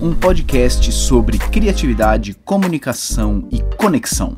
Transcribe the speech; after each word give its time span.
Um 0.00 0.14
podcast 0.14 0.92
sobre 0.92 1.38
criatividade, 1.38 2.34
comunicação 2.44 3.48
e 3.50 3.60
conexão. 3.76 4.36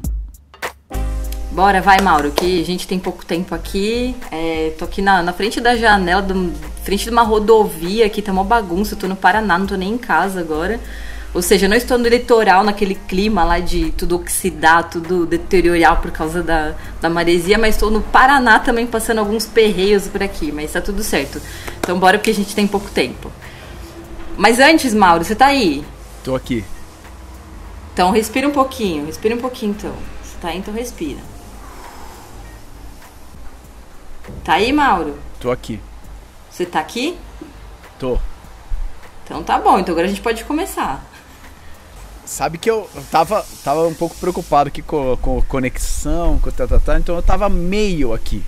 Bora, 1.53 1.82
vai, 1.82 2.00
Mauro, 2.00 2.30
que 2.30 2.62
a 2.62 2.64
gente 2.64 2.87
tem 2.87 2.98
pouco 2.98 3.27
tempo 3.27 3.55
aqui. 3.55 4.16
É, 4.30 4.73
tô 4.79 4.87
aqui 4.87 5.03
na, 5.03 5.23
na 5.23 5.32
frente 5.32 5.61
da 5.61 5.77
janela, 5.77 6.23
do, 6.23 6.53
frente 6.83 7.05
de 7.05 7.11
uma 7.11 7.23
rodovia 7.23 8.07
aqui, 8.07 8.23
tá 8.23 8.33
uma 8.33 8.45
bagunça. 8.45 8.96
Tô 8.96 9.07
no 9.07 9.17
Paraná, 9.17 9.59
não 9.59 9.67
tô 9.67 9.77
nem 9.77 9.93
em 9.93 9.99
casa 9.99 10.41
agora. 10.41 10.80
Ou 11.35 11.43
seja, 11.43 11.69
não 11.69 11.77
estou 11.77 11.99
no 11.99 12.09
litoral, 12.09 12.65
naquele 12.65 12.95
clima 12.95 13.45
lá 13.45 13.59
de 13.59 13.93
tudo 13.93 14.17
oxidar, 14.17 14.89
tudo 14.89 15.27
deteriorar 15.27 16.00
por 16.00 16.11
causa 16.11 16.43
da, 16.43 16.75
da 17.00 17.11
maresia, 17.11 17.59
mas 17.59 17.75
estou 17.75 17.91
no 17.91 18.00
Paraná 18.00 18.59
também 18.59 18.86
passando 18.86 19.19
alguns 19.19 19.45
perreios 19.45 20.09
por 20.09 20.22
aqui, 20.22 20.50
mas 20.50 20.72
tá 20.72 20.81
tudo 20.81 21.03
certo. 21.03 21.41
Então 21.79 21.99
bora 21.99 22.19
porque 22.19 22.31
a 22.31 22.35
gente 22.35 22.55
tem 22.55 22.67
pouco 22.67 22.91
tempo. 22.91 23.31
Mas 24.39 24.59
antes, 24.59 24.95
Mauro, 24.95 25.25
você 25.25 25.35
tá 25.35 25.46
aí? 25.46 25.85
Tô 26.25 26.35
aqui. 26.35 26.64
Então 27.93 28.11
respira 28.11 28.49
um 28.49 28.53
pouquinho, 28.53 29.07
respira 29.07 29.35
um 29.35 29.39
pouquinho 29.39 29.72
então. 29.72 29.93
Você 30.22 30.36
tá 30.41 30.49
aí, 30.49 30.58
então 30.58 30.72
respira. 30.72 31.19
Tá 34.45 34.55
aí, 34.55 34.72
Mauro? 34.72 35.19
Tô 35.39 35.50
aqui. 35.50 35.81
Você 36.50 36.64
tá 36.64 36.81
aqui? 36.81 37.19
Tô. 37.98 38.19
Então 39.25 39.42
tá 39.42 39.58
bom, 39.58 39.78
então 39.78 39.92
agora 39.92 40.06
a 40.06 40.11
gente 40.11 40.22
pode 40.22 40.42
começar. 40.45 41.05
Sabe 42.28 42.59
que 42.59 42.70
eu 42.70 42.87
tava, 43.11 43.45
tava 43.64 43.89
um 43.89 43.95
pouco 43.95 44.14
preocupado 44.17 44.69
aqui 44.69 44.83
com, 44.83 45.17
com 45.17 45.41
conexão, 45.42 46.39
com 46.39 46.50
tá, 46.50 46.67
tá, 46.67 46.78
tá, 46.78 46.98
então 46.98 47.17
eu 47.17 47.22
tava 47.22 47.48
meio 47.48 48.12
aqui. 48.12 48.44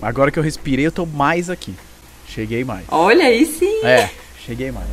Agora 0.00 0.30
que 0.30 0.38
eu 0.38 0.42
respirei, 0.42 0.86
eu 0.86 0.92
tô 0.92 1.04
mais 1.04 1.50
aqui. 1.50 1.74
Cheguei 2.28 2.62
mais. 2.64 2.84
Olha 2.88 3.24
aí 3.24 3.44
sim. 3.44 3.84
É, 3.84 4.08
cheguei 4.46 4.70
mais. 4.70 4.86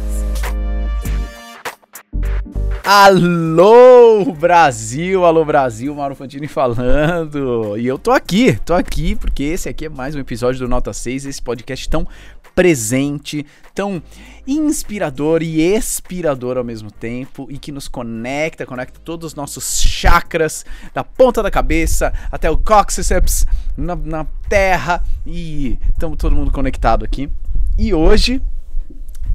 Alô 2.92 4.34
Brasil, 4.34 5.23
alô 5.23 5.45
Brasil, 5.45 5.94
Mauro 5.94 6.16
Fantini 6.16 6.48
falando. 6.48 7.78
E 7.78 7.86
eu 7.86 8.00
tô 8.00 8.09
aqui, 8.09 8.59
tô 8.66 8.73
aqui 8.73 9.16
porque 9.16 9.44
esse 9.44 9.70
aqui 9.70 9.86
é 9.86 9.90
mais 9.90 10.16
um 10.16 10.20
episódio 10.20 10.62
do 10.62 10.68
Nota 10.68 10.92
6, 10.92 11.28
esse 11.28 11.40
podcast 11.40 11.88
tão 11.88 12.08
presente, 12.56 13.45
tão 13.76 14.02
inspirador 14.48 15.44
e 15.44 15.62
expirador 15.62 16.58
ao 16.58 16.64
mesmo 16.64 16.90
tempo 16.90 17.45
e 17.52 17.60
que 17.60 17.72
nos 17.72 17.88
conecta, 17.88 18.66
conecta 18.66 19.00
todos 19.06 19.28
os 19.28 19.36
nossos 19.36 19.80
chakras, 19.80 20.66
da 20.92 21.04
ponta 21.04 21.44
da 21.44 21.52
cabeça 21.52 22.12
até 22.32 22.50
o 22.50 22.58
coccyceps, 22.58 23.45
na, 23.78 23.95
na 23.95 24.26
terra 24.50 25.04
e 25.28 25.78
estamos 25.92 26.17
todo 26.17 26.36
mundo 26.36 26.50
conectado 26.50 27.06
aqui. 27.06 27.30
E 27.78 27.94
hoje 27.94 28.42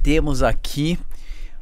temos 0.03 0.43
aqui, 0.43 0.99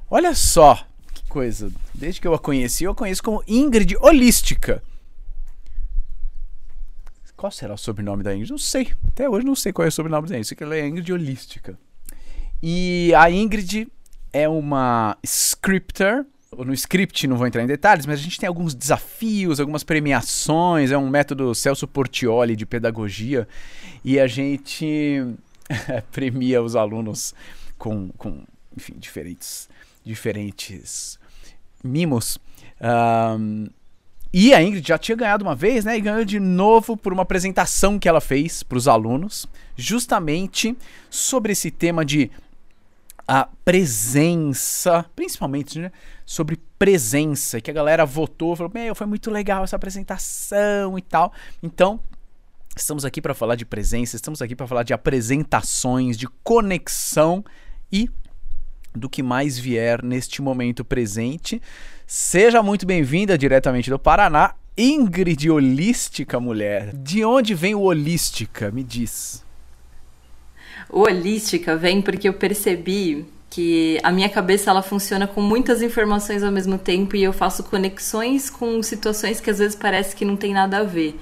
olha 0.09 0.33
só 0.33 0.87
coisa, 1.33 1.71
desde 1.95 2.21
que 2.21 2.27
eu 2.27 2.33
a 2.35 2.39
conheci, 2.39 2.83
eu 2.83 2.91
a 2.91 2.95
conheço 2.95 3.23
como 3.23 3.43
Ingrid 3.47 3.97
Holística. 3.99 4.83
Qual 7.35 7.51
será 7.51 7.73
o 7.73 7.77
sobrenome 7.77 8.21
da 8.21 8.35
Ingrid? 8.35 8.51
Não 8.51 8.57
sei. 8.59 8.93
Até 9.07 9.27
hoje 9.27 9.43
não 9.43 9.55
sei 9.55 9.73
qual 9.73 9.83
é 9.83 9.89
o 9.89 9.91
sobrenome 9.91 10.29
da 10.29 10.35
Ingrid. 10.35 10.47
Sei 10.47 10.55
que 10.55 10.63
ela 10.63 10.75
é 10.75 10.87
Ingrid 10.87 11.11
Holística. 11.11 11.75
E 12.61 13.11
a 13.17 13.31
Ingrid 13.31 13.87
é 14.31 14.47
uma 14.47 15.17
scripter. 15.23 16.23
No 16.55 16.71
script 16.71 17.25
não 17.25 17.35
vou 17.35 17.47
entrar 17.47 17.63
em 17.63 17.67
detalhes, 17.67 18.05
mas 18.05 18.19
a 18.19 18.21
gente 18.21 18.39
tem 18.39 18.47
alguns 18.47 18.75
desafios, 18.75 19.59
algumas 19.59 19.83
premiações. 19.83 20.91
É 20.91 20.97
um 20.97 21.09
método 21.09 21.55
Celso 21.55 21.87
Portioli 21.87 22.55
de 22.55 22.67
pedagogia. 22.67 23.47
E 24.05 24.19
a 24.19 24.27
gente 24.27 25.25
premia 26.13 26.61
os 26.61 26.75
alunos 26.75 27.33
com, 27.75 28.09
com 28.09 28.43
enfim, 28.77 28.93
diferentes, 28.99 29.67
diferentes 30.05 31.17
mimos. 31.83 32.39
Um, 32.81 33.67
e 34.33 34.51
a 34.51 34.63
Ingrid 34.63 34.87
já 34.87 34.97
tinha 34.97 35.15
ganhado 35.15 35.45
uma 35.45 35.53
vez, 35.53 35.85
né? 35.85 35.95
E 35.95 36.01
ganhou 36.01 36.25
de 36.25 36.39
novo 36.39 36.97
por 36.97 37.13
uma 37.13 37.21
apresentação 37.21 37.99
que 37.99 38.09
ela 38.09 38.19
fez 38.19 38.63
para 38.63 38.77
os 38.77 38.87
alunos, 38.87 39.45
justamente 39.75 40.75
sobre 41.07 41.51
esse 41.51 41.69
tema 41.69 42.03
de 42.03 42.31
a 43.27 43.47
presença, 43.63 45.05
principalmente, 45.15 45.79
né? 45.79 45.91
Sobre 46.25 46.59
presença, 46.79 47.61
que 47.61 47.69
a 47.69 47.73
galera 47.73 48.05
votou, 48.05 48.55
falou: 48.55 48.71
Meu, 48.73 48.95
foi 48.95 49.05
muito 49.05 49.29
legal 49.29 49.63
essa 49.63 49.75
apresentação 49.75 50.97
e 50.97 51.01
tal. 51.01 51.31
Então, 51.61 51.99
estamos 52.75 53.05
aqui 53.05 53.21
para 53.21 53.35
falar 53.35 53.55
de 53.55 53.65
presença, 53.65 54.15
estamos 54.15 54.41
aqui 54.41 54.55
para 54.55 54.67
falar 54.67 54.83
de 54.83 54.93
apresentações, 54.93 56.17
de 56.17 56.27
conexão 56.43 57.45
e 57.91 58.09
do 58.95 59.09
que 59.09 59.23
mais 59.23 59.57
vier 59.57 60.03
neste 60.03 60.41
momento 60.41 60.85
presente. 60.85 61.61
Seja 62.05 62.61
muito 62.61 62.85
bem-vinda 62.85 63.37
diretamente 63.37 63.89
do 63.89 63.97
Paraná, 63.97 64.55
Ingrid 64.77 65.49
Holística 65.49 66.39
Mulher. 66.39 66.91
De 66.95 67.23
onde 67.23 67.53
vem 67.53 67.75
o 67.75 67.81
Holística? 67.81 68.71
Me 68.71 68.83
diz. 68.83 69.43
O 70.89 71.01
Holística 71.01 71.75
vem 71.75 72.01
porque 72.01 72.27
eu 72.27 72.33
percebi 72.33 73.25
que 73.49 73.99
a 74.01 74.11
minha 74.11 74.29
cabeça 74.29 74.71
ela 74.71 74.81
funciona 74.81 75.27
com 75.27 75.39
muitas 75.39 75.81
informações 75.81 76.41
ao 76.41 76.51
mesmo 76.51 76.77
tempo 76.77 77.15
e 77.15 77.23
eu 77.23 77.31
faço 77.31 77.63
conexões 77.63 78.49
com 78.49 78.81
situações 78.81 79.39
que 79.39 79.49
às 79.49 79.59
vezes 79.59 79.75
parece 79.75 80.15
que 80.15 80.25
não 80.25 80.35
tem 80.35 80.53
nada 80.53 80.79
a 80.79 80.83
ver. 80.83 81.19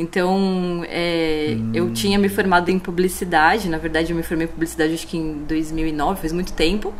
Então, 0.00 0.82
é, 0.88 1.56
hum. 1.58 1.72
eu 1.74 1.92
tinha 1.92 2.18
me 2.18 2.28
formado 2.28 2.70
em 2.70 2.78
publicidade, 2.78 3.68
na 3.68 3.76
verdade 3.76 4.12
eu 4.12 4.16
me 4.16 4.22
formei 4.22 4.46
em 4.46 4.50
publicidade 4.50 4.94
acho 4.94 5.06
que 5.06 5.18
em 5.18 5.44
2009, 5.44 6.20
faz 6.20 6.32
muito 6.32 6.52
tempo. 6.54 6.94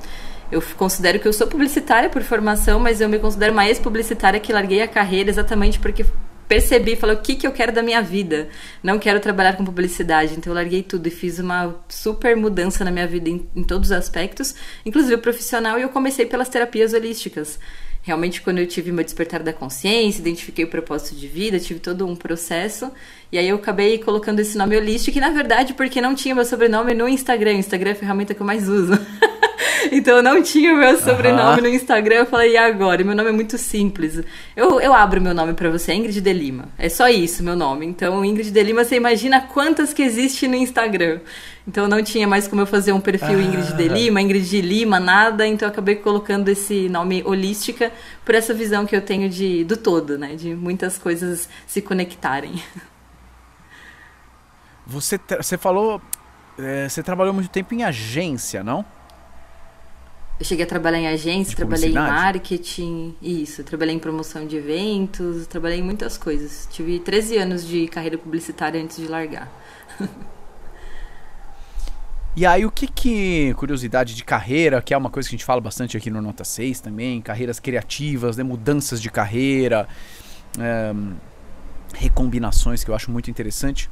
Eu 0.52 0.62
considero 0.76 1.18
que 1.18 1.26
eu 1.26 1.32
sou 1.32 1.46
publicitária 1.46 2.10
por 2.10 2.22
formação, 2.22 2.78
mas 2.78 3.00
eu 3.00 3.08
me 3.08 3.18
considero 3.18 3.52
uma 3.52 3.66
ex-publicitária 3.66 4.38
que 4.38 4.52
larguei 4.52 4.82
a 4.82 4.88
carreira 4.88 5.30
exatamente 5.30 5.78
porque 5.78 6.04
percebi, 6.46 6.96
falei, 6.96 7.14
o 7.14 7.20
que, 7.20 7.36
que 7.36 7.46
eu 7.46 7.52
quero 7.52 7.72
da 7.72 7.80
minha 7.80 8.02
vida? 8.02 8.48
Não 8.82 8.98
quero 8.98 9.20
trabalhar 9.20 9.56
com 9.56 9.64
publicidade. 9.64 10.34
Então 10.36 10.50
eu 10.50 10.54
larguei 10.56 10.82
tudo 10.82 11.06
e 11.06 11.10
fiz 11.10 11.38
uma 11.38 11.76
super 11.88 12.36
mudança 12.36 12.84
na 12.84 12.90
minha 12.90 13.06
vida 13.06 13.30
em, 13.30 13.48
em 13.54 13.62
todos 13.62 13.90
os 13.90 13.96
aspectos, 13.96 14.54
inclusive 14.84 15.14
o 15.14 15.18
profissional, 15.18 15.78
e 15.78 15.82
eu 15.82 15.88
comecei 15.88 16.26
pelas 16.26 16.48
terapias 16.48 16.92
holísticas. 16.92 17.58
Realmente, 18.02 18.40
quando 18.40 18.58
eu 18.58 18.66
tive 18.66 18.90
meu 18.90 19.04
despertar 19.04 19.42
da 19.42 19.52
consciência, 19.52 20.20
identifiquei 20.20 20.64
o 20.64 20.68
propósito 20.68 21.14
de 21.14 21.28
vida, 21.28 21.60
tive 21.60 21.80
todo 21.80 22.06
um 22.06 22.16
processo. 22.16 22.90
E 23.30 23.36
aí 23.36 23.48
eu 23.48 23.56
acabei 23.56 23.98
colocando 23.98 24.40
esse 24.40 24.56
nome 24.56 24.76
holístico, 24.76 25.12
que 25.12 25.20
na 25.20 25.30
verdade, 25.30 25.74
porque 25.74 26.00
não 26.00 26.14
tinha 26.14 26.34
meu 26.34 26.44
sobrenome 26.44 26.94
no 26.94 27.06
Instagram. 27.06 27.52
O 27.52 27.58
Instagram 27.58 27.90
é 27.90 27.92
a 27.92 27.96
ferramenta 27.96 28.34
que 28.34 28.40
eu 28.40 28.46
mais 28.46 28.68
uso. 28.68 28.98
então 29.92 30.16
eu 30.16 30.22
não 30.22 30.42
tinha 30.42 30.72
o 30.72 30.78
meu 30.78 30.98
sobrenome 30.98 31.60
no 31.60 31.68
Instagram. 31.68 32.16
Eu 32.16 32.26
falei, 32.26 32.52
e 32.52 32.56
agora? 32.56 33.02
E 33.02 33.04
meu 33.04 33.14
nome 33.14 33.28
é 33.28 33.32
muito 33.32 33.58
simples. 33.58 34.22
Eu, 34.56 34.80
eu 34.80 34.94
abro 34.94 35.20
meu 35.20 35.34
nome 35.34 35.52
para 35.52 35.68
você, 35.68 35.92
Ingrid 35.92 36.22
de 36.22 36.32
Lima. 36.32 36.68
É 36.78 36.88
só 36.88 37.06
isso, 37.06 37.42
meu 37.42 37.54
nome. 37.54 37.84
Então, 37.84 38.24
Ingrid 38.24 38.50
de 38.50 38.62
Lima, 38.62 38.82
você 38.82 38.96
imagina 38.96 39.42
quantas 39.42 39.92
que 39.92 40.02
existe 40.02 40.48
no 40.48 40.56
Instagram. 40.56 41.20
Então 41.70 41.86
não 41.86 42.02
tinha 42.02 42.26
mais 42.26 42.48
como 42.48 42.60
eu 42.60 42.66
fazer 42.66 42.90
um 42.92 43.00
perfil 43.00 43.38
ah. 43.38 43.42
Ingrid 43.42 43.76
de 43.76 43.88
Lima, 43.88 44.20
Ingrid 44.20 44.50
de 44.50 44.60
Lima, 44.60 44.98
nada. 44.98 45.46
Então 45.46 45.68
eu 45.68 45.72
acabei 45.72 45.94
colocando 45.94 46.48
esse 46.48 46.88
nome 46.88 47.22
holística 47.24 47.92
por 48.24 48.34
essa 48.34 48.52
visão 48.52 48.84
que 48.84 48.96
eu 48.96 49.00
tenho 49.00 49.30
de, 49.30 49.62
do 49.62 49.76
todo, 49.76 50.18
né? 50.18 50.34
De 50.34 50.52
muitas 50.52 50.98
coisas 50.98 51.48
se 51.68 51.80
conectarem. 51.80 52.60
Você, 54.86 55.20
você 55.40 55.56
falou. 55.56 56.02
É, 56.58 56.88
você 56.88 57.00
trabalhou 57.00 57.32
muito 57.32 57.48
tempo 57.48 57.72
em 57.72 57.84
agência, 57.84 58.64
não? 58.64 58.84
Eu 60.40 60.44
cheguei 60.44 60.64
a 60.64 60.68
trabalhar 60.68 60.98
em 60.98 61.06
agência, 61.06 61.54
trabalhei 61.54 61.90
em 61.90 61.94
marketing, 61.94 63.14
isso, 63.22 63.62
trabalhei 63.62 63.94
em 63.94 64.00
promoção 64.00 64.48
de 64.48 64.56
eventos, 64.56 65.46
trabalhei 65.46 65.78
em 65.78 65.82
muitas 65.82 66.18
coisas. 66.18 66.66
Tive 66.72 66.98
13 66.98 67.36
anos 67.38 67.64
de 67.64 67.86
carreira 67.86 68.18
publicitária 68.18 68.82
antes 68.82 68.96
de 68.96 69.06
largar. 69.06 69.48
E 72.36 72.46
aí, 72.46 72.64
o 72.64 72.70
que 72.70 72.86
que. 72.86 73.52
Curiosidade 73.54 74.14
de 74.14 74.22
carreira, 74.22 74.80
que 74.80 74.94
é 74.94 74.96
uma 74.96 75.10
coisa 75.10 75.28
que 75.28 75.34
a 75.34 75.36
gente 75.36 75.44
fala 75.44 75.60
bastante 75.60 75.96
aqui 75.96 76.10
no 76.10 76.22
Nota 76.22 76.44
6 76.44 76.80
também, 76.80 77.20
carreiras 77.20 77.58
criativas, 77.58 78.36
né, 78.36 78.44
mudanças 78.44 79.02
de 79.02 79.10
carreira, 79.10 79.88
é, 80.58 80.92
recombinações 81.94 82.84
que 82.84 82.90
eu 82.90 82.94
acho 82.94 83.10
muito 83.10 83.30
interessante. 83.30 83.90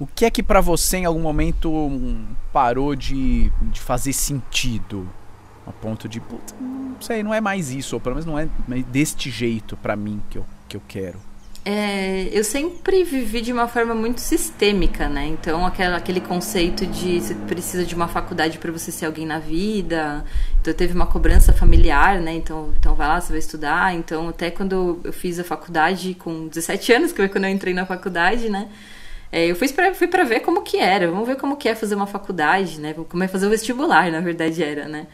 O 0.00 0.06
que 0.06 0.24
é 0.24 0.30
que 0.30 0.42
para 0.42 0.60
você 0.60 0.98
em 0.98 1.04
algum 1.04 1.20
momento 1.20 1.70
hum, 1.72 2.26
parou 2.52 2.94
de, 2.94 3.50
de 3.62 3.80
fazer 3.80 4.12
sentido? 4.12 5.08
A 5.66 5.72
ponto 5.72 6.08
de, 6.08 6.18
putz, 6.18 6.54
não 6.58 7.00
sei, 7.00 7.22
não 7.22 7.34
é 7.34 7.40
mais 7.40 7.70
isso, 7.70 7.94
ou 7.94 8.00
pelo 8.00 8.14
menos 8.14 8.24
não 8.24 8.38
é 8.38 8.48
deste 8.84 9.28
jeito 9.30 9.76
para 9.76 9.94
mim 9.94 10.22
que 10.30 10.38
eu, 10.38 10.46
que 10.66 10.76
eu 10.76 10.82
quero. 10.88 11.27
É, 11.70 12.30
eu 12.32 12.42
sempre 12.44 13.04
vivi 13.04 13.42
de 13.42 13.52
uma 13.52 13.68
forma 13.68 13.94
muito 13.94 14.22
sistêmica, 14.22 15.06
né? 15.06 15.26
Então, 15.26 15.66
aquela, 15.66 15.98
aquele 15.98 16.18
conceito 16.18 16.86
de 16.86 17.20
você 17.20 17.34
precisa 17.34 17.84
de 17.84 17.94
uma 17.94 18.08
faculdade 18.08 18.56
para 18.56 18.72
você 18.72 18.90
ser 18.90 19.04
alguém 19.04 19.26
na 19.26 19.38
vida. 19.38 20.24
Então, 20.58 20.72
teve 20.72 20.94
uma 20.94 21.04
cobrança 21.04 21.52
familiar, 21.52 22.22
né? 22.22 22.32
Então, 22.32 22.72
então, 22.78 22.94
vai 22.94 23.06
lá, 23.06 23.20
você 23.20 23.28
vai 23.32 23.38
estudar. 23.38 23.94
Então, 23.94 24.30
até 24.30 24.50
quando 24.50 24.98
eu 25.04 25.12
fiz 25.12 25.38
a 25.38 25.44
faculdade, 25.44 26.14
com 26.14 26.48
17 26.48 26.90
anos, 26.94 27.10
que 27.12 27.18
foi 27.18 27.28
quando 27.28 27.44
eu 27.44 27.50
entrei 27.50 27.74
na 27.74 27.84
faculdade, 27.84 28.48
né? 28.48 28.66
é, 29.30 29.46
eu 29.50 29.56
fui 29.56 29.68
pra, 29.68 29.92
fui 29.94 30.08
ver 30.24 30.40
como 30.40 30.62
que 30.62 30.78
era, 30.78 31.06
vamos 31.10 31.26
ver 31.26 31.36
como 31.36 31.56
que 31.56 31.68
é 31.68 31.74
fazer 31.74 31.94
uma 31.94 32.06
faculdade, 32.06 32.80
né? 32.80 32.94
Como 33.08 33.22
é 33.22 33.28
fazer 33.28 33.46
o 33.46 33.50
vestibular, 33.50 34.10
na 34.10 34.20
verdade 34.20 34.62
era, 34.62 34.88
né? 34.88 35.06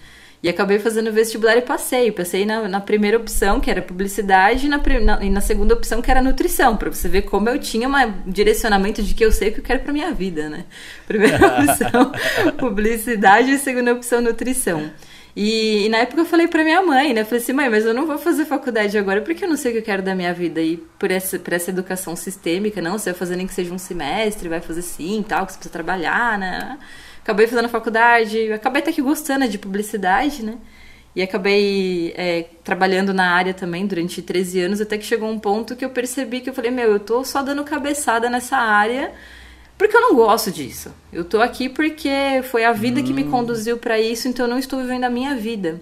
E 0.44 0.48
acabei 0.50 0.78
fazendo 0.78 1.10
vestibular 1.10 1.56
e 1.56 1.62
passei. 1.62 2.12
Passei 2.12 2.44
na, 2.44 2.68
na 2.68 2.78
primeira 2.78 3.16
opção, 3.16 3.58
que 3.58 3.70
era 3.70 3.80
publicidade, 3.80 4.66
e 4.66 4.68
na, 4.68 4.76
na, 4.76 5.24
e 5.24 5.30
na 5.30 5.40
segunda 5.40 5.72
opção, 5.72 6.02
que 6.02 6.10
era 6.10 6.20
nutrição, 6.20 6.76
para 6.76 6.90
você 6.90 7.08
ver 7.08 7.22
como 7.22 7.48
eu 7.48 7.58
tinha 7.58 7.88
um 7.88 8.30
direcionamento 8.30 9.02
de 9.02 9.14
que 9.14 9.24
eu 9.24 9.32
sei 9.32 9.48
o 9.48 9.52
que 9.54 9.60
eu 9.60 9.64
quero 9.64 9.80
para 9.80 9.90
minha 9.90 10.12
vida, 10.12 10.50
né? 10.50 10.66
Primeira 11.08 11.38
opção, 11.46 12.12
publicidade, 12.58 13.52
e 13.52 13.58
segunda 13.58 13.94
opção, 13.94 14.20
nutrição. 14.20 14.90
E, 15.34 15.86
e, 15.86 15.88
na 15.88 15.96
época 15.96 16.20
eu 16.20 16.26
falei 16.26 16.46
pra 16.46 16.62
minha 16.62 16.82
mãe, 16.82 17.14
né? 17.14 17.22
Eu 17.22 17.24
falei 17.24 17.42
assim, 17.42 17.54
mãe, 17.54 17.70
mas 17.70 17.86
eu 17.86 17.94
não 17.94 18.06
vou 18.06 18.18
fazer 18.18 18.44
faculdade 18.44 18.98
agora 18.98 19.22
porque 19.22 19.46
eu 19.46 19.48
não 19.48 19.56
sei 19.56 19.70
o 19.70 19.74
que 19.74 19.80
eu 19.80 19.84
quero 19.84 20.02
da 20.02 20.14
minha 20.14 20.34
vida. 20.34 20.60
E 20.60 20.76
por 20.98 21.10
essa, 21.10 21.38
por 21.38 21.54
essa 21.54 21.70
educação 21.70 22.14
sistêmica, 22.14 22.82
não, 22.82 22.98
você 22.98 23.12
vai 23.12 23.18
fazer 23.18 23.36
nem 23.36 23.46
que 23.46 23.54
seja 23.54 23.72
um 23.72 23.78
semestre, 23.78 24.46
vai 24.46 24.60
fazer 24.60 24.82
sim, 24.82 25.24
tal, 25.26 25.46
que 25.46 25.52
você 25.52 25.58
precisa 25.58 25.72
trabalhar, 25.72 26.38
né? 26.38 26.78
Acabei 27.24 27.46
fazendo 27.46 27.70
faculdade, 27.70 28.52
acabei 28.52 28.82
até 28.82 28.92
que 28.92 29.00
gostando 29.00 29.48
de 29.48 29.56
publicidade, 29.56 30.44
né? 30.44 30.58
E 31.16 31.22
acabei 31.22 32.12
é, 32.18 32.44
trabalhando 32.62 33.14
na 33.14 33.30
área 33.30 33.54
também 33.54 33.86
durante 33.86 34.20
13 34.20 34.60
anos, 34.60 34.80
até 34.80 34.98
que 34.98 35.06
chegou 35.06 35.30
um 35.30 35.38
ponto 35.38 35.74
que 35.74 35.86
eu 35.86 35.88
percebi 35.88 36.42
que 36.42 36.50
eu 36.50 36.54
falei, 36.54 36.70
meu, 36.70 36.92
eu 36.92 37.00
tô 37.00 37.24
só 37.24 37.42
dando 37.42 37.64
cabeçada 37.64 38.28
nessa 38.28 38.58
área 38.58 39.10
porque 39.78 39.96
eu 39.96 40.02
não 40.02 40.14
gosto 40.14 40.52
disso. 40.52 40.92
Eu 41.10 41.24
tô 41.24 41.40
aqui 41.40 41.70
porque 41.70 42.42
foi 42.50 42.62
a 42.62 42.72
vida 42.72 43.00
hum. 43.00 43.04
que 43.04 43.14
me 43.14 43.24
hum. 43.24 43.30
conduziu 43.30 43.78
para 43.78 43.98
isso, 43.98 44.28
então 44.28 44.44
eu 44.44 44.50
não 44.50 44.58
estou 44.58 44.78
vivendo 44.78 45.04
a 45.04 45.10
minha 45.10 45.34
vida. 45.34 45.80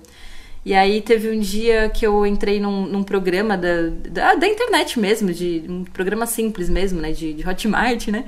E 0.65 0.75
aí 0.75 1.01
teve 1.01 1.29
um 1.29 1.41
dia 1.41 1.91
que 1.91 2.07
eu 2.07 2.25
entrei 2.25 2.61
num, 2.61 2.87
num 2.87 3.03
programa 3.03 3.57
da, 3.57 3.89
da, 3.91 4.35
da, 4.37 4.47
internet 4.47 4.97
mesmo, 5.01 5.33
de 5.33 5.65
um 5.69 5.83
programa 5.83 6.25
simples 6.25 6.69
mesmo, 6.69 7.01
né? 7.01 7.11
De, 7.11 7.33
de 7.35 7.49
Hotmart, 7.49 8.07
né? 8.09 8.27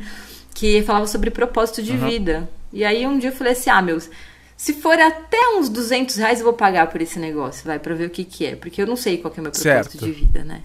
Que 0.54 0.82
falava 0.82 1.06
sobre 1.06 1.30
propósito 1.30 1.82
de 1.82 1.92
uhum. 1.92 2.08
vida. 2.08 2.48
E 2.72 2.84
aí 2.84 3.06
um 3.06 3.18
dia 3.18 3.30
eu 3.30 3.34
falei 3.34 3.52
assim, 3.52 3.70
ah, 3.70 3.82
meus, 3.82 4.08
se 4.56 4.72
for 4.74 4.98
até 4.98 5.38
uns 5.56 5.68
200 5.68 6.16
reais 6.16 6.38
eu 6.38 6.44
vou 6.44 6.54
pagar 6.54 6.86
por 6.86 7.02
esse 7.02 7.18
negócio, 7.18 7.66
vai, 7.66 7.78
pra 7.78 7.94
ver 7.94 8.06
o 8.06 8.10
que 8.10 8.24
que 8.24 8.46
é. 8.46 8.56
Porque 8.56 8.80
eu 8.80 8.86
não 8.86 8.96
sei 8.96 9.18
qual 9.18 9.32
é 9.36 9.40
o 9.40 9.42
meu 9.42 9.52
propósito 9.52 9.98
certo. 9.98 9.98
de 9.98 10.12
vida, 10.12 10.44
né? 10.44 10.62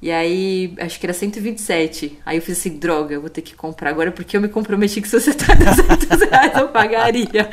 E 0.00 0.12
aí, 0.12 0.74
acho 0.78 1.00
que 1.00 1.06
era 1.06 1.12
127. 1.12 2.18
Aí 2.24 2.38
eu 2.38 2.42
fiz 2.42 2.58
assim, 2.58 2.78
droga, 2.78 3.14
eu 3.14 3.20
vou 3.20 3.28
ter 3.28 3.42
que 3.42 3.54
comprar 3.54 3.90
agora 3.90 4.12
porque 4.12 4.36
eu 4.36 4.40
me 4.40 4.48
comprometi 4.48 5.00
que 5.00 5.08
se 5.08 5.20
você 5.20 5.34
tá 5.34 5.54
200 5.54 6.30
reais 6.30 6.56
eu 6.56 6.68
pagaria. 6.68 7.48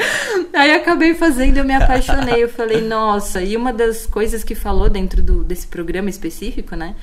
Aí 0.53 0.73
acabei 0.73 1.15
fazendo, 1.15 1.57
eu 1.57 1.65
me 1.65 1.73
apaixonei. 1.73 2.43
Eu 2.43 2.49
falei, 2.49 2.81
nossa. 2.81 3.41
E 3.41 3.57
uma 3.57 3.73
das 3.73 4.05
coisas 4.05 4.43
que 4.43 4.53
falou 4.53 4.89
dentro 4.89 5.23
do, 5.23 5.43
desse 5.43 5.65
programa 5.65 6.09
específico, 6.09 6.75
né? 6.75 6.95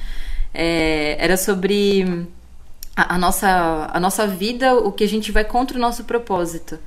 É, 0.55 1.17
era 1.19 1.37
sobre 1.37 2.27
a, 2.97 3.15
a, 3.15 3.19
nossa, 3.19 3.91
a 3.93 4.01
nossa 4.01 4.27
vida, 4.27 4.75
o 4.75 4.93
que 4.93 5.05
a 5.05 5.09
gente 5.09 5.33
vai 5.33 5.45
contra 5.45 5.77
o 5.77 5.81
nosso 5.81 6.05
propósito. 6.05 6.79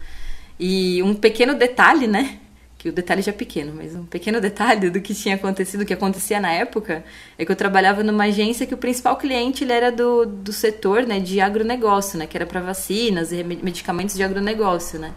E 0.59 1.01
um 1.03 1.13
pequeno 1.13 1.53
detalhe, 1.53 2.07
né? 2.07 2.39
que 2.85 2.89
o 2.89 2.93
detalhe 2.93 3.23
já 3.23 3.31
é 3.31 3.33
pequeno, 3.33 3.73
mas 3.75 3.95
um 3.95 4.05
pequeno 4.05 4.39
detalhe 4.39 4.91
do 4.91 5.01
que 5.01 5.15
tinha 5.15 5.33
acontecido, 5.33 5.79
do 5.79 5.87
que 5.87 5.93
acontecia 5.95 6.39
na 6.39 6.51
época, 6.51 7.03
é 7.35 7.43
que 7.43 7.51
eu 7.51 7.55
trabalhava 7.55 8.03
numa 8.03 8.25
agência 8.25 8.67
que 8.67 8.75
o 8.75 8.77
principal 8.77 9.17
cliente 9.17 9.63
ele 9.63 9.73
era 9.73 9.91
do, 9.91 10.23
do 10.23 10.53
setor 10.53 11.01
né, 11.01 11.19
de 11.19 11.41
agronegócio, 11.41 12.19
né, 12.19 12.27
que 12.27 12.37
era 12.37 12.45
para 12.45 12.61
vacinas 12.61 13.31
e 13.31 13.43
medicamentos 13.43 14.15
de 14.15 14.21
agronegócio, 14.21 14.99
né. 14.99 15.13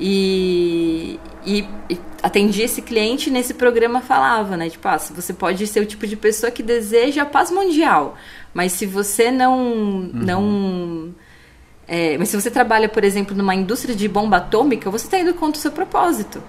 E, 0.00 1.20
e, 1.46 1.60
e 1.88 2.00
atendia 2.20 2.64
esse 2.64 2.82
cliente 2.82 3.30
nesse 3.30 3.54
programa 3.54 4.00
falava, 4.00 4.56
né, 4.56 4.68
tipo, 4.68 4.88
ah, 4.88 4.98
você 4.98 5.32
pode 5.32 5.64
ser 5.68 5.78
o 5.78 5.86
tipo 5.86 6.08
de 6.08 6.16
pessoa 6.16 6.50
que 6.50 6.62
deseja 6.62 7.22
a 7.22 7.26
paz 7.26 7.52
mundial, 7.52 8.16
mas 8.52 8.72
se 8.72 8.86
você 8.86 9.30
não, 9.30 9.58
uhum. 9.58 10.10
não 10.12 11.14
é, 11.86 12.16
mas 12.18 12.28
se 12.28 12.40
você 12.40 12.50
trabalha, 12.50 12.88
por 12.88 13.02
exemplo, 13.02 13.36
numa 13.36 13.54
indústria 13.54 13.94
de 13.94 14.06
bomba 14.06 14.36
atômica, 14.36 14.90
você 14.90 15.06
está 15.06 15.18
indo 15.18 15.34
contra 15.34 15.58
o 15.58 15.62
seu 15.62 15.72
propósito. 15.72 16.42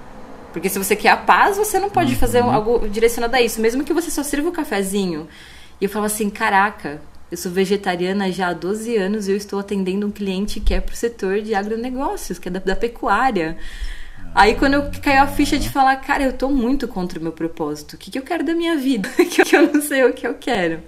Porque 0.54 0.70
se 0.70 0.78
você 0.78 0.96
quer 0.96 1.10
a 1.10 1.18
paz, 1.18 1.58
você 1.58 1.80
não 1.80 1.90
pode 1.90 2.14
uhum. 2.14 2.20
fazer 2.20 2.40
algo 2.40 2.88
direcionado 2.88 3.36
a 3.36 3.42
isso, 3.42 3.62
mesmo 3.62 3.84
que 3.84 3.94
você 3.94 4.12
só 4.12 4.22
sirva 4.22 4.50
o 4.50 4.52
cafezinho. 4.52 5.28
E 5.80 5.86
eu 5.86 5.90
falo 5.90 6.06
assim, 6.06 6.30
caraca, 6.30 7.02
eu 7.32 7.38
sou 7.38 7.52
vegetariana 7.52 8.32
já 8.32 8.50
há 8.50 8.54
12 8.54 8.96
anos 8.98 9.28
e 9.28 9.32
eu 9.32 9.38
estou 9.38 9.58
atendendo 9.60 10.06
um 10.06 10.12
cliente 10.12 10.60
que 10.60 10.74
é 10.74 10.82
pro 10.82 10.96
setor 10.96 11.42
de 11.42 11.56
agronegócios, 11.56 12.38
que 12.38 12.50
é 12.50 12.52
da, 12.52 12.60
da 12.60 12.76
pecuária. 12.76 13.58
Aí 14.36 14.56
quando 14.56 14.76
eu 14.76 14.92
caiu 15.02 15.24
a 15.24 15.28
ficha 15.28 15.58
de 15.58 15.70
falar, 15.70 15.96
cara, 15.98 16.24
eu 16.24 16.34
tô 16.34 16.50
muito 16.50 16.88
contra 16.88 17.18
o 17.18 17.22
meu 17.22 17.32
propósito. 17.32 17.94
O 17.94 17.98
que, 17.98 18.12
que 18.12 18.20
eu 18.20 18.24
quero 18.24 18.44
da 18.44 18.54
minha 18.54 18.78
vida? 18.78 19.10
que 19.18 19.56
eu 19.56 19.74
não 19.74 19.82
sei 19.82 20.04
o 20.04 20.14
que 20.14 20.28
eu 20.28 20.36
quero. 20.36 20.82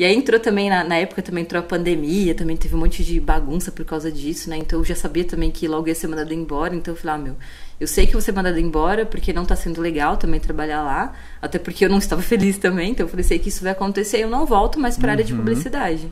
E 0.00 0.04
aí 0.06 0.16
entrou 0.16 0.40
também, 0.40 0.70
na, 0.70 0.82
na, 0.82 0.96
época 0.96 1.20
também 1.20 1.42
entrou 1.44 1.60
a 1.60 1.62
pandemia, 1.62 2.34
também 2.34 2.56
teve 2.56 2.74
um 2.74 2.78
monte 2.78 3.04
de 3.04 3.20
bagunça 3.20 3.70
por 3.70 3.84
causa 3.84 4.10
disso, 4.10 4.48
né? 4.48 4.56
Então 4.56 4.78
eu 4.78 4.84
já 4.86 4.94
sabia 4.94 5.24
também 5.24 5.50
que 5.50 5.68
logo 5.68 5.88
ia 5.88 5.94
ser 5.94 6.06
mandado 6.06 6.32
embora, 6.32 6.74
então 6.74 6.94
eu 6.94 6.98
falei, 6.98 7.16
ah, 7.16 7.18
meu, 7.18 7.36
eu 7.78 7.86
sei 7.86 8.06
que 8.06 8.12
vou 8.12 8.22
ser 8.22 8.32
mandado 8.32 8.58
embora 8.58 9.04
porque 9.04 9.30
não 9.30 9.44
tá 9.44 9.54
sendo 9.54 9.78
legal 9.78 10.16
também 10.16 10.40
trabalhar 10.40 10.82
lá, 10.82 11.12
até 11.42 11.58
porque 11.58 11.84
eu 11.84 11.90
não 11.90 11.98
estava 11.98 12.22
feliz 12.24 12.56
também, 12.56 12.92
então 12.92 13.04
eu 13.04 13.10
falei, 13.10 13.22
sei 13.22 13.38
que 13.38 13.50
isso 13.50 13.62
vai 13.62 13.72
acontecer 13.72 14.20
eu 14.20 14.30
não 14.30 14.46
volto 14.46 14.80
mais 14.80 14.96
para 14.96 15.10
a 15.10 15.12
área 15.16 15.24
de 15.24 15.34
uhum. 15.34 15.40
publicidade. 15.40 16.10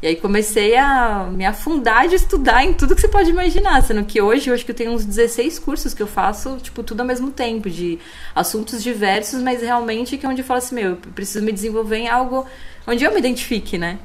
E 0.00 0.06
aí 0.06 0.16
comecei 0.16 0.74
a 0.74 1.28
me 1.30 1.44
afundar 1.44 2.08
de 2.08 2.14
estudar 2.14 2.64
em 2.64 2.72
tudo 2.72 2.94
que 2.94 3.02
você 3.02 3.08
pode 3.08 3.28
imaginar, 3.28 3.82
sendo 3.82 4.02
que 4.04 4.20
hoje 4.20 4.48
eu 4.48 4.54
acho 4.54 4.64
que 4.64 4.70
eu 4.70 4.74
tenho 4.74 4.92
uns 4.92 5.04
16 5.04 5.58
cursos 5.58 5.92
que 5.92 6.02
eu 6.02 6.06
faço, 6.06 6.56
tipo, 6.62 6.82
tudo 6.82 7.00
ao 7.00 7.06
mesmo 7.06 7.30
tempo, 7.30 7.68
de 7.68 7.98
assuntos 8.34 8.82
diversos, 8.82 9.42
mas 9.42 9.60
realmente 9.60 10.16
que 10.16 10.24
é 10.24 10.28
onde 10.28 10.40
eu 10.40 10.46
falo 10.46 10.58
assim, 10.58 10.74
meu, 10.74 10.90
eu 10.90 10.96
preciso 10.96 11.44
me 11.44 11.52
desenvolver 11.52 11.96
em 11.96 12.08
algo 12.08 12.46
onde 12.86 13.04
eu 13.04 13.12
me 13.12 13.18
identifique, 13.18 13.76
né? 13.76 13.98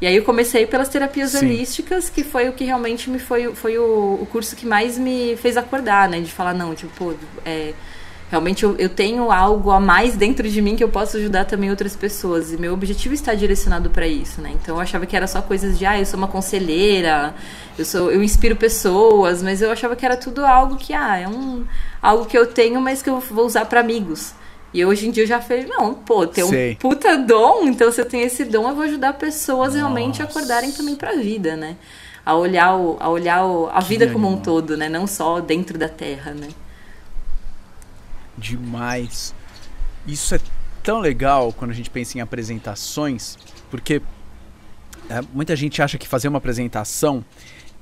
E 0.00 0.06
aí 0.06 0.16
eu 0.16 0.24
comecei 0.24 0.66
pelas 0.66 0.88
terapias 0.88 1.32
Sim. 1.32 1.46
holísticas, 1.46 2.08
que 2.08 2.24
foi 2.24 2.48
o 2.48 2.52
que 2.52 2.64
realmente 2.64 3.10
me 3.10 3.18
foi, 3.18 3.54
foi 3.54 3.76
o, 3.78 4.18
o 4.22 4.26
curso 4.32 4.56
que 4.56 4.66
mais 4.66 4.96
me 4.96 5.36
fez 5.36 5.58
acordar, 5.58 6.08
né? 6.08 6.20
De 6.20 6.32
falar, 6.32 6.54
não, 6.54 6.74
tipo, 6.74 6.90
pô, 6.96 7.14
é, 7.44 7.74
realmente 8.30 8.62
eu, 8.62 8.74
eu 8.78 8.88
tenho 8.88 9.30
algo 9.30 9.70
a 9.70 9.78
mais 9.78 10.16
dentro 10.16 10.48
de 10.48 10.62
mim 10.62 10.74
que 10.74 10.82
eu 10.82 10.88
posso 10.88 11.18
ajudar 11.18 11.44
também 11.44 11.68
outras 11.68 11.94
pessoas. 11.94 12.50
E 12.50 12.56
meu 12.56 12.72
objetivo 12.72 13.12
está 13.12 13.34
direcionado 13.34 13.90
para 13.90 14.06
isso, 14.06 14.40
né? 14.40 14.52
Então 14.54 14.76
eu 14.76 14.80
achava 14.80 15.04
que 15.04 15.14
era 15.14 15.26
só 15.26 15.42
coisas 15.42 15.78
de, 15.78 15.84
ah, 15.84 15.98
eu 15.98 16.06
sou 16.06 16.16
uma 16.16 16.28
conselheira, 16.28 17.34
eu 17.78 17.84
sou 17.84 18.10
eu 18.10 18.22
inspiro 18.22 18.56
pessoas, 18.56 19.42
mas 19.42 19.60
eu 19.60 19.70
achava 19.70 19.94
que 19.94 20.06
era 20.06 20.16
tudo 20.16 20.46
algo 20.46 20.76
que, 20.76 20.94
ah, 20.94 21.18
é 21.18 21.28
um 21.28 21.66
algo 22.00 22.24
que 22.24 22.38
eu 22.38 22.46
tenho, 22.46 22.80
mas 22.80 23.02
que 23.02 23.10
eu 23.10 23.20
vou 23.20 23.44
usar 23.44 23.66
para 23.66 23.80
amigos. 23.80 24.32
E 24.72 24.84
hoje 24.84 25.08
em 25.08 25.10
dia 25.10 25.24
eu 25.24 25.26
já 25.26 25.40
falei, 25.40 25.66
não, 25.66 25.94
pô, 25.94 26.26
tem 26.26 26.44
um 26.44 26.74
puta 26.76 27.16
dom, 27.18 27.64
então 27.64 27.90
se 27.90 28.00
eu 28.00 28.04
tenho 28.04 28.24
esse 28.24 28.44
dom, 28.44 28.68
eu 28.68 28.74
vou 28.74 28.84
ajudar 28.84 29.14
pessoas 29.14 29.68
Nossa. 29.68 29.78
realmente 29.78 30.22
a 30.22 30.26
acordarem 30.26 30.70
também 30.70 30.94
pra 30.94 31.12
vida, 31.16 31.56
né? 31.56 31.76
A 32.24 32.36
olhar, 32.36 32.76
o, 32.76 32.96
a, 33.00 33.08
olhar 33.08 33.44
o, 33.44 33.68
a 33.68 33.80
vida 33.80 34.08
como 34.12 34.28
um 34.28 34.38
todo, 34.38 34.76
né? 34.76 34.88
Não 34.88 35.06
só 35.06 35.40
dentro 35.40 35.76
da 35.76 35.88
Terra, 35.88 36.32
né? 36.32 36.48
Demais. 38.38 39.34
Isso 40.06 40.34
é 40.34 40.40
tão 40.82 41.00
legal 41.00 41.52
quando 41.52 41.72
a 41.72 41.74
gente 41.74 41.90
pensa 41.90 42.18
em 42.18 42.20
apresentações, 42.20 43.36
porque 43.70 44.00
é, 45.08 45.20
muita 45.32 45.56
gente 45.56 45.82
acha 45.82 45.98
que 45.98 46.06
fazer 46.06 46.28
uma 46.28 46.38
apresentação 46.38 47.24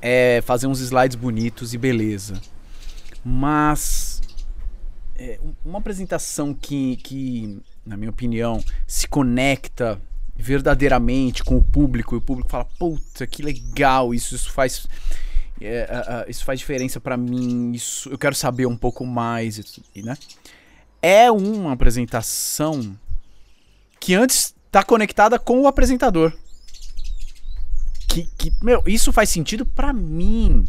é 0.00 0.42
fazer 0.46 0.66
uns 0.66 0.80
slides 0.80 1.16
bonitos 1.16 1.74
e 1.74 1.78
beleza. 1.78 2.40
Mas 3.22 4.17
é, 5.18 5.40
uma 5.64 5.78
apresentação 5.78 6.54
que, 6.54 6.96
que, 6.98 7.60
na 7.84 7.96
minha 7.96 8.10
opinião, 8.10 8.62
se 8.86 9.08
conecta 9.08 10.00
verdadeiramente 10.36 11.42
com 11.42 11.56
o 11.56 11.64
público 11.64 12.14
e 12.14 12.18
o 12.18 12.20
público 12.20 12.48
fala, 12.48 12.64
puta, 12.78 13.26
que 13.26 13.42
legal, 13.42 14.14
isso, 14.14 14.36
isso 14.36 14.52
faz. 14.52 14.86
É, 15.60 16.24
isso 16.28 16.44
faz 16.44 16.60
diferença 16.60 17.00
para 17.00 17.16
mim, 17.16 17.72
isso, 17.72 18.08
eu 18.10 18.16
quero 18.16 18.34
saber 18.36 18.66
um 18.66 18.76
pouco 18.76 19.04
mais, 19.04 19.80
né? 19.96 20.16
É 21.02 21.32
uma 21.32 21.72
apresentação 21.72 22.96
que 23.98 24.14
antes 24.14 24.54
está 24.66 24.84
conectada 24.84 25.36
com 25.36 25.60
o 25.60 25.66
apresentador. 25.66 26.32
Que, 28.08 28.28
que 28.38 28.52
meu, 28.62 28.82
isso 28.86 29.12
faz 29.12 29.30
sentido 29.30 29.66
para 29.66 29.92
mim. 29.92 30.64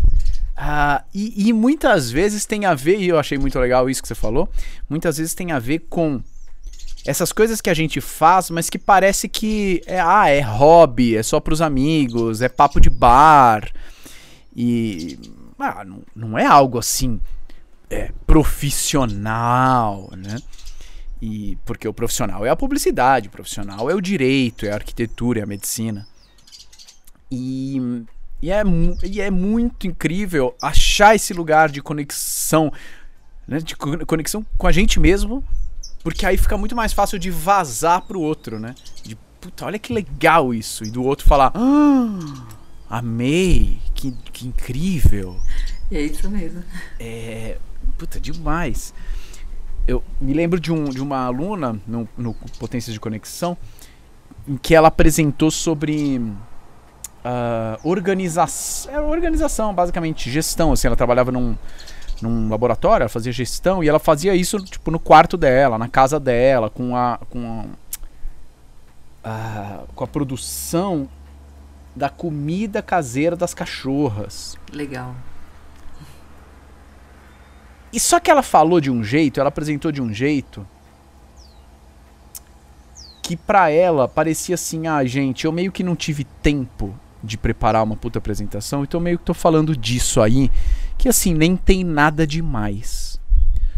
Ah, 0.62 1.06
e, 1.14 1.48
e, 1.48 1.54
muitas 1.54 2.12
vezes 2.12 2.46
tem 2.46 2.66
a 2.66 2.76
ver, 2.76 3.00
e 3.00 3.08
eu 3.08 3.18
achei 3.18 3.38
muito 3.38 3.58
legal 3.58 3.90
isso 3.90 4.02
que 4.02 4.10
você 4.10 4.14
falou, 4.14 4.50
muitas 4.90 5.18
vezes 5.18 5.34
tem 5.34 5.54
a 5.54 5.58
ver 5.58 5.86
com 5.90 6.22
essas 7.06 7.32
coisas 7.32 7.62
que 7.62 7.70
a 7.70 7.74
gente 7.74 8.02
faz, 8.02 8.50
mas 8.50 8.70
que 8.70 8.78
parece 8.78 9.30
que 9.30 9.82
é, 9.86 10.02
ah, 10.02 10.28
é 10.28 10.42
hobby, 10.42 11.16
é 11.16 11.24
só 11.24 11.40
pros 11.40 11.62
amigos, 11.62 12.42
é 12.42 12.50
papo 12.50 12.82
de 12.82 12.90
bar. 12.90 13.72
E 14.54 15.18
ah, 15.58 15.86
não, 15.86 16.02
não 16.14 16.38
é 16.38 16.46
algo 16.46 16.78
assim 16.78 17.22
é, 17.90 18.12
profissional, 18.28 20.10
né? 20.18 20.40
E 21.22 21.58
porque 21.64 21.88
o 21.88 21.94
profissional 21.94 22.46
é 22.46 22.50
a 22.50 22.56
publicidade, 22.58 23.30
o 23.30 23.32
profissional 23.32 23.90
é 23.90 23.96
o 23.96 24.02
direito, 24.02 24.66
é 24.66 24.72
a 24.72 24.76
arquitetura, 24.76 25.40
é 25.40 25.44
a 25.44 25.48
medicina. 25.48 26.06
E 27.32 28.04
e 28.42 28.52
é, 28.52 28.64
e 29.04 29.22
é 29.22 29.30
muito 29.30 29.88
incrível 29.88 30.56
achar 30.62 31.16
esse 31.16 31.34
lugar 31.34 31.70
de 31.70 31.82
conexão, 31.82 32.72
né, 33.48 33.60
de 33.60 33.76
conexão 33.76 34.46
com 34.58 34.68
a 34.68 34.72
gente 34.72 35.00
mesmo, 35.00 35.44
porque 36.04 36.26
aí 36.26 36.38
fica 36.38 36.58
muito 36.58 36.76
mais 36.76 36.94
fácil 36.94 37.20
de 37.20 37.30
vazar 37.30 38.02
pro 38.02 38.22
outro, 38.22 38.60
né? 38.60 38.74
De 39.04 39.18
puta, 39.42 39.66
olha 39.66 39.78
que 39.78 39.92
legal 39.92 40.54
isso. 40.54 40.84
E 40.86 40.90
do 40.90 41.04
outro 41.04 41.28
falar, 41.28 41.52
ah, 41.54 42.60
Amei! 42.90 43.78
Que, 43.94 44.12
que 44.34 44.48
incrível! 44.48 45.40
É 45.92 46.02
isso 46.02 46.28
mesmo. 46.28 46.64
É. 47.00 47.60
Puta, 48.00 48.20
demais. 48.20 48.96
Eu 49.88 50.04
me 50.20 50.34
lembro 50.34 50.60
de, 50.60 50.72
um, 50.72 50.86
de 50.86 51.00
uma 51.00 51.26
aluna 51.26 51.80
no, 51.86 52.10
no 52.18 52.34
Potências 52.60 52.92
de 52.92 53.00
Conexão 53.00 53.56
em 54.48 54.58
que 54.58 54.74
ela 54.74 54.88
apresentou 54.88 55.52
sobre 55.52 56.20
uh, 57.24 57.88
organização. 57.88 58.94
É, 58.94 59.00
organização, 59.00 59.74
basicamente, 59.74 60.30
gestão. 60.30 60.72
Assim, 60.72 60.88
ela 60.88 60.96
trabalhava 60.96 61.32
num, 61.32 61.56
num 62.22 62.50
laboratório, 62.50 63.04
ela 63.04 63.10
fazia 63.10 63.32
gestão 63.32 63.84
e 63.84 63.90
ela 63.90 64.00
fazia 64.00 64.36
isso 64.36 64.58
tipo 64.60 64.92
no 64.92 65.00
quarto 65.00 65.38
dela, 65.38 65.78
na 65.78 65.88
casa 65.88 66.20
dela, 66.20 66.70
com 66.70 66.96
a 66.96 67.20
com 67.30 67.66
a, 69.24 69.30
a 69.30 69.80
com 69.96 70.04
a 70.04 70.08
produção 70.08 71.08
da 71.96 72.10
comida 72.10 72.82
caseira 72.82 73.36
das 73.36 73.54
cachorras. 73.54 74.58
Legal. 74.72 75.16
E 77.92 78.00
só 78.00 78.20
que 78.20 78.30
ela 78.30 78.44
falou 78.44 78.80
de 78.80 78.92
um 78.92 79.04
jeito, 79.04 79.40
ela 79.40 79.50
apresentou 79.50 79.92
de 79.92 80.02
um 80.02 80.14
jeito 80.14 80.66
que 83.24 83.36
pra 83.36 83.70
ela 83.70 84.08
parecia 84.08 84.56
assim, 84.56 84.88
ah, 84.88 85.04
gente, 85.04 85.46
eu 85.46 85.52
meio 85.52 85.72
que 85.72 85.84
não 85.84 85.96
tive 85.96 86.24
tempo 86.24 86.96
de 87.24 87.38
preparar 87.38 87.84
uma 87.84 87.96
puta 87.96 88.20
apresentação, 88.20 88.84
então 88.84 89.00
meio 89.00 89.18
que 89.18 89.26
tô 89.26 89.34
falando 89.34 89.76
disso 89.76 90.22
aí, 90.22 90.50
que 90.98 91.10
assim, 91.10 91.34
nem 91.34 91.56
tem 91.56 91.84
nada 91.84 92.26
demais. 92.26 93.20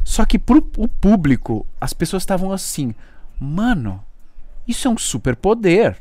Só 0.04 0.26
que 0.26 0.38
pro 0.38 0.58
o 0.78 0.88
público, 0.88 1.66
as 1.80 1.94
pessoas 1.94 2.24
estavam 2.24 2.52
assim, 2.52 2.94
mano, 3.40 4.04
isso 4.68 4.88
é 4.88 4.92
um 4.92 4.98
super 4.98 5.36
poder. 5.36 5.98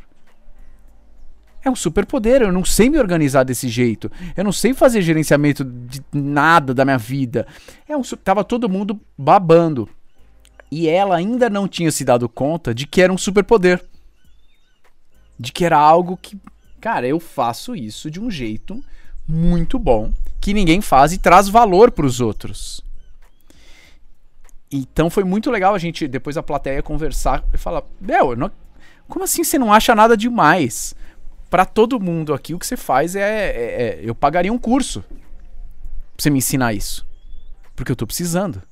É 1.63 1.71
um 1.71 1.77
superpoder, 1.77 2.41
eu 2.41 2.53
não 2.53 2.65
sei 2.65 2.89
me 2.89 2.99
organizar 2.99 3.45
desse 3.45 3.69
jeito. 3.69 4.11
Eu 4.35 4.45
não 4.45 4.53
sei 4.53 4.73
fazer 4.73 5.03
gerenciamento 5.03 5.63
de 5.63 6.03
nada 6.13 6.73
da 6.73 6.85
minha 6.85 6.97
vida. 6.97 7.47
É 7.87 7.97
um, 7.97 8.03
tava 8.03 8.43
todo 8.43 8.69
mundo 8.69 8.99
babando. 9.17 9.89
E 10.71 10.89
ela 10.89 11.17
ainda 11.17 11.51
não 11.51 11.69
tinha 11.69 11.91
se 11.91 12.05
dado 12.05 12.29
conta 12.29 12.75
de 12.75 12.87
que 12.87 13.03
era 13.03 13.13
um 13.13 13.19
superpoder. 13.19 13.85
De 15.39 15.53
que 15.53 15.65
era 15.65 15.79
algo 15.79 16.17
que, 16.17 16.39
cara, 16.81 17.07
eu 17.07 17.21
faço 17.21 17.75
isso 17.75 18.11
de 18.11 18.21
um 18.21 18.31
jeito 18.31 18.83
muito 19.29 19.79
bom, 19.79 20.13
que 20.41 20.55
ninguém 20.55 20.81
faz 20.81 21.13
e 21.13 21.19
traz 21.19 21.49
valor 21.49 21.91
para 21.91 22.07
os 22.07 22.21
outros. 22.21 22.81
Então 24.73 25.11
foi 25.11 25.25
muito 25.25 25.51
legal 25.51 25.75
a 25.75 25.79
gente, 25.79 26.09
depois 26.09 26.37
a 26.37 26.43
plateia, 26.43 26.83
conversar 26.83 27.45
e 27.53 27.59
falar: 27.59 27.83
Bel, 28.01 28.37
não, 28.37 28.51
como 29.09 29.25
assim 29.25 29.45
você 29.45 29.59
não 29.59 29.73
acha 29.73 29.95
nada 29.95 30.17
demais? 30.17 30.95
para 31.51 31.67
todo 31.67 32.01
mundo 32.01 32.33
aqui, 32.33 32.55
o 32.55 32.59
que 32.59 32.67
você 32.67 32.77
faz 32.77 33.17
é, 33.17 33.21
é, 33.21 33.83
é, 33.83 34.01
Eu 34.03 34.15
pagaria 34.15 34.53
um 34.53 34.59
curso 34.59 35.03
pra 35.03 35.19
você 36.17 36.31
me 36.31 36.39
ensinar 36.39 36.73
isso. 36.73 37.05
Porque 37.75 37.91
eu 37.91 37.97
tô 37.97 38.07
precisando. 38.07 38.63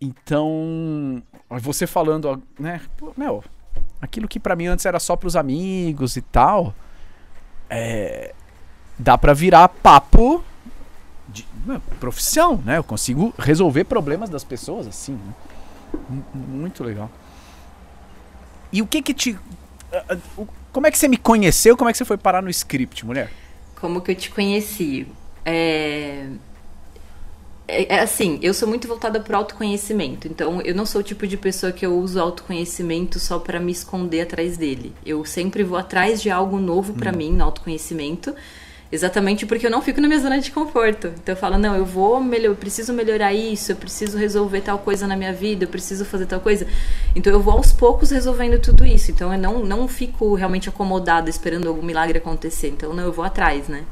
Então, 0.00 1.22
você 1.60 1.86
falando, 1.86 2.42
né? 2.58 2.80
Meu, 3.16 3.44
aquilo 4.02 4.28
que 4.28 4.40
para 4.40 4.56
mim 4.56 4.66
antes 4.66 4.84
era 4.84 4.98
só 5.00 5.16
pros 5.16 5.36
amigos 5.36 6.16
e 6.16 6.20
tal. 6.20 6.74
É, 7.70 8.34
dá 8.98 9.16
para 9.16 9.32
virar 9.32 9.68
papo 9.68 10.44
de 11.28 11.46
profissão, 11.98 12.60
né? 12.66 12.76
Eu 12.76 12.84
consigo 12.84 13.32
resolver 13.38 13.84
problemas 13.84 14.28
das 14.28 14.44
pessoas 14.44 14.86
assim, 14.86 15.12
né? 15.12 15.34
Muito 16.34 16.82
legal. 16.82 17.10
E 18.72 18.82
o 18.82 18.86
que 18.86 19.00
que 19.00 19.14
te 19.14 19.38
como 20.72 20.86
é 20.86 20.90
que 20.90 20.98
você 20.98 21.06
me 21.06 21.18
conheceu? 21.18 21.76
Como 21.76 21.90
é 21.90 21.92
que 21.92 21.98
você 21.98 22.04
foi 22.04 22.16
parar 22.16 22.42
no 22.42 22.48
script, 22.48 23.04
mulher? 23.04 23.30
Como 23.78 24.00
que 24.00 24.10
eu 24.10 24.14
te 24.14 24.30
conheci? 24.30 25.06
É... 25.44 26.28
É, 27.72 27.96
é 27.96 28.00
assim, 28.00 28.38
eu 28.42 28.52
sou 28.52 28.68
muito 28.68 28.86
voltada 28.86 29.18
para 29.18 29.36
autoconhecimento, 29.36 30.28
então 30.28 30.60
eu 30.60 30.74
não 30.74 30.84
sou 30.84 31.00
o 31.00 31.04
tipo 31.04 31.26
de 31.26 31.36
pessoa 31.36 31.72
que 31.72 31.84
eu 31.86 31.98
uso 31.98 32.20
autoconhecimento 32.20 33.18
só 33.18 33.38
para 33.38 33.58
me 33.58 33.72
esconder 33.72 34.20
atrás 34.20 34.56
dele. 34.56 34.92
Eu 35.04 35.24
sempre 35.24 35.62
vou 35.62 35.78
atrás 35.78 36.20
de 36.20 36.30
algo 36.30 36.58
novo 36.58 36.92
para 36.92 37.10
hum. 37.10 37.16
mim 37.16 37.32
no 37.32 37.44
autoconhecimento 37.44 38.34
Exatamente 38.92 39.46
porque 39.46 39.66
eu 39.66 39.70
não 39.70 39.80
fico 39.80 40.02
na 40.02 40.06
minha 40.06 40.20
zona 40.20 40.38
de 40.38 40.50
conforto. 40.50 41.06
Então 41.06 41.32
eu 41.32 41.36
falo, 41.36 41.56
não, 41.56 41.74
eu 41.74 41.84
vou 41.84 42.22
melhor, 42.22 42.50
eu 42.50 42.54
preciso 42.54 42.92
melhorar 42.92 43.32
isso, 43.32 43.72
eu 43.72 43.76
preciso 43.76 44.18
resolver 44.18 44.60
tal 44.60 44.78
coisa 44.78 45.06
na 45.06 45.16
minha 45.16 45.32
vida, 45.32 45.64
eu 45.64 45.68
preciso 45.68 46.04
fazer 46.04 46.26
tal 46.26 46.40
coisa. 46.40 46.66
Então 47.16 47.32
eu 47.32 47.40
vou 47.40 47.54
aos 47.54 47.72
poucos 47.72 48.10
resolvendo 48.10 48.60
tudo 48.60 48.84
isso. 48.84 49.10
Então 49.10 49.32
eu 49.32 49.38
não, 49.38 49.64
não 49.64 49.88
fico 49.88 50.34
realmente 50.34 50.68
acomodada 50.68 51.30
esperando 51.30 51.68
algum 51.68 51.80
milagre 51.80 52.18
acontecer. 52.18 52.68
Então 52.68 52.92
não, 52.92 53.04
eu 53.04 53.12
vou 53.12 53.24
atrás, 53.24 53.66
né? 53.66 53.84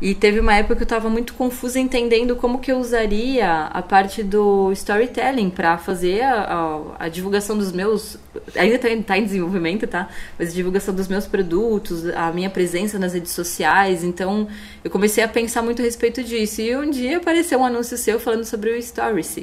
E 0.00 0.14
teve 0.14 0.38
uma 0.38 0.54
época 0.54 0.76
que 0.76 0.82
eu 0.82 0.84
estava 0.84 1.10
muito 1.10 1.34
confusa 1.34 1.80
entendendo 1.80 2.36
como 2.36 2.60
que 2.60 2.70
eu 2.70 2.78
usaria 2.78 3.64
a 3.64 3.82
parte 3.82 4.22
do 4.22 4.70
storytelling 4.70 5.50
para 5.50 5.76
fazer 5.76 6.22
a, 6.22 6.42
a, 6.44 7.06
a, 7.06 7.08
divulgação 7.08 7.58
dos 7.58 7.72
meus. 7.72 8.16
Ainda 8.54 8.76
está 8.76 8.88
tá 9.04 9.18
em 9.18 9.24
desenvolvimento, 9.24 9.88
tá? 9.88 10.08
Mas 10.38 10.50
a 10.50 10.52
divulgação 10.52 10.94
dos 10.94 11.08
meus 11.08 11.26
produtos, 11.26 12.08
a 12.10 12.30
minha 12.30 12.48
presença 12.48 12.96
nas 12.96 13.12
redes 13.12 13.32
sociais. 13.32 14.04
Então 14.04 14.46
eu 14.84 14.90
comecei 14.90 15.24
a 15.24 15.28
pensar 15.28 15.62
muito 15.62 15.82
a 15.82 15.84
respeito 15.84 16.22
disso. 16.22 16.60
E 16.60 16.76
um 16.76 16.88
dia 16.88 17.16
apareceu 17.16 17.58
um 17.58 17.64
anúncio 17.64 17.96
seu 17.98 18.20
falando 18.20 18.44
sobre 18.44 18.70
o 18.70 18.80
Stories. 18.80 19.36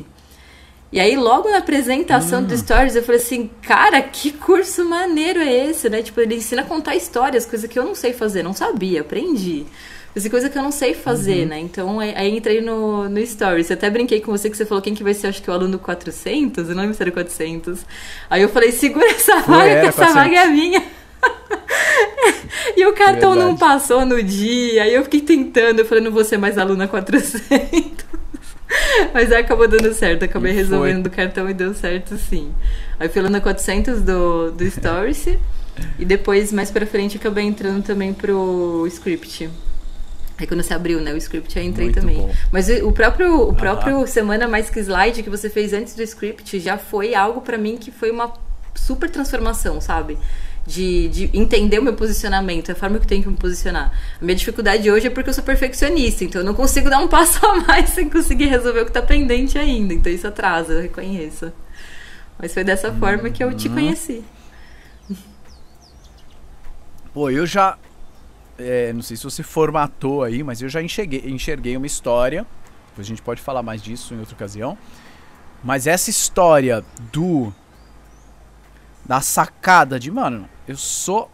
E 0.89 0.99
aí, 1.01 1.17
logo 1.17 1.49
na 1.49 1.57
apresentação 1.57 2.39
hum. 2.39 2.45
do 2.45 2.57
Stories, 2.57 2.95
eu 2.95 3.03
falei 3.03 3.19
assim, 3.19 3.49
cara, 3.61 4.01
que 4.01 4.31
curso 4.31 4.85
maneiro 4.85 5.41
é 5.41 5.69
esse, 5.69 5.89
né? 5.89 6.01
Tipo, 6.01 6.21
ele 6.21 6.35
ensina 6.35 6.61
a 6.61 6.65
contar 6.65 6.95
histórias, 6.95 7.45
coisa 7.45 7.67
que 7.67 7.77
eu 7.77 7.83
não 7.83 7.93
sei 7.93 8.13
fazer, 8.13 8.41
não 8.41 8.53
sabia, 8.53 9.01
aprendi. 9.01 9.65
Essa 10.15 10.29
coisa 10.29 10.49
que 10.49 10.57
eu 10.57 10.63
não 10.63 10.71
sei 10.71 10.93
fazer, 10.93 11.41
uhum. 11.41 11.47
né? 11.47 11.59
Então 11.59 11.99
aí 11.99 12.35
entrei 12.35 12.61
no, 12.61 13.09
no 13.09 13.25
Stories. 13.25 13.69
Eu 13.69 13.75
até 13.75 13.89
brinquei 13.89 14.21
com 14.21 14.31
você 14.31 14.49
que 14.49 14.55
você 14.55 14.65
falou 14.65 14.81
quem 14.81 14.93
que 14.93 15.03
vai 15.03 15.13
ser, 15.13 15.27
acho 15.27 15.41
que 15.41 15.49
o 15.49 15.53
aluno 15.53 15.77
400, 15.77 16.69
eu 16.69 16.75
não 16.75 16.83
lembro 16.83 16.95
se 16.95 17.03
era 17.03 17.11
400. 17.11 17.85
Aí 18.29 18.41
eu 18.41 18.47
falei, 18.47 18.71
segura 18.71 19.07
essa 19.07 19.41
vaga, 19.41 19.81
que 19.81 19.87
essa 19.87 20.13
vaga 20.13 20.37
é 20.37 20.47
minha. 20.47 20.81
e 22.77 22.85
o 22.85 22.93
cartão 22.93 23.33
Verdade. 23.33 23.51
não 23.51 23.57
passou 23.57 24.05
no 24.05 24.23
dia. 24.23 24.83
Aí 24.83 24.93
eu 24.93 25.03
fiquei 25.03 25.19
tentando, 25.19 25.79
eu 25.79 25.85
falei, 25.85 26.01
não 26.01 26.11
vou 26.11 26.23
ser 26.23 26.37
mais 26.37 26.57
aluna 26.57 26.87
400. 26.87 27.41
Mas 29.13 29.31
aí 29.33 29.41
acabou 29.41 29.67
dando 29.67 29.93
certo, 29.93 30.23
acabei 30.23 30.53
e 30.53 30.55
resolvendo 30.55 31.03
do 31.03 31.09
cartão 31.09 31.49
e 31.49 31.53
deu 31.53 31.73
certo 31.73 32.17
sim. 32.17 32.53
Aí 32.99 33.09
fui 33.09 33.19
aluna 33.19 33.41
400 33.41 34.01
do, 34.01 34.51
do 34.51 34.65
Stories. 34.71 35.27
e 35.99 36.05
depois, 36.05 36.53
mais 36.53 36.71
pra 36.71 36.85
frente, 36.85 37.17
acabei 37.17 37.43
entrando 37.43 37.83
também 37.83 38.13
pro 38.13 38.85
script. 38.87 39.49
Aí 40.37 40.45
quando 40.45 40.61
você 40.61 40.73
abriu, 40.73 40.99
né, 40.99 41.13
o 41.13 41.17
script, 41.17 41.57
eu 41.57 41.63
entrei 41.63 41.87
Muito 41.87 41.99
também. 41.99 42.17
Bom. 42.17 42.33
Mas 42.51 42.67
o 42.69 42.91
próprio, 42.91 43.49
o 43.49 43.53
próprio 43.53 44.01
ah. 44.01 44.07
Semana 44.07 44.47
Mais 44.47 44.69
Que 44.69 44.79
Slide 44.79 45.23
que 45.23 45.29
você 45.29 45.49
fez 45.49 45.71
antes 45.71 45.95
do 45.95 46.03
script 46.03 46.59
já 46.59 46.77
foi 46.77 47.15
algo 47.15 47.41
para 47.41 47.57
mim 47.57 47.77
que 47.77 47.89
foi 47.89 48.11
uma 48.11 48.33
super 48.73 49.09
transformação, 49.09 49.79
sabe? 49.79 50.17
De, 50.67 51.07
de, 51.09 51.29
entender 51.31 51.79
o 51.79 51.83
meu 51.83 51.93
posicionamento, 51.93 52.71
a 52.71 52.75
forma 52.75 52.97
que 52.97 53.05
eu 53.05 53.07
tenho 53.07 53.23
que 53.23 53.29
me 53.29 53.37
posicionar. 53.37 53.93
A 54.19 54.25
minha 54.25 54.35
dificuldade 54.35 54.89
hoje 54.89 55.07
é 55.07 55.09
porque 55.09 55.29
eu 55.29 55.33
sou 55.33 55.43
perfeccionista, 55.43 56.23
então 56.23 56.41
eu 56.41 56.45
não 56.45 56.55
consigo 56.55 56.89
dar 56.89 56.99
um 56.99 57.07
passo 57.09 57.45
a 57.45 57.61
mais 57.61 57.91
sem 57.91 58.09
conseguir 58.09 58.47
resolver 58.47 58.81
o 58.81 58.85
que 58.85 58.91
tá 58.91 59.01
pendente 59.01 59.57
ainda. 59.57 59.93
Então 59.93 60.11
isso 60.11 60.27
atrasa, 60.27 60.73
eu 60.73 60.81
reconheço. 60.81 61.53
Mas 62.37 62.53
foi 62.53 62.63
dessa 62.63 62.89
hum, 62.89 62.99
forma 62.99 63.29
que 63.29 63.43
eu 63.43 63.53
te 63.53 63.67
uhum. 63.67 63.75
conheci. 63.75 64.23
Pô, 67.13 67.29
eu 67.29 67.45
já 67.45 67.77
é, 68.57 68.93
não 68.93 69.01
sei 69.01 69.17
se 69.17 69.23
você 69.23 69.43
formatou 69.43 70.23
aí, 70.23 70.43
mas 70.43 70.61
eu 70.61 70.69
já 70.69 70.81
enxerguei, 70.81 71.23
enxerguei 71.25 71.75
uma 71.75 71.85
história. 71.85 72.45
Depois 72.89 73.05
a 73.05 73.09
gente 73.09 73.21
pode 73.21 73.41
falar 73.41 73.61
mais 73.61 73.81
disso 73.81 74.13
em 74.13 74.19
outra 74.19 74.35
ocasião. 74.35 74.77
Mas 75.63 75.87
essa 75.87 76.09
história 76.09 76.83
do. 77.11 77.53
Da 79.03 79.21
sacada 79.21 79.99
de, 79.99 80.09
mano, 80.09 80.49
eu 80.67 80.77
sou. 80.77 81.29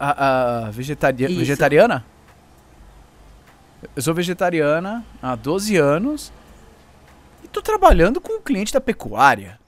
A, 0.00 0.66
a 0.66 0.70
vegetari 0.70 1.26
vegetariana? 1.26 2.04
Eu 3.94 4.02
sou 4.02 4.14
vegetariana 4.14 5.04
há 5.22 5.34
12 5.34 5.76
anos. 5.76 6.32
E 7.42 7.48
tô 7.48 7.62
trabalhando 7.62 8.20
com 8.20 8.34
um 8.34 8.40
cliente 8.40 8.72
da 8.72 8.80
pecuária 8.80 9.58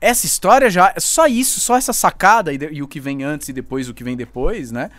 essa 0.00 0.26
história 0.26 0.70
já. 0.70 0.94
Só 0.98 1.26
isso, 1.26 1.60
só 1.60 1.76
essa 1.76 1.92
sacada 1.92 2.52
e, 2.52 2.58
e, 2.72 2.82
o 2.82 2.88
que 2.88 3.00
vem 3.00 3.22
antes 3.22 3.48
e 3.48 3.52
depois 3.52 3.88
o 3.88 3.94
que 3.94 4.04
vem 4.04 4.16
depois, 4.16 4.70
né? 4.70 4.90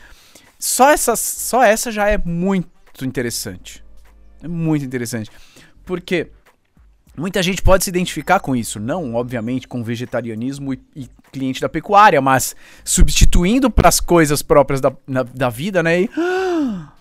Só 0.59 0.89
essa, 0.89 1.15
só 1.15 1.63
essa 1.63 1.91
já 1.91 2.07
é 2.07 2.17
muito 2.17 3.05
interessante. 3.05 3.83
É 4.41 4.47
muito 4.47 4.83
interessante. 4.83 5.31
Porque 5.85 6.31
muita 7.15 7.41
gente 7.41 7.61
pode 7.61 7.83
se 7.83 7.89
identificar 7.89 8.39
com 8.39 8.55
isso. 8.55 8.79
Não, 8.79 9.15
obviamente, 9.15 9.67
com 9.67 9.83
vegetarianismo 9.83 10.73
e, 10.73 10.81
e 10.95 11.09
cliente 11.31 11.61
da 11.61 11.69
pecuária, 11.69 12.21
mas 12.21 12.55
substituindo 12.83 13.69
para 13.69 13.89
as 13.89 13.99
coisas 13.99 14.41
próprias 14.41 14.81
da, 14.81 14.91
na, 15.05 15.23
da 15.23 15.49
vida, 15.49 15.83
né? 15.83 16.01
E, 16.01 16.09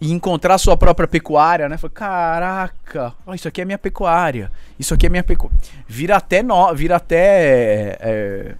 e 0.00 0.12
encontrar 0.12 0.56
sua 0.58 0.76
própria 0.76 1.06
pecuária, 1.06 1.68
né? 1.68 1.76
Falei, 1.76 1.94
caraca, 1.94 3.12
ó, 3.26 3.34
isso 3.34 3.46
aqui 3.46 3.60
é 3.60 3.64
minha 3.64 3.78
pecuária. 3.78 4.50
Isso 4.78 4.94
aqui 4.94 5.06
é 5.06 5.08
minha 5.08 5.22
pecuária. 5.22 5.58
Vira 5.86 6.16
até 6.16 6.42
no, 6.42 6.74
vira 6.74 6.96
até 6.96 7.98
é, 8.00 8.54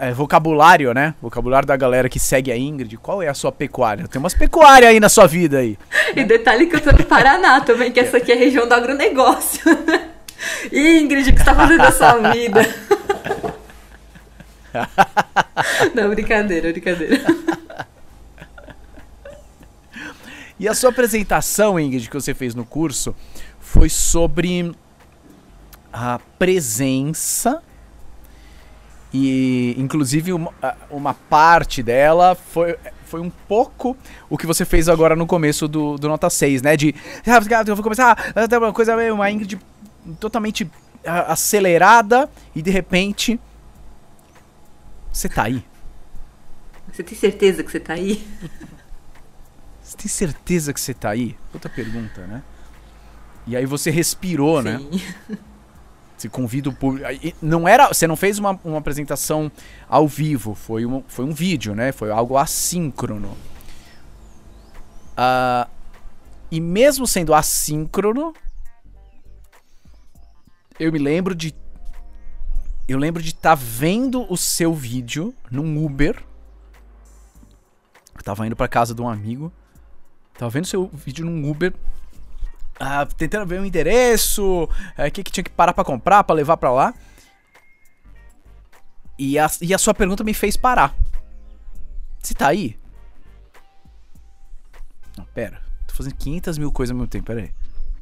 é, 0.00 0.12
vocabulário, 0.12 0.92
né? 0.92 1.14
Vocabulário 1.22 1.68
da 1.68 1.76
galera 1.76 2.08
que 2.08 2.18
segue 2.18 2.50
a 2.50 2.56
Ingrid. 2.56 2.96
Qual 2.96 3.22
é 3.22 3.28
a 3.28 3.34
sua 3.34 3.52
pecuária? 3.52 4.08
Tem 4.08 4.18
umas 4.18 4.34
pecuárias 4.34 4.90
aí 4.90 4.98
na 4.98 5.08
sua 5.08 5.26
vida 5.26 5.58
aí. 5.58 5.78
E 6.16 6.24
detalhe 6.24 6.66
que 6.66 6.74
eu 6.74 6.80
tô 6.80 6.90
no 6.90 7.04
Paraná 7.04 7.60
também, 7.60 7.92
que 7.92 8.00
essa 8.00 8.16
aqui 8.16 8.32
é 8.32 8.34
a 8.34 8.38
região 8.38 8.66
do 8.66 8.74
agronegócio. 8.74 9.62
Ingrid, 10.72 11.30
o 11.30 11.32
que 11.32 11.38
você 11.38 11.44
tá 11.44 11.54
fazendo 11.54 11.78
da 11.78 11.92
sua 11.92 12.32
vida? 12.32 12.66
Não, 15.94 16.08
brincadeira, 16.10 16.72
brincadeira. 16.72 17.20
E 20.60 20.68
a 20.68 20.74
sua 20.74 20.90
apresentação, 20.90 21.80
Ingrid, 21.80 22.10
que 22.10 22.14
você 22.14 22.34
fez 22.34 22.54
no 22.54 22.66
curso, 22.66 23.16
foi 23.58 23.88
sobre 23.88 24.70
a 25.90 26.20
presença 26.38 27.62
e 29.10 29.74
inclusive 29.78 30.34
uma, 30.34 30.52
uma 30.90 31.14
parte 31.14 31.82
dela 31.82 32.34
foi, 32.34 32.78
foi 33.06 33.20
um 33.22 33.30
pouco 33.30 33.96
o 34.28 34.36
que 34.36 34.46
você 34.46 34.66
fez 34.66 34.86
agora 34.86 35.16
no 35.16 35.26
começo 35.26 35.66
do, 35.66 35.96
do 35.96 36.08
Nota 36.08 36.28
6, 36.28 36.60
né? 36.60 36.76
De. 36.76 36.94
Ah, 37.26 37.64
eu 37.66 37.74
vou 37.74 37.82
começar. 37.82 38.34
Ah, 38.36 38.58
uma 38.58 38.72
coisa 38.74 38.94
uma 39.14 39.30
Ingrid 39.30 39.58
totalmente 40.20 40.70
acelerada 41.02 42.28
e 42.54 42.60
de 42.60 42.70
repente. 42.70 43.40
Você 45.10 45.26
tá 45.26 45.44
aí. 45.44 45.64
Você 46.92 47.02
tem 47.02 47.16
certeza 47.16 47.64
que 47.64 47.70
você 47.70 47.80
tá 47.80 47.94
aí? 47.94 48.22
Você 49.90 49.96
tem 49.96 50.06
certeza 50.06 50.72
que 50.72 50.80
você 50.80 50.94
tá 50.94 51.10
aí? 51.10 51.36
Outra 51.52 51.68
pergunta, 51.68 52.24
né? 52.24 52.44
E 53.44 53.56
aí 53.56 53.66
você 53.66 53.90
respirou, 53.90 54.62
né? 54.62 54.78
Sim. 54.78 54.88
né? 55.28 55.38
Você 56.16 56.28
convida 56.28 56.68
o 56.68 56.72
público. 56.72 57.08
Não 57.42 57.66
era, 57.66 57.88
você 57.88 58.06
não 58.06 58.14
fez 58.14 58.38
uma, 58.38 58.52
uma 58.62 58.78
apresentação 58.78 59.50
ao 59.88 60.06
vivo, 60.06 60.54
foi 60.54 60.86
um, 60.86 61.02
foi 61.08 61.24
um 61.24 61.32
vídeo, 61.32 61.74
né? 61.74 61.90
Foi 61.90 62.08
algo 62.08 62.36
assíncrono. 62.36 63.36
Uh, 65.18 65.68
e 66.52 66.60
mesmo 66.60 67.04
sendo 67.04 67.34
assíncrono, 67.34 68.32
eu 70.78 70.92
me 70.92 71.00
lembro 71.00 71.34
de. 71.34 71.52
Eu 72.86 72.98
lembro 72.98 73.20
de 73.20 73.30
estar 73.30 73.56
tá 73.56 73.60
vendo 73.60 74.24
o 74.32 74.36
seu 74.36 74.72
vídeo 74.72 75.34
num 75.50 75.84
Uber. 75.84 76.22
Eu 78.14 78.22
tava 78.22 78.46
indo 78.46 78.54
pra 78.54 78.68
casa 78.68 78.94
de 78.94 79.02
um 79.02 79.08
amigo. 79.08 79.52
Tava 80.40 80.48
vendo 80.48 80.64
seu 80.64 80.86
vídeo 80.94 81.22
num 81.22 81.50
Uber 81.50 81.70
ah, 82.78 83.04
tentando 83.04 83.46
ver 83.46 83.60
o 83.60 83.64
endereço, 83.66 84.42
o 84.42 84.68
é, 84.96 85.10
que, 85.10 85.22
que 85.22 85.30
tinha 85.30 85.44
que 85.44 85.50
parar 85.50 85.74
para 85.74 85.84
comprar, 85.84 86.24
para 86.24 86.34
levar 86.34 86.56
para 86.56 86.72
lá. 86.72 86.94
E 89.18 89.38
a, 89.38 89.50
e 89.60 89.74
a 89.74 89.76
sua 89.76 89.92
pergunta 89.92 90.24
me 90.24 90.32
fez 90.32 90.56
parar. 90.56 90.96
Você 92.22 92.32
tá 92.32 92.48
aí? 92.48 92.78
Não, 95.14 95.26
pera. 95.26 95.60
Tô 95.86 95.92
fazendo 95.92 96.14
500 96.14 96.56
mil 96.56 96.72
coisas 96.72 96.90
ao 96.92 96.96
mesmo 96.96 97.10
tempo, 97.10 97.26
pera 97.26 97.42
aí. 97.42 97.50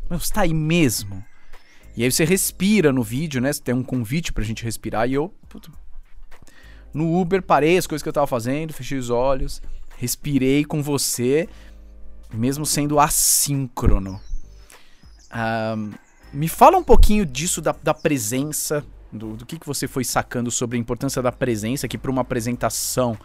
Mas 0.09 0.27
você 0.27 0.33
tá 0.33 0.43
aí 0.43 0.55
mesmo? 0.55 1.25
E 1.97 2.05
aí 2.05 2.13
você 2.13 2.25
respira 2.25 2.93
no 2.93 3.03
vídeo, 3.03 3.41
né? 3.41 3.53
Você 3.53 3.61
tem 3.61 3.75
um 3.75 3.83
convite 3.83 4.33
pra 4.33 4.45
gente 4.45 4.63
respirar 4.63 5.11
e 5.11 5.15
eu... 5.15 5.35
Puto, 5.49 5.73
no 6.95 7.21
Uber 7.21 7.43
parei 7.43 7.77
as 7.77 7.87
coisas 7.89 8.01
que 8.01 8.09
eu 8.09 8.13
tava 8.13 8.29
fazendo, 8.29 8.73
fechei 8.73 8.97
os 8.97 9.11
olhos, 9.11 9.61
respirei 9.97 10.65
com 10.65 10.81
você, 10.81 11.49
mesmo 12.33 12.67
sendo 12.67 13.01
assíncrono. 13.01 14.21
Um, 15.35 15.93
me 16.33 16.49
fala 16.49 16.77
um 16.77 16.85
pouquinho 16.85 17.25
disso, 17.25 17.61
da, 17.61 17.75
da 17.83 17.95
presença, 17.95 18.85
do, 19.13 19.37
do 19.37 19.47
que, 19.47 19.59
que 19.59 19.67
você 19.67 19.89
foi 19.89 20.05
sacando 20.05 20.51
sobre 20.51 20.77
a 20.77 20.81
importância 20.81 21.23
da 21.23 21.33
presença, 21.33 21.89
que 21.89 21.97
para 21.97 22.11
uma 22.11 22.23
apresentação 22.23 23.19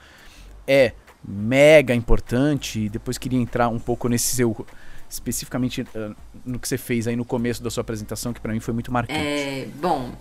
é 0.67 0.93
mega 1.23 1.93
importante. 1.93 2.87
Depois 2.89 3.17
queria 3.17 3.39
entrar 3.39 3.67
um 3.67 3.79
pouco 3.79 4.07
nesse 4.07 4.35
seu. 4.35 4.65
especificamente 5.09 5.81
uh, 5.81 6.15
no 6.45 6.59
que 6.59 6.67
você 6.67 6.77
fez 6.77 7.07
aí 7.07 7.15
no 7.15 7.25
começo 7.25 7.61
da 7.61 7.69
sua 7.69 7.81
apresentação, 7.81 8.33
que 8.33 8.39
para 8.39 8.53
mim 8.53 8.59
foi 8.59 8.73
muito 8.73 8.91
marcante. 8.91 9.19
É, 9.19 9.67
bom, 9.81 10.11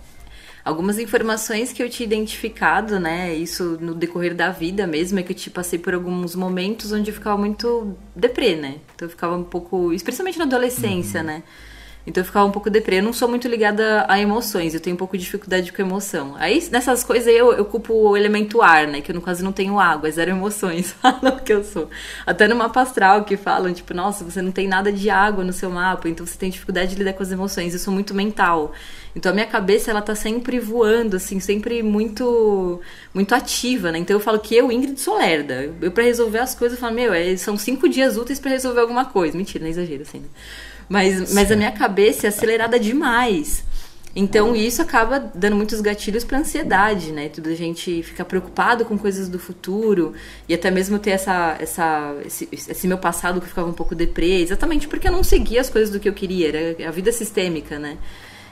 algumas 0.63 0.97
informações 0.97 1.73
que 1.73 1.83
eu 1.83 1.89
tinha 1.89 2.05
identificado, 2.07 2.99
né? 2.99 3.33
Isso 3.35 3.77
no 3.81 3.93
decorrer 3.93 4.35
da 4.35 4.49
vida 4.49 4.87
mesmo, 4.87 5.19
é 5.19 5.23
que 5.23 5.31
eu 5.31 5.35
te 5.35 5.49
passei 5.49 5.77
por 5.77 5.93
alguns 5.93 6.35
momentos 6.35 6.91
onde 6.91 7.11
eu 7.11 7.13
ficava 7.13 7.37
muito 7.37 7.95
deprê, 8.15 8.55
né? 8.55 8.77
Então 8.95 9.05
eu 9.07 9.09
ficava 9.09 9.35
um 9.35 9.43
pouco. 9.43 9.91
Especialmente 9.93 10.37
na 10.37 10.45
adolescência, 10.45 11.21
uhum. 11.21 11.27
né? 11.27 11.43
Então 12.05 12.21
eu 12.21 12.25
ficava 12.25 12.45
um 12.45 12.51
pouco 12.51 12.69
deprê. 12.69 12.99
Eu 12.99 13.03
não 13.03 13.13
sou 13.13 13.29
muito 13.29 13.47
ligada 13.47 14.05
a 14.09 14.19
emoções, 14.19 14.73
eu 14.73 14.79
tenho 14.79 14.95
um 14.95 14.97
pouco 14.97 15.17
de 15.17 15.23
dificuldade 15.23 15.71
com 15.71 15.81
emoção. 15.81 16.35
Aí 16.37 16.61
nessas 16.69 17.03
coisas 17.03 17.27
aí 17.27 17.37
eu, 17.37 17.53
eu 17.53 17.65
culpo 17.65 17.93
o 17.93 18.17
elemento 18.17 18.61
ar, 18.61 18.87
né? 18.87 19.01
Que 19.01 19.11
eu 19.11 19.21
caso 19.21 19.43
não 19.43 19.53
tenho 19.53 19.79
água, 19.79 20.09
é 20.09 20.11
zero 20.11 20.31
emoções, 20.31 20.91
falam 21.01 21.37
que 21.39 21.53
eu 21.53 21.63
sou. 21.63 21.89
Até 22.25 22.47
no 22.47 22.55
mapa 22.55 22.81
astral 22.81 23.23
que 23.23 23.37
falam, 23.37 23.73
tipo, 23.73 23.93
nossa, 23.93 24.23
você 24.23 24.41
não 24.41 24.51
tem 24.51 24.67
nada 24.67 24.91
de 24.91 25.09
água 25.09 25.43
no 25.43 25.53
seu 25.53 25.69
mapa, 25.69 26.09
então 26.09 26.25
você 26.25 26.37
tem 26.37 26.49
dificuldade 26.49 26.91
de 26.91 26.97
lidar 26.97 27.13
com 27.13 27.23
as 27.23 27.31
emoções. 27.31 27.73
Eu 27.73 27.79
sou 27.79 27.93
muito 27.93 28.13
mental. 28.13 28.73
Então 29.15 29.31
a 29.31 29.35
minha 29.35 29.45
cabeça 29.45 29.91
ela 29.91 30.01
tá 30.01 30.15
sempre 30.15 30.59
voando, 30.59 31.15
assim, 31.15 31.39
sempre 31.39 31.83
muito 31.83 32.81
muito 33.13 33.33
ativa, 33.33 33.91
né? 33.91 33.99
Então 33.99 34.15
eu 34.15 34.19
falo 34.19 34.39
que 34.39 34.55
eu, 34.55 34.71
Ingrid, 34.71 34.99
sou 34.99 35.17
lerda. 35.17 35.71
Eu, 35.81 35.91
para 35.91 36.03
resolver 36.03 36.39
as 36.39 36.55
coisas, 36.55 36.77
eu 36.77 36.81
falo, 36.81 36.95
meu, 36.95 37.13
é, 37.13 37.35
são 37.37 37.55
cinco 37.57 37.87
dias 37.87 38.17
úteis 38.17 38.39
para 38.39 38.51
resolver 38.51 38.81
alguma 38.81 39.05
coisa. 39.05 39.37
Mentira, 39.37 39.63
não 39.63 39.67
é 39.67 39.71
exagero, 39.71 40.01
assim, 40.01 40.19
né? 40.19 40.27
Mas, 40.89 41.33
mas 41.33 41.51
a 41.51 41.55
minha 41.55 41.71
cabeça 41.71 42.27
é 42.27 42.29
acelerada 42.29 42.79
demais. 42.79 43.63
Então 44.15 44.55
isso 44.55 44.79
acaba 44.79 45.19
dando 45.19 45.55
muitos 45.55 45.81
gatilhos 45.81 46.23
para 46.23 46.37
ansiedade, 46.37 47.11
né? 47.11 47.29
Tudo 47.29 47.49
a 47.49 47.55
gente 47.55 48.03
fica 48.03 48.23
preocupado 48.23 48.85
com 48.85 48.95
coisas 48.95 49.27
do 49.27 49.39
futuro 49.39 50.13
e 50.47 50.53
até 50.53 50.69
mesmo 50.69 50.99
ter 50.99 51.11
essa, 51.11 51.57
essa 51.59 52.15
esse, 52.23 52.47
esse, 52.51 52.87
meu 52.87 52.99
passado 52.99 53.41
que 53.41 53.47
ficava 53.47 53.67
um 53.67 53.73
pouco 53.73 53.95
deprê, 53.95 54.41
exatamente 54.41 54.87
porque 54.87 55.07
eu 55.07 55.11
não 55.11 55.23
seguia 55.23 55.61
as 55.61 55.69
coisas 55.69 55.89
do 55.89 55.99
que 55.99 56.07
eu 56.07 56.13
queria, 56.13 56.49
era 56.49 56.89
a 56.89 56.91
vida 56.91 57.11
sistêmica, 57.11 57.79
né? 57.79 57.97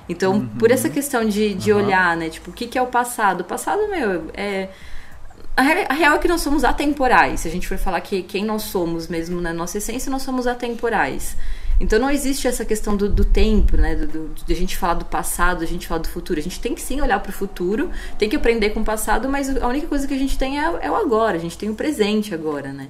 Então, 0.10 0.34
uhum. 0.34 0.48
por 0.48 0.72
essa 0.72 0.90
questão 0.90 1.24
de, 1.24 1.54
de 1.54 1.72
uhum. 1.72 1.86
olhar, 1.86 2.18
né? 2.18 2.30
Tipo, 2.30 2.50
o 2.50 2.54
que, 2.54 2.66
que 2.66 2.78
é 2.78 2.82
o 2.82 2.88
passado? 2.88 3.42
O 3.42 3.44
passado, 3.44 3.88
meu, 3.88 4.32
é 4.34 4.70
a 5.56 5.94
real 5.94 6.16
é 6.16 6.18
que 6.18 6.28
nós 6.28 6.42
somos 6.42 6.64
atemporais. 6.64 7.42
Se 7.42 7.48
a 7.48 7.52
gente 7.52 7.68
for 7.68 7.78
falar 7.78 8.02
que 8.02 8.24
quem 8.24 8.44
nós 8.44 8.64
somos 8.64 9.08
mesmo 9.08 9.40
na 9.42 9.54
nossa 9.54 9.78
essência, 9.78 10.10
nós 10.10 10.24
somos 10.24 10.48
atemporais. 10.48 11.36
Então 11.82 11.98
não 11.98 12.12
existe 12.12 12.48
essa 12.48 12.64
questão 12.64 12.96
do, 12.96 13.10
do 13.10 13.26
tempo, 13.26 13.76
né? 13.76 13.96
Do, 13.96 14.06
do, 14.06 14.36
de 14.46 14.54
a 14.54 14.56
gente 14.56 14.78
falar 14.78 14.94
do 14.94 15.06
passado, 15.06 15.64
a 15.64 15.68
gente 15.68 15.88
falar 15.88 16.02
do 16.02 16.08
futuro. 16.08 16.40
A 16.40 16.44
gente 16.44 16.60
tem 16.60 16.76
que 16.76 16.82
sim 16.82 17.02
olhar 17.02 17.20
para 17.20 17.32
o 17.32 17.34
futuro, 17.34 17.90
tem 18.20 18.30
que 18.30 18.36
aprender 18.36 18.70
com 18.70 18.82
o 18.82 18.86
passado, 18.86 19.28
mas 19.28 19.50
a 19.50 19.68
única 19.68 19.88
coisa 19.88 20.08
que 20.08 20.14
a 20.14 20.18
gente 20.18 20.38
tem 20.38 20.60
é, 20.60 20.64
é 20.82 20.92
o 20.92 20.96
agora, 20.96 21.38
a 21.38 21.40
gente 21.40 21.58
tem 21.58 21.72
o 21.72 21.74
presente 21.74 22.36
agora, 22.36 22.72
né? 22.72 22.90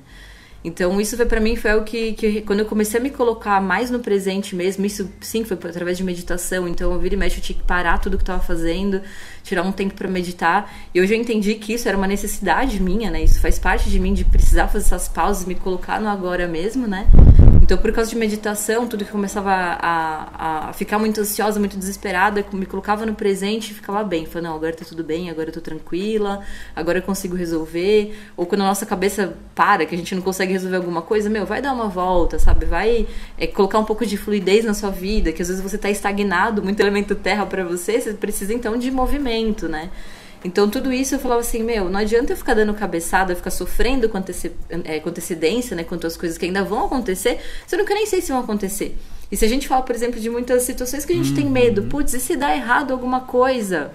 Então, 0.64 1.02
isso 1.02 1.18
foi 1.18 1.26
para 1.26 1.40
mim 1.40 1.56
foi 1.56 1.74
o 1.74 1.84
que, 1.84 2.14
que, 2.14 2.42
quando 2.42 2.60
eu 2.60 2.66
comecei 2.68 3.00
a 3.00 3.02
me 3.02 3.10
colocar 3.10 3.60
mais 3.60 3.90
no 3.90 3.98
presente 3.98 4.56
mesmo, 4.56 4.86
isso 4.86 5.10
sim 5.20 5.44
foi 5.44 5.58
através 5.58 5.98
de 5.98 6.04
meditação. 6.04 6.68
Então, 6.68 6.92
eu 6.92 7.00
vira 7.00 7.16
e 7.16 7.18
mexe, 7.18 7.38
eu 7.38 7.42
tinha 7.42 7.58
que 7.58 7.64
parar 7.64 7.98
tudo 7.98 8.18
que 8.18 8.22
eu 8.22 8.28
tava 8.28 8.44
fazendo, 8.44 9.02
tirar 9.42 9.64
um 9.64 9.72
tempo 9.72 9.96
para 9.96 10.08
meditar. 10.08 10.72
E 10.94 11.02
hoje 11.02 11.16
eu 11.16 11.20
entendi 11.20 11.56
que 11.56 11.74
isso 11.74 11.88
era 11.88 11.98
uma 11.98 12.08
necessidade 12.08 12.80
minha, 12.80 13.10
né? 13.10 13.24
Isso 13.24 13.40
faz 13.40 13.58
parte 13.58 13.90
de 13.90 14.00
mim, 14.00 14.14
de 14.14 14.24
precisar 14.26 14.68
fazer 14.68 14.86
essas 14.86 15.08
pausas, 15.08 15.46
me 15.46 15.56
colocar 15.56 16.00
no 16.00 16.10
agora 16.10 16.48
mesmo, 16.48 16.86
né? 16.86 17.08
Então, 17.62 17.78
por 17.78 17.92
causa 17.92 18.10
de 18.10 18.16
meditação, 18.16 18.88
tudo 18.88 19.06
que 19.06 19.12
começava 19.12 19.52
a, 19.52 20.70
a, 20.70 20.74
ficar 20.74 20.98
muito 20.98 21.22
ansiosa, 21.22 21.60
muito 21.60 21.78
desesperada, 21.78 22.44
me 22.52 22.66
colocava 22.66 23.06
no 23.06 23.14
presente 23.14 23.72
e 23.72 23.74
ficava 23.76 24.04
bem. 24.04 24.26
Falei, 24.26 24.50
não, 24.50 24.56
agora 24.56 24.74
tá 24.74 24.84
tudo 24.84 25.04
bem, 25.04 25.30
agora 25.30 25.50
eu 25.50 25.54
tô 25.54 25.62
tranquila, 25.62 26.42
agora 26.76 26.98
eu 26.98 27.04
consigo 27.04 27.36
resolver. 27.36 28.18
Ou 28.36 28.48
quando 28.48 28.62
a 28.62 28.66
nossa 28.66 28.84
cabeça 28.84 29.38
para, 29.54 29.86
que 29.86 29.94
a 29.94 29.98
gente 29.98 30.16
não 30.16 30.24
consegue 30.24 30.52
resolver 30.52 30.78
alguma 30.78 31.04
coisa, 31.04 31.30
meu, 31.30 31.46
vai 31.46 31.62
dar 31.62 31.72
uma 31.72 31.88
volta, 31.88 32.40
sabe? 32.40 32.66
Vai 32.66 33.08
é, 33.38 33.46
colocar 33.46 33.78
um 33.78 33.86
pouco 33.86 34.08
de 34.08 34.18
fluidez 34.18 34.66
na 34.66 34.74
sua 34.74 34.90
vida, 34.90 35.32
que 35.32 35.44
às 35.44 35.48
vezes 35.48 35.62
você 35.62 35.78
tá 35.78 35.90
estagnado, 35.90 36.64
muito 36.64 36.80
elemento 36.80 37.14
terra 37.14 37.46
para 37.46 37.64
você, 37.64 38.02
você 38.02 38.14
precisa 38.14 38.54
então 38.56 38.76
de 38.76 38.90
movimento, 38.90 39.70
né? 39.70 39.92
Então, 40.44 40.70
tudo 40.70 40.92
isso 40.92 41.16
eu 41.16 41.20
falava 41.20 41.42
assim: 41.42 41.64
meu, 41.64 41.90
não 41.90 42.00
adianta 42.00 42.34
eu 42.34 42.38
ficar 42.38 42.54
dando 42.54 42.74
cabeçada, 42.74 43.32
eu 43.32 43.36
ficar 43.36 43.52
sofrendo 43.52 44.10
com, 44.10 44.18
anteci 44.18 44.52
é, 44.84 45.00
com 45.00 45.10
antecedência, 45.10 45.76
né, 45.76 45.84
quanto 45.84 46.08
às 46.08 46.18
coisas 46.18 46.38
que 46.38 46.46
ainda 46.46 46.64
vão 46.64 46.86
acontecer, 46.86 47.40
se 47.68 47.76
eu 47.76 47.80
nunca 47.80 47.94
nem 47.94 48.06
sei 48.06 48.22
se 48.22 48.32
vão 48.32 48.42
acontecer. 48.42 48.98
E 49.32 49.38
se 49.38 49.46
a 49.46 49.48
gente 49.48 49.68
fala, 49.68 49.84
por 49.84 49.96
exemplo, 49.96 50.20
de 50.20 50.30
muitas 50.30 50.64
situações 50.64 51.06
que 51.06 51.14
a 51.14 51.16
gente 51.16 51.30
uhum. 51.30 51.36
tem 51.36 51.46
medo, 51.46 51.84
putz, 51.84 52.14
e 52.14 52.20
se 52.20 52.36
dá 52.36 52.54
errado 52.56 52.92
alguma 52.92 53.22
coisa? 53.22 53.92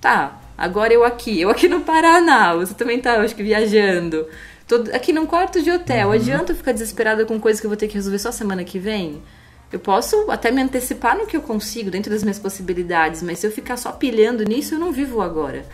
Tá, 0.00 0.40
agora 0.56 0.92
eu 0.92 1.04
aqui, 1.04 1.40
eu 1.40 1.50
aqui 1.50 1.68
no 1.68 1.80
Paraná, 1.80 2.54
você 2.54 2.74
também 2.74 3.00
tá, 3.00 3.20
acho 3.20 3.34
que 3.34 3.42
viajando. 3.42 4.26
Tô 4.68 4.76
aqui 4.94 5.12
num 5.12 5.26
quarto 5.26 5.62
de 5.62 5.70
hotel, 5.70 6.08
uhum. 6.08 6.14
adianta 6.14 6.52
eu 6.52 6.56
ficar 6.56 6.72
desesperada 6.72 7.24
com 7.24 7.40
coisas 7.40 7.60
que 7.60 7.66
eu 7.66 7.70
vou 7.70 7.76
ter 7.76 7.88
que 7.88 7.94
resolver 7.94 8.18
só 8.18 8.30
semana 8.30 8.62
que 8.62 8.78
vem? 8.78 9.22
Eu 9.72 9.80
posso 9.80 10.30
até 10.30 10.50
me 10.50 10.60
antecipar 10.60 11.16
no 11.16 11.26
que 11.26 11.36
eu 11.36 11.40
consigo, 11.40 11.90
dentro 11.90 12.10
das 12.10 12.22
minhas 12.22 12.38
possibilidades, 12.38 13.22
mas 13.22 13.38
se 13.38 13.46
eu 13.46 13.50
ficar 13.50 13.78
só 13.78 13.90
pilhando 13.92 14.44
nisso, 14.44 14.74
eu 14.74 14.78
não 14.78 14.92
vivo 14.92 15.22
agora. 15.22 15.64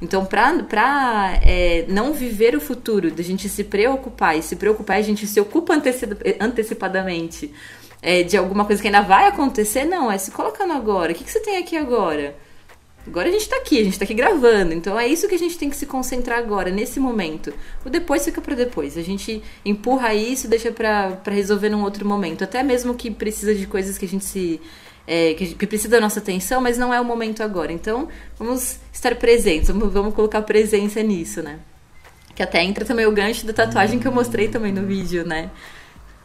Então, 0.00 0.24
para 0.24 1.38
é, 1.42 1.84
não 1.88 2.12
viver 2.14 2.56
o 2.56 2.60
futuro, 2.60 3.10
da 3.10 3.22
gente 3.22 3.48
se 3.48 3.64
preocupar 3.64 4.38
e 4.38 4.42
se 4.42 4.56
preocupar, 4.56 4.96
a 4.96 5.02
gente 5.02 5.26
se 5.26 5.38
ocupa 5.40 5.74
antecipadamente 6.40 7.52
é, 8.00 8.22
de 8.22 8.36
alguma 8.36 8.64
coisa 8.64 8.80
que 8.80 8.88
ainda 8.88 9.02
vai 9.02 9.26
acontecer, 9.26 9.84
não, 9.84 10.10
é 10.10 10.16
se 10.16 10.30
colocando 10.30 10.72
agora. 10.72 11.12
O 11.12 11.14
que, 11.14 11.24
que 11.24 11.30
você 11.30 11.40
tem 11.40 11.58
aqui 11.58 11.76
agora? 11.76 12.34
Agora 13.06 13.28
a 13.28 13.32
gente 13.32 13.48
tá 13.48 13.56
aqui, 13.56 13.80
a 13.80 13.84
gente 13.84 13.98
tá 13.98 14.04
aqui 14.04 14.14
gravando. 14.14 14.74
Então 14.74 14.98
é 14.98 15.06
isso 15.06 15.26
que 15.28 15.34
a 15.34 15.38
gente 15.38 15.56
tem 15.58 15.70
que 15.70 15.76
se 15.76 15.86
concentrar 15.86 16.38
agora, 16.38 16.70
nesse 16.70 17.00
momento. 17.00 17.52
O 17.84 17.90
depois 17.90 18.24
fica 18.24 18.40
para 18.40 18.54
depois. 18.54 18.96
A 18.96 19.02
gente 19.02 19.42
empurra 19.64 20.14
isso 20.14 20.46
e 20.46 20.50
deixa 20.50 20.70
para 20.70 21.18
resolver 21.26 21.68
num 21.68 21.82
outro 21.82 22.06
momento. 22.06 22.44
Até 22.44 22.62
mesmo 22.62 22.94
que 22.94 23.10
precisa 23.10 23.54
de 23.54 23.66
coisas 23.66 23.96
que 23.96 24.04
a 24.04 24.08
gente 24.08 24.24
se. 24.24 24.60
É, 25.06 25.34
que, 25.34 25.54
que, 25.54 25.66
precisa 25.66 25.88
da 25.88 26.00
nossa 26.00 26.20
atenção, 26.20 26.60
mas 26.60 26.78
não 26.78 26.94
é 26.94 27.00
o 27.00 27.04
momento 27.04 27.42
agora. 27.42 27.72
Então, 27.72 28.08
vamos 28.38 28.78
estar 28.92 29.16
presentes, 29.16 29.68
vamos, 29.68 29.92
vamos 29.92 30.14
colocar 30.14 30.42
presença 30.42 31.02
nisso, 31.02 31.42
né? 31.42 31.58
Que 32.34 32.42
até 32.44 32.62
entra 32.62 32.84
também 32.84 33.06
o 33.06 33.10
gancho 33.10 33.44
da 33.44 33.52
tatuagem 33.52 33.98
que 33.98 34.06
eu 34.06 34.12
mostrei 34.12 34.46
também 34.46 34.72
no 34.72 34.86
vídeo, 34.86 35.26
né? 35.26 35.50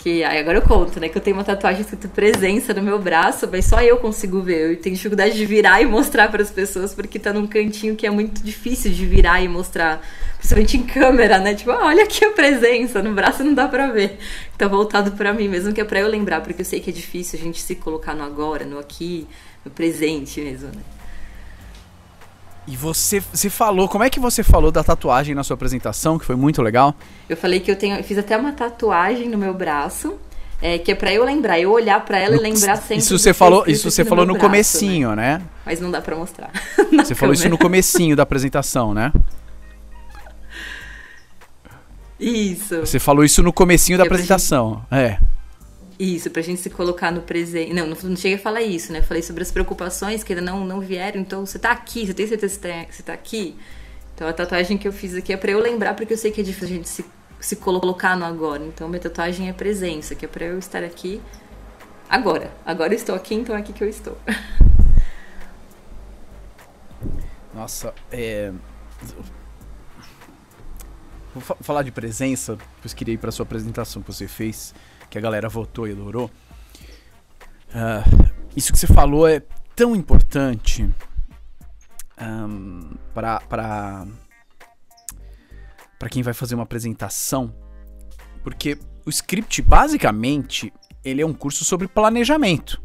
Que 0.06 0.24
aí 0.24 0.38
agora 0.38 0.60
eu 0.60 0.62
conto, 0.62 1.00
né? 1.00 1.10
Que 1.10 1.18
eu 1.18 1.22
tenho 1.22 1.36
uma 1.36 1.44
tatuagem 1.44 1.82
escrita 1.82 2.08
presença 2.08 2.72
no 2.76 2.84
meu 2.84 3.00
braço, 3.00 3.50
mas 3.52 3.66
só 3.66 3.82
eu 3.82 3.98
consigo 3.98 4.40
ver. 4.40 4.70
Eu 4.70 4.78
tenho 4.80 4.96
dificuldade 4.96 5.36
de 5.36 5.44
virar 5.48 5.82
e 5.82 5.86
mostrar 5.88 6.30
para 6.30 6.44
as 6.44 6.52
pessoas, 6.52 6.94
porque 6.94 7.18
tá 7.18 7.34
num 7.34 7.48
cantinho 7.48 7.96
que 7.96 8.06
é 8.06 8.12
muito 8.12 8.44
difícil 8.44 8.92
de 8.92 9.04
virar 9.04 9.42
e 9.42 9.48
mostrar. 9.48 10.00
Principalmente 10.38 10.78
em 10.78 10.84
câmera, 10.84 11.40
né? 11.40 11.56
Tipo, 11.56 11.72
ah, 11.72 11.88
olha 11.88 12.04
aqui 12.04 12.24
a 12.24 12.30
presença, 12.30 13.02
no 13.02 13.16
braço 13.16 13.44
não 13.44 13.56
dá 13.56 13.68
pra 13.68 13.88
ver. 13.88 14.20
Tá 14.56 14.68
voltado 14.68 15.14
para 15.14 15.34
mim, 15.34 15.48
mesmo 15.48 15.74
que 15.74 15.82
é 15.82 15.84
pra 15.84 16.02
eu 16.02 16.08
lembrar, 16.08 16.42
porque 16.42 16.62
eu 16.62 16.66
sei 16.66 16.80
que 16.80 16.92
é 16.92 16.94
difícil 16.94 17.40
a 17.40 17.42
gente 17.42 17.60
se 17.60 17.74
colocar 17.74 18.14
no 18.14 18.24
agora, 18.24 18.64
no 18.64 18.78
aqui, 18.78 19.26
no 19.66 19.72
presente 19.72 20.40
mesmo, 20.40 20.68
né? 20.68 20.95
E 22.68 22.76
você, 22.76 23.20
você 23.20 23.50
falou, 23.50 23.88
como 23.88 24.04
é 24.04 24.10
que 24.10 24.20
você 24.20 24.42
falou 24.42 24.72
da 24.72 24.84
tatuagem 24.84 25.36
na 25.36 25.44
sua 25.44 25.54
apresentação, 25.54 26.18
que 26.18 26.26
foi 26.26 26.36
muito 26.36 26.62
legal? 26.62 26.96
Eu 27.30 27.38
falei 27.38 27.60
que 27.60 27.70
eu 27.70 27.76
tenho, 27.76 27.96
eu 27.96 28.04
fiz 28.04 28.18
até 28.18 28.36
uma 28.36 28.52
tatuagem 28.54 29.30
no 29.30 29.38
meu 29.38 29.54
braço, 29.54 30.16
é, 30.60 30.80
que 30.80 30.92
é 30.92 30.96
para 30.96 31.14
eu 31.14 31.24
lembrar, 31.24 31.60
eu 31.60 31.72
olhar 31.72 32.04
para 32.04 32.18
ela 32.18 32.36
e 32.36 32.40
lembrar 32.40 32.78
sempre. 32.78 32.98
Isso 32.98 33.18
você 33.18 33.34
falou, 33.34 33.66
isso 33.68 33.92
você 33.92 34.04
no 34.04 34.10
falou 34.10 34.26
no 34.26 34.34
braço, 34.34 34.48
comecinho, 34.48 35.16
né? 35.16 35.38
né? 35.38 35.46
Mas 35.64 35.80
não 35.80 35.92
dá 35.92 36.02
para 36.02 36.16
mostrar. 36.16 36.50
você 36.76 36.86
câmera. 36.90 37.16
falou 37.16 37.34
isso 37.34 37.50
no 37.50 37.58
comecinho 37.58 38.16
da 38.16 38.24
apresentação, 38.24 38.94
né? 38.94 39.14
Isso. 42.20 42.80
Você 42.80 42.98
falou 42.98 43.24
isso 43.24 43.44
no 43.44 43.54
comecinho 43.54 43.98
da 43.98 44.06
apresentação, 44.06 44.84
é. 44.90 45.20
Isso, 45.98 46.30
pra 46.30 46.42
gente 46.42 46.60
se 46.60 46.70
colocar 46.70 47.10
no 47.12 47.22
presente. 47.22 47.74
Não, 47.74 47.88
não, 47.88 47.96
não 47.96 48.16
cheguei 48.16 48.36
a 48.36 48.40
falar 48.40 48.62
isso, 48.62 48.92
né? 48.92 49.02
Falei 49.02 49.24
sobre 49.24 49.44
as 49.44 49.52
preocupações 49.52 50.24
que 50.24 50.34
ainda 50.34 50.44
não, 50.44 50.66
não 50.66 50.82
vieram. 50.82 51.22
Então, 51.22 51.46
você 51.46 51.58
tá 51.58 51.72
aqui, 51.72 52.06
você 52.06 52.14
tem 52.14 52.28
certeza 52.28 52.60
que 52.60 52.96
você 52.96 53.04
tá 53.04 53.14
aqui? 53.14 53.56
Então, 54.14 54.28
a 54.28 54.34
tatuagem 54.34 54.78
que 54.78 54.88
eu 54.88 54.92
fiz 54.92 55.16
aqui 55.16 55.32
é 55.32 55.38
pra 55.38 55.52
eu 55.52 55.60
lembrar, 55.60 55.94
porque 55.94 56.14
eu 56.14 56.18
sei 56.18 56.32
que 56.32 56.42
é 56.42 56.44
difícil 56.44 56.68
a 56.68 56.72
gente 56.78 56.90
se, 56.90 57.06
se 57.40 57.56
colocar 57.56 58.18
no 58.18 58.26
agora. 58.26 58.64
Então, 58.66 58.90
minha 58.90 59.00
tatuagem 59.00 59.48
é 59.48 59.54
presença, 59.54 60.16
que 60.16 60.26
é 60.26 60.28
pra 60.28 60.46
eu 60.46 60.60
estar 60.60 60.84
aqui 60.84 61.22
agora. 62.10 62.52
Agora 62.66 62.94
eu 62.94 62.98
estou 62.98 63.16
aqui, 63.16 63.36
então 63.36 63.56
é 63.56 63.60
aqui 63.60 63.72
que 63.72 63.84
eu 63.84 63.90
estou. 63.90 64.18
Nossa, 67.54 67.94
é. 68.12 68.52
Vou 71.34 71.42
falar 71.62 71.84
de 71.84 71.92
presença, 71.92 72.58
depois 72.78 72.94
queria 72.94 73.14
ir 73.14 73.18
pra 73.18 73.32
sua 73.32 73.44
apresentação 73.44 74.02
que 74.02 74.12
você 74.12 74.28
fez 74.28 74.74
que 75.16 75.20
a 75.20 75.22
galera 75.22 75.48
votou 75.48 75.88
e 75.88 75.94
adorou. 75.94 76.30
Uh, 77.70 78.30
isso 78.54 78.74
que 78.74 78.78
você 78.78 78.86
falou 78.86 79.26
é 79.26 79.42
tão 79.74 79.96
importante 79.96 80.90
um, 82.22 82.92
para 83.14 83.40
para 85.98 86.10
quem 86.10 86.22
vai 86.22 86.34
fazer 86.34 86.56
uma 86.56 86.64
apresentação, 86.64 87.56
porque 88.44 88.78
o 89.06 89.10
script 89.10 89.62
basicamente 89.62 90.74
ele 91.02 91.22
é 91.22 91.26
um 91.26 91.34
curso 91.34 91.64
sobre 91.64 91.88
planejamento. 91.88 92.82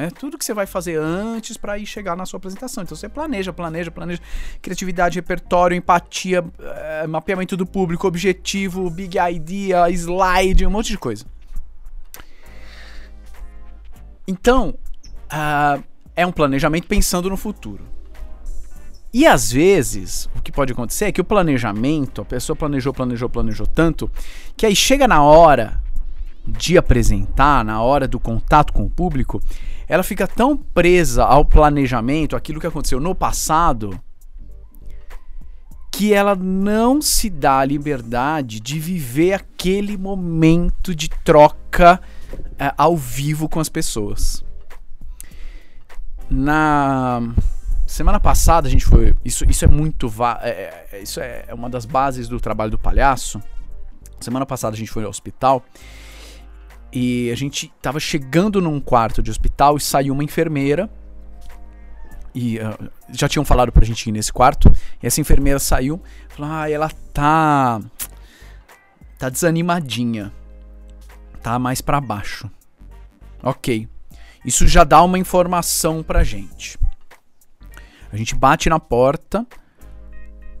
Né? 0.00 0.10
Tudo 0.10 0.38
que 0.38 0.44
você 0.46 0.54
vai 0.54 0.64
fazer 0.64 0.98
antes 0.98 1.58
para 1.58 1.76
ir 1.76 1.84
chegar 1.84 2.16
na 2.16 2.24
sua 2.24 2.38
apresentação. 2.38 2.82
Então 2.82 2.96
você 2.96 3.06
planeja, 3.06 3.52
planeja, 3.52 3.90
planeja. 3.90 4.22
Criatividade, 4.62 5.16
repertório, 5.16 5.76
empatia, 5.76 6.42
é, 6.58 7.06
mapeamento 7.06 7.54
do 7.54 7.66
público, 7.66 8.06
objetivo, 8.06 8.88
big 8.88 9.18
idea, 9.18 9.90
slide, 9.90 10.64
um 10.64 10.70
monte 10.70 10.88
de 10.88 10.96
coisa. 10.96 11.26
Então, 14.26 14.74
uh, 15.30 15.84
é 16.16 16.26
um 16.26 16.32
planejamento 16.32 16.86
pensando 16.86 17.28
no 17.28 17.36
futuro. 17.36 17.84
E 19.12 19.26
às 19.26 19.52
vezes, 19.52 20.30
o 20.34 20.40
que 20.40 20.50
pode 20.50 20.72
acontecer 20.72 21.06
é 21.06 21.12
que 21.12 21.20
o 21.20 21.24
planejamento, 21.24 22.22
a 22.22 22.24
pessoa 22.24 22.56
planejou, 22.56 22.94
planejou, 22.94 23.28
planejou 23.28 23.66
tanto, 23.66 24.10
que 24.56 24.64
aí 24.64 24.74
chega 24.74 25.06
na 25.06 25.22
hora 25.22 25.78
de 26.46 26.78
apresentar, 26.78 27.62
na 27.64 27.82
hora 27.82 28.08
do 28.08 28.18
contato 28.18 28.72
com 28.72 28.84
o 28.84 28.90
público, 28.90 29.42
ela 29.90 30.04
fica 30.04 30.24
tão 30.24 30.56
presa 30.56 31.24
ao 31.24 31.44
planejamento, 31.44 32.36
aquilo 32.36 32.60
que 32.60 32.66
aconteceu 32.66 33.00
no 33.00 33.12
passado, 33.12 34.00
que 35.90 36.14
ela 36.14 36.36
não 36.36 37.02
se 37.02 37.28
dá 37.28 37.58
a 37.58 37.64
liberdade 37.64 38.60
de 38.60 38.78
viver 38.78 39.32
aquele 39.32 39.98
momento 39.98 40.94
de 40.94 41.08
troca 41.08 42.00
é, 42.56 42.72
ao 42.78 42.96
vivo 42.96 43.48
com 43.48 43.58
as 43.58 43.68
pessoas. 43.68 44.44
Na 46.30 47.20
semana 47.84 48.20
passada 48.20 48.68
a 48.68 48.70
gente 48.70 48.84
foi. 48.84 49.16
Isso, 49.24 49.44
isso 49.50 49.64
é 49.64 49.68
muito. 49.68 50.08
É, 50.40 50.86
é, 50.92 51.02
isso 51.02 51.18
é 51.18 51.46
uma 51.52 51.68
das 51.68 51.84
bases 51.84 52.28
do 52.28 52.38
trabalho 52.38 52.70
do 52.70 52.78
palhaço. 52.78 53.42
Semana 54.20 54.46
passada 54.46 54.76
a 54.76 54.78
gente 54.78 54.92
foi 54.92 55.02
ao 55.02 55.10
hospital 55.10 55.64
e 56.92 57.30
a 57.30 57.36
gente 57.36 57.72
tava 57.80 58.00
chegando 58.00 58.60
num 58.60 58.80
quarto 58.80 59.22
de 59.22 59.30
hospital 59.30 59.76
e 59.76 59.80
saiu 59.80 60.12
uma 60.12 60.24
enfermeira. 60.24 60.90
E 62.34 62.58
uh, 62.58 62.90
já 63.10 63.28
tinham 63.28 63.44
falado 63.44 63.72
pra 63.72 63.84
gente 63.84 64.08
ir 64.08 64.12
nesse 64.12 64.32
quarto. 64.32 64.72
E 65.02 65.06
essa 65.06 65.20
enfermeira 65.20 65.58
saiu. 65.58 66.02
Falou: 66.28 66.50
Ah, 66.50 66.70
ela 66.70 66.90
tá. 67.12 67.80
Tá 69.18 69.28
desanimadinha. 69.28 70.32
Tá 71.42 71.58
mais 71.58 71.80
para 71.80 72.00
baixo. 72.00 72.50
Ok. 73.42 73.88
Isso 74.44 74.66
já 74.66 74.84
dá 74.84 75.02
uma 75.02 75.18
informação 75.18 76.02
pra 76.02 76.24
gente. 76.24 76.78
A 78.12 78.16
gente 78.16 78.34
bate 78.34 78.68
na 78.68 78.80
porta. 78.80 79.46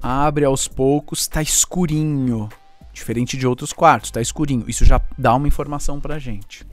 Abre 0.02 0.44
aos 0.44 0.68
poucos. 0.68 1.26
Tá 1.26 1.42
escurinho. 1.42 2.48
Diferente 2.92 3.36
de 3.36 3.46
outros 3.46 3.72
quartos, 3.72 4.10
tá 4.10 4.20
escurinho. 4.20 4.64
Isso 4.68 4.84
já 4.84 5.00
dá 5.16 5.34
uma 5.34 5.46
informação 5.48 6.00
pra 6.00 6.18
gente. 6.18 6.66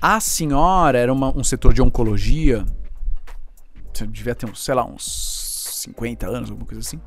A 0.00 0.20
senhora 0.20 0.98
era 0.98 1.12
uma, 1.12 1.36
um 1.36 1.42
setor 1.42 1.72
de 1.72 1.82
oncologia. 1.82 2.64
Devia 4.08 4.34
ter, 4.34 4.54
sei 4.56 4.74
lá, 4.74 4.84
uns 4.84 5.72
50 5.82 6.26
anos, 6.26 6.50
alguma 6.50 6.66
coisa 6.66 6.80
assim. 6.80 7.00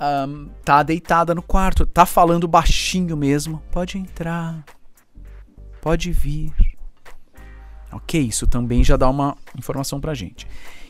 Um, 0.00 0.48
tá 0.64 0.82
deitada 0.82 1.34
no 1.34 1.42
quarto, 1.42 1.86
tá 1.86 2.04
falando 2.04 2.48
baixinho 2.48 3.16
mesmo. 3.16 3.62
Pode 3.70 3.98
entrar. 3.98 4.64
Pode 5.80 6.12
vir. 6.12 6.52
Ok, 7.92 8.20
isso 8.20 8.46
também 8.46 8.82
já 8.82 8.96
dá 8.96 9.08
uma 9.08 9.36
informação 9.56 10.00
pra 10.00 10.14
gente. 10.14 10.46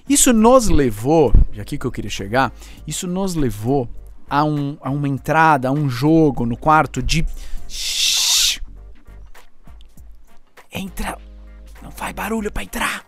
Isso 0.09 0.33
nos 0.33 0.69
levou, 0.69 1.33
e 1.53 1.61
aqui 1.61 1.77
que 1.77 1.85
eu 1.85 1.91
queria 1.91 2.11
chegar, 2.11 2.53
isso 2.87 3.07
nos 3.07 3.35
levou 3.35 3.89
a, 4.29 4.45
um, 4.45 4.77
a 4.81 4.91
uma 4.91 5.09
entrada, 5.09 5.69
a 5.69 5.73
um 5.73 5.89
jogo 5.89 6.45
no 6.45 6.57
quarto 6.57 7.03
de. 7.03 7.27
Shhh, 7.69 8.61
entra. 10.73 11.19
Não 11.83 11.91
faz 11.91 12.13
barulho 12.13 12.51
para 12.51 12.63
entrar. 12.63 13.07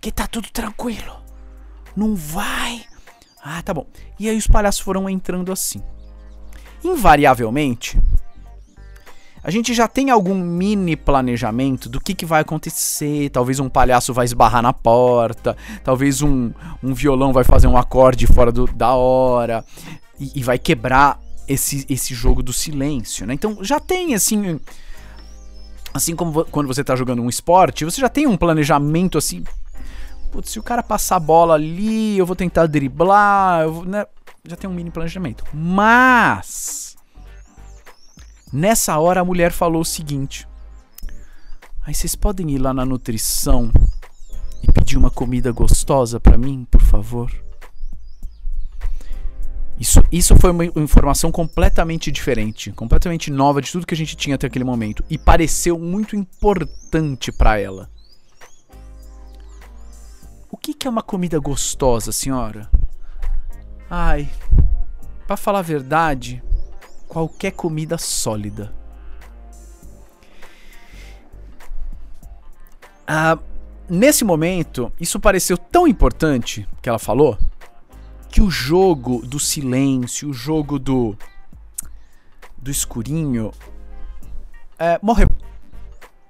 Que 0.00 0.12
tá 0.12 0.26
tudo 0.26 0.50
tranquilo. 0.50 1.22
Não 1.94 2.14
vai. 2.14 2.84
Ah, 3.42 3.62
tá 3.62 3.72
bom. 3.72 3.86
E 4.18 4.28
aí 4.28 4.36
os 4.36 4.46
palhaços 4.46 4.80
foram 4.80 5.08
entrando 5.08 5.52
assim. 5.52 5.82
Invariavelmente, 6.84 7.98
a 9.46 9.50
gente 9.52 9.72
já 9.72 9.86
tem 9.86 10.10
algum 10.10 10.34
mini 10.34 10.96
planejamento 10.96 11.88
do 11.88 12.00
que, 12.00 12.16
que 12.16 12.26
vai 12.26 12.40
acontecer. 12.40 13.30
Talvez 13.30 13.60
um 13.60 13.68
palhaço 13.68 14.12
vai 14.12 14.24
esbarrar 14.24 14.60
na 14.60 14.72
porta, 14.72 15.56
talvez 15.84 16.20
um, 16.20 16.50
um 16.82 16.92
violão 16.92 17.32
vai 17.32 17.44
fazer 17.44 17.68
um 17.68 17.76
acorde 17.76 18.26
fora 18.26 18.50
do, 18.50 18.66
da 18.66 18.94
hora 18.94 19.64
e, 20.18 20.32
e 20.40 20.42
vai 20.42 20.58
quebrar 20.58 21.20
esse, 21.46 21.86
esse 21.88 22.12
jogo 22.12 22.42
do 22.42 22.52
silêncio, 22.52 23.24
né? 23.24 23.34
Então 23.34 23.58
já 23.62 23.78
tem 23.78 24.16
assim. 24.16 24.58
Assim 25.94 26.16
como 26.16 26.44
quando 26.46 26.66
você 26.66 26.80
está 26.80 26.96
jogando 26.96 27.22
um 27.22 27.28
esporte, 27.28 27.84
você 27.84 28.00
já 28.00 28.08
tem 28.08 28.26
um 28.26 28.36
planejamento 28.36 29.16
assim. 29.16 29.44
Putz, 30.32 30.50
se 30.50 30.58
o 30.58 30.62
cara 30.62 30.82
passar 30.82 31.16
a 31.16 31.20
bola 31.20 31.54
ali, 31.54 32.18
eu 32.18 32.26
vou 32.26 32.34
tentar 32.34 32.66
driblar, 32.66 33.62
eu 33.62 33.72
vou, 33.72 33.84
né? 33.84 34.06
Já 34.44 34.56
tem 34.56 34.68
um 34.68 34.74
mini 34.74 34.90
planejamento. 34.90 35.44
Mas 35.54 36.85
Nessa 38.52 38.98
hora 38.98 39.20
a 39.20 39.24
mulher 39.24 39.52
falou 39.52 39.82
o 39.82 39.84
seguinte: 39.84 40.46
Aí 41.82 41.94
vocês 41.94 42.14
podem 42.14 42.50
ir 42.50 42.58
lá 42.58 42.72
na 42.72 42.84
nutrição 42.84 43.70
e 44.62 44.70
pedir 44.70 44.96
uma 44.96 45.10
comida 45.10 45.50
gostosa 45.50 46.20
para 46.20 46.38
mim, 46.38 46.66
por 46.70 46.80
favor? 46.80 47.32
Isso, 49.78 50.02
isso 50.10 50.34
foi 50.36 50.50
uma 50.50 50.64
informação 50.64 51.30
completamente 51.30 52.10
diferente, 52.10 52.72
completamente 52.72 53.30
nova 53.30 53.60
de 53.60 53.70
tudo 53.70 53.86
que 53.86 53.92
a 53.92 53.96
gente 53.96 54.16
tinha 54.16 54.36
até 54.36 54.46
aquele 54.46 54.64
momento 54.64 55.04
e 55.10 55.18
pareceu 55.18 55.78
muito 55.78 56.16
importante 56.16 57.30
para 57.30 57.58
ela. 57.58 57.90
O 60.50 60.56
que, 60.56 60.72
que 60.72 60.86
é 60.86 60.90
uma 60.90 61.02
comida 61.02 61.38
gostosa, 61.38 62.10
senhora? 62.10 62.70
Ai, 63.90 64.30
para 65.26 65.36
falar 65.36 65.58
a 65.58 65.62
verdade, 65.62 66.42
qualquer 67.16 67.52
comida 67.52 67.96
sólida. 67.96 68.74
Ah, 73.06 73.38
nesse 73.88 74.22
momento, 74.22 74.92
isso 75.00 75.18
pareceu 75.18 75.56
tão 75.56 75.88
importante 75.88 76.68
que 76.82 76.90
ela 76.90 76.98
falou 76.98 77.38
que 78.28 78.42
o 78.42 78.50
jogo 78.50 79.26
do 79.26 79.40
silêncio, 79.40 80.28
o 80.28 80.34
jogo 80.34 80.78
do 80.78 81.16
do 82.58 82.70
escurinho, 82.70 83.50
é, 84.78 84.98
morreu. 85.00 85.30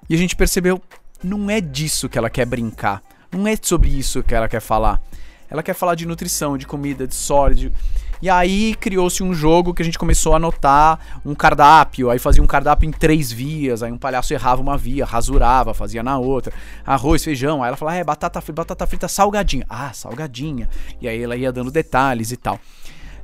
E 0.09 0.15
a 0.15 0.17
gente 0.17 0.37
percebeu, 0.37 0.81
não 1.21 1.51
é 1.51 1.61
disso 1.61 2.09
que 2.09 2.17
ela 2.17 2.31
quer 2.31 2.47
brincar. 2.47 3.03
Não 3.33 3.45
é 3.49 3.57
sobre 3.61 3.89
isso 3.89 4.23
que 4.23 4.37
ela 4.37 4.49
quer 4.49 4.61
falar. 4.61 5.03
Ela 5.51 5.65
quer 5.65 5.75
falar 5.75 5.97
de 5.97 6.07
nutrição, 6.07 6.57
de 6.57 6.65
comida, 6.65 7.09
de 7.09 7.15
sólido. 7.17 7.75
E 8.21 8.31
aí 8.31 8.75
criou-se 8.75 9.23
um 9.23 9.35
jogo 9.35 9.75
que 9.75 9.83
a 9.83 9.85
gente 9.85 9.99
começou 9.99 10.33
a 10.33 10.37
anotar 10.37 11.21
um 11.25 11.35
cardápio, 11.35 12.11
aí 12.11 12.19
fazia 12.19 12.43
um 12.43 12.47
cardápio 12.47 12.89
em 12.89 12.93
três 12.93 13.31
vias, 13.31 13.83
aí 13.83 13.93
um 13.93 13.99
palhaço 13.99 14.33
errava 14.33 14.63
uma 14.63 14.77
via, 14.77 15.05
rasurava, 15.05 15.75
fazia 15.75 16.03
na 16.03 16.19
outra. 16.19 16.53
Arroz, 16.85 17.23
feijão, 17.23 17.63
aí 17.63 17.69
ela 17.69 17.77
falava, 17.77 17.99
é, 17.99 18.05
batata 18.05 18.41
frita, 18.41 18.63
batata 18.63 18.87
frita 18.87 19.09
salgadinha. 19.09 19.67
Ah, 19.69 19.93
salgadinha. 19.93 20.69
E 21.01 21.09
aí 21.09 21.23
ela 21.23 21.37
ia 21.37 21.53
dando 21.53 21.71
detalhes 21.71 22.33
e 22.33 22.37
tal. 22.37 22.59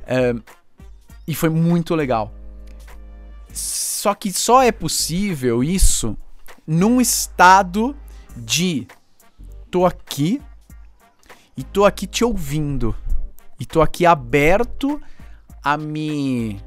É, 0.05 0.33
e 1.27 1.33
foi 1.33 1.49
muito 1.49 1.95
legal. 1.95 2.31
Só 3.51 4.13
que 4.13 4.33
só 4.33 4.61
é 4.61 4.71
possível 4.71 5.63
isso 5.63 6.17
num 6.65 6.99
estado 6.99 7.95
de 8.35 8.87
tô 9.69 9.85
aqui 9.85 10.41
e 11.55 11.63
tô 11.63 11.85
aqui 11.85 12.07
te 12.07 12.23
ouvindo. 12.23 12.95
E 13.59 13.65
tô 13.65 13.81
aqui 13.81 14.05
aberto 14.05 15.01
a 15.63 15.77
me 15.77 16.61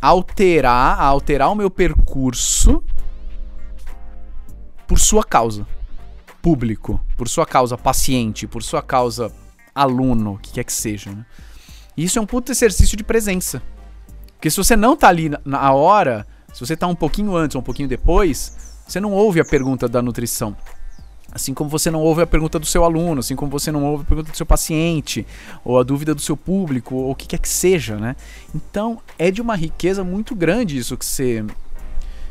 alterar, 0.00 1.00
a 1.00 1.04
alterar 1.04 1.50
o 1.50 1.54
meu 1.54 1.70
percurso 1.70 2.82
por 4.86 4.98
sua 4.98 5.24
causa. 5.24 5.66
Público, 6.40 7.00
por 7.16 7.28
sua 7.28 7.46
causa 7.46 7.78
paciente, 7.78 8.48
por 8.48 8.62
sua 8.62 8.82
causa 8.82 9.32
aluno, 9.74 10.34
o 10.34 10.38
que 10.38 10.52
quer 10.52 10.64
que 10.64 10.72
seja. 10.72 11.10
Né? 11.10 11.24
E 11.96 12.04
isso 12.04 12.18
é 12.18 12.22
um 12.22 12.26
puto 12.26 12.50
exercício 12.50 12.96
de 12.96 13.04
presença. 13.04 13.62
Porque 14.32 14.50
se 14.50 14.56
você 14.56 14.74
não 14.74 14.96
tá 14.96 15.08
ali 15.08 15.30
na 15.44 15.72
hora, 15.72 16.26
se 16.52 16.60
você 16.60 16.76
tá 16.76 16.86
um 16.88 16.96
pouquinho 16.96 17.36
antes 17.36 17.54
ou 17.54 17.60
um 17.60 17.64
pouquinho 17.64 17.88
depois, 17.88 18.82
você 18.86 18.98
não 18.98 19.12
ouve 19.12 19.40
a 19.40 19.44
pergunta 19.44 19.88
da 19.88 20.02
nutrição. 20.02 20.56
Assim 21.34 21.54
como 21.54 21.70
você 21.70 21.90
não 21.90 22.00
ouve 22.00 22.20
a 22.20 22.26
pergunta 22.26 22.58
do 22.58 22.66
seu 22.66 22.84
aluno, 22.84 23.20
assim 23.20 23.34
como 23.34 23.50
você 23.50 23.72
não 23.72 23.82
ouve 23.86 24.02
a 24.02 24.06
pergunta 24.06 24.30
do 24.30 24.36
seu 24.36 24.44
paciente, 24.44 25.26
ou 25.64 25.78
a 25.78 25.82
dúvida 25.82 26.14
do 26.14 26.20
seu 26.20 26.36
público, 26.36 26.94
ou 26.94 27.12
o 27.12 27.14
que 27.14 27.26
quer 27.26 27.38
que 27.38 27.48
seja, 27.48 27.96
né? 27.96 28.14
Então, 28.54 29.00
é 29.18 29.30
de 29.30 29.40
uma 29.40 29.56
riqueza 29.56 30.04
muito 30.04 30.34
grande 30.34 30.76
isso 30.76 30.94
que 30.94 31.06
você 31.06 31.42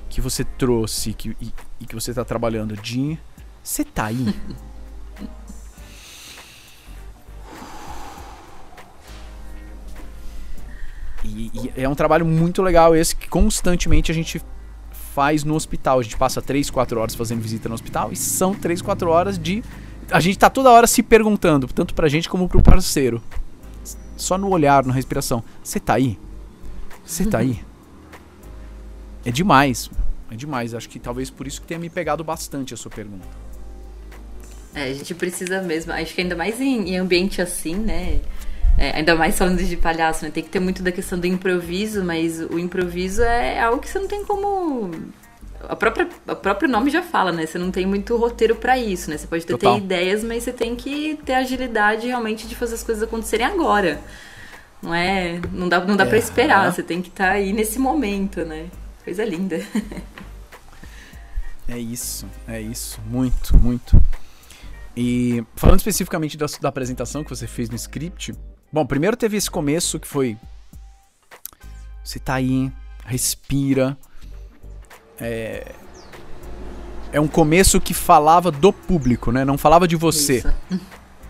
que 0.07 0.21
você 0.21 0.43
trouxe 0.43 1.13
que, 1.13 1.35
e, 1.41 1.51
e 1.79 1.85
que 1.85 1.95
você 1.95 2.11
está 2.11 2.23
trabalhando 2.23 2.77
de 2.77 3.17
você 3.63 3.83
tá 3.83 4.05
aí. 4.05 4.35
e, 11.23 11.51
e 11.53 11.73
é 11.75 11.89
um 11.89 11.95
trabalho 11.95 12.25
muito 12.25 12.61
legal 12.61 12.95
esse 12.95 13.15
que 13.15 13.27
constantemente 13.27 14.11
a 14.11 14.13
gente 14.13 14.41
faz 15.13 15.43
no 15.43 15.55
hospital. 15.55 15.99
A 15.99 16.03
gente 16.03 16.17
passa 16.17 16.41
3, 16.41 16.69
4 16.69 16.99
horas 16.99 17.15
fazendo 17.15 17.41
visita 17.41 17.67
no 17.69 17.75
hospital 17.75 18.11
e 18.11 18.15
são 18.15 18.53
3, 18.53 18.81
4 18.81 19.09
horas 19.09 19.37
de. 19.37 19.63
A 20.09 20.19
gente 20.19 20.37
tá 20.37 20.49
toda 20.49 20.69
hora 20.69 20.87
se 20.87 21.01
perguntando, 21.01 21.67
tanto 21.67 21.93
pra 21.93 22.07
gente 22.07 22.29
como 22.29 22.47
pro 22.47 22.61
parceiro. 22.61 23.21
Só 24.17 24.37
no 24.37 24.49
olhar, 24.49 24.85
na 24.85 24.93
respiração. 24.93 25.43
Você 25.63 25.79
tá 25.79 25.95
aí? 25.95 26.17
Você 27.05 27.25
tá 27.25 27.39
aí? 27.39 27.59
É 29.23 29.29
demais. 29.29 29.87
É 30.31 30.35
demais. 30.35 30.73
Acho 30.73 30.89
que 30.89 30.97
talvez 30.97 31.29
por 31.29 31.45
isso 31.45 31.61
que 31.61 31.67
tenha 31.67 31.79
me 31.79 31.91
pegado 31.91 32.23
bastante 32.23 32.73
a 32.73 32.77
sua 32.77 32.89
pergunta. 32.89 33.27
É, 34.73 34.85
a 34.85 34.93
gente 34.95 35.13
precisa 35.13 35.61
mesmo. 35.61 35.93
Acho 35.93 36.15
que 36.15 36.21
ainda 36.21 36.35
mais 36.35 36.59
em, 36.59 36.89
em 36.89 36.97
ambiente 36.97 37.39
assim, 37.39 37.75
né? 37.75 38.19
É, 38.81 38.97
ainda 38.97 39.13
mais 39.13 39.37
falando 39.37 39.63
de 39.63 39.77
palhaço, 39.77 40.25
né? 40.25 40.31
Tem 40.31 40.41
que 40.41 40.49
ter 40.49 40.59
muito 40.59 40.81
da 40.81 40.91
questão 40.91 41.19
do 41.19 41.27
improviso, 41.27 42.03
mas 42.03 42.39
o 42.39 42.57
improviso 42.57 43.21
é 43.21 43.61
algo 43.61 43.79
que 43.79 43.87
você 43.87 43.99
não 43.99 44.07
tem 44.07 44.25
como. 44.25 44.89
A 45.69 45.75
própria, 45.75 46.09
o 46.27 46.35
próprio 46.35 46.67
nome 46.67 46.89
já 46.89 47.03
fala, 47.03 47.31
né? 47.31 47.45
Você 47.45 47.59
não 47.59 47.69
tem 47.69 47.85
muito 47.85 48.17
roteiro 48.17 48.55
para 48.55 48.79
isso, 48.79 49.11
né? 49.11 49.19
Você 49.19 49.27
pode 49.27 49.45
ter, 49.45 49.55
ter, 49.55 49.77
ideias, 49.77 50.23
mas 50.23 50.41
você 50.41 50.51
tem 50.51 50.75
que 50.75 51.15
ter 51.23 51.35
agilidade 51.35 52.07
realmente 52.07 52.47
de 52.47 52.55
fazer 52.55 52.73
as 52.73 52.81
coisas 52.81 53.03
acontecerem 53.03 53.45
agora. 53.45 54.01
Não 54.81 54.95
é. 54.95 55.39
Não 55.51 55.69
dá, 55.69 55.79
não 55.85 55.95
dá 55.95 56.03
é, 56.03 56.07
para 56.07 56.17
esperar, 56.17 56.67
é. 56.67 56.71
você 56.71 56.81
tem 56.81 57.03
que 57.03 57.09
estar 57.09 57.27
tá 57.27 57.31
aí 57.33 57.53
nesse 57.53 57.77
momento, 57.77 58.43
né? 58.43 58.65
Coisa 59.03 59.23
linda. 59.23 59.61
É 61.67 61.77
isso, 61.77 62.25
é 62.47 62.59
isso. 62.59 62.99
Muito, 63.05 63.55
muito. 63.55 64.01
E 64.97 65.41
falando 65.55 65.77
especificamente 65.77 66.35
da, 66.35 66.47
da 66.59 66.67
apresentação 66.67 67.23
que 67.23 67.29
você 67.29 67.47
fez 67.47 67.69
no 67.69 67.77
script, 67.77 68.33
Bom, 68.71 68.85
primeiro 68.85 69.17
teve 69.17 69.37
esse 69.37 69.51
começo 69.51 69.99
que 69.99 70.07
foi. 70.07 70.37
Você 72.03 72.19
tá 72.19 72.35
aí, 72.35 72.71
respira. 73.05 73.97
É. 75.19 75.73
É 77.13 77.19
um 77.19 77.27
começo 77.27 77.81
que 77.81 77.93
falava 77.93 78.49
do 78.49 78.71
público, 78.71 79.33
né? 79.33 79.43
Não 79.43 79.57
falava 79.57 79.85
de 79.85 79.97
você. 79.97 80.37
Isso. 80.37 80.53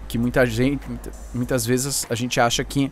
Que 0.07 0.17
muita 0.17 0.45
gente, 0.45 0.85
muitas 1.33 1.65
vezes 1.65 2.05
a 2.09 2.13
gente 2.13 2.39
acha 2.39 2.63
que 2.63 2.91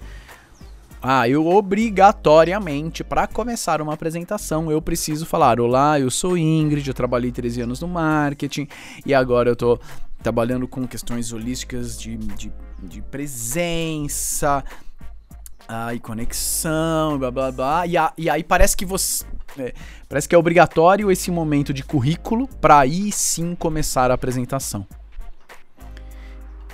ah, 1.01 1.29
eu 1.29 1.47
obrigatoriamente, 1.47 3.05
para 3.05 3.25
começar 3.25 3.81
uma 3.81 3.93
apresentação, 3.93 4.71
eu 4.71 4.81
preciso 4.81 5.25
falar: 5.25 5.59
Olá, 5.59 5.99
eu 5.99 6.09
sou 6.09 6.37
Ingrid, 6.37 6.87
eu 6.87 6.93
trabalhei 6.93 7.31
13 7.31 7.61
anos 7.61 7.81
no 7.81 7.87
marketing 7.87 8.67
e 9.05 9.13
agora 9.13 9.49
eu 9.49 9.55
tô 9.55 9.79
trabalhando 10.21 10.67
com 10.67 10.87
questões 10.87 11.31
holísticas 11.31 11.97
de, 11.97 12.17
de 12.17 12.51
de 12.83 13.01
presença 13.01 14.63
ah, 15.67 15.93
e 15.93 15.99
conexão, 15.99 17.19
blá 17.19 17.29
blá 17.29 17.51
blá. 17.51 17.85
E, 17.85 17.95
a, 17.95 18.11
e 18.17 18.27
aí 18.27 18.43
parece 18.43 18.75
que 18.75 18.85
você. 18.85 19.23
É, 19.57 19.73
parece 20.07 20.27
que 20.27 20.33
é 20.33 20.37
obrigatório 20.37 21.11
esse 21.11 21.29
momento 21.29 21.73
de 21.73 21.83
currículo 21.83 22.47
para 22.59 22.79
aí 22.79 23.11
sim 23.11 23.53
começar 23.53 24.09
a 24.09 24.15
apresentação. 24.15 24.85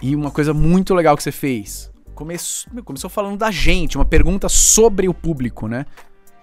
E 0.01 0.15
uma 0.15 0.31
coisa 0.31 0.53
muito 0.53 0.93
legal 0.93 1.17
que 1.17 1.23
você 1.23 1.31
fez. 1.31 1.91
Começou, 2.13 2.83
começou 2.83 3.09
falando 3.09 3.37
da 3.37 3.51
gente, 3.51 3.97
uma 3.97 4.05
pergunta 4.05 4.47
sobre 4.47 5.09
o 5.09 5.13
público, 5.13 5.67
né? 5.67 5.85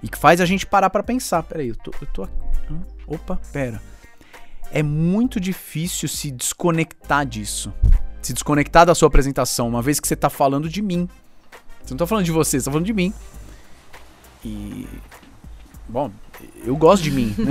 E 0.03 0.09
que 0.09 0.18
faz 0.18 0.40
a 0.40 0.44
gente 0.44 0.66
parar 0.66 0.90
para 0.90 1.03
pensar. 1.03 1.42
Peraí, 1.42 1.68
eu 1.68 1.77
tô, 1.77 1.90
eu 2.01 2.07
tô 2.09 2.22
aqui. 2.25 2.35
Opa, 3.07 3.40
pera. 3.53 3.81
É 4.70 4.83
muito 4.83 5.38
difícil 5.38 6.09
se 6.09 6.31
desconectar 6.31 7.25
disso 7.25 7.72
se 8.22 8.32
desconectar 8.32 8.87
da 8.87 8.94
sua 8.94 9.08
apresentação, 9.08 9.68
uma 9.68 9.82
vez 9.82 10.00
que 10.00 10.06
você 10.08 10.16
tá 10.16 10.30
falando 10.30 10.68
de 10.68 10.80
mim. 10.80 11.08
Você 11.82 11.94
não 11.94 11.98
tá 11.98 12.06
falando 12.06 12.24
de 12.24 12.32
você, 12.32 12.58
você 12.58 12.64
tá 12.64 12.70
falando 12.70 12.87
de 12.87 12.92
mim. 12.92 13.12
E. 14.44 14.87
Bom, 15.88 16.11
eu 16.64 16.76
gosto 16.76 17.02
de 17.02 17.11
mim. 17.11 17.35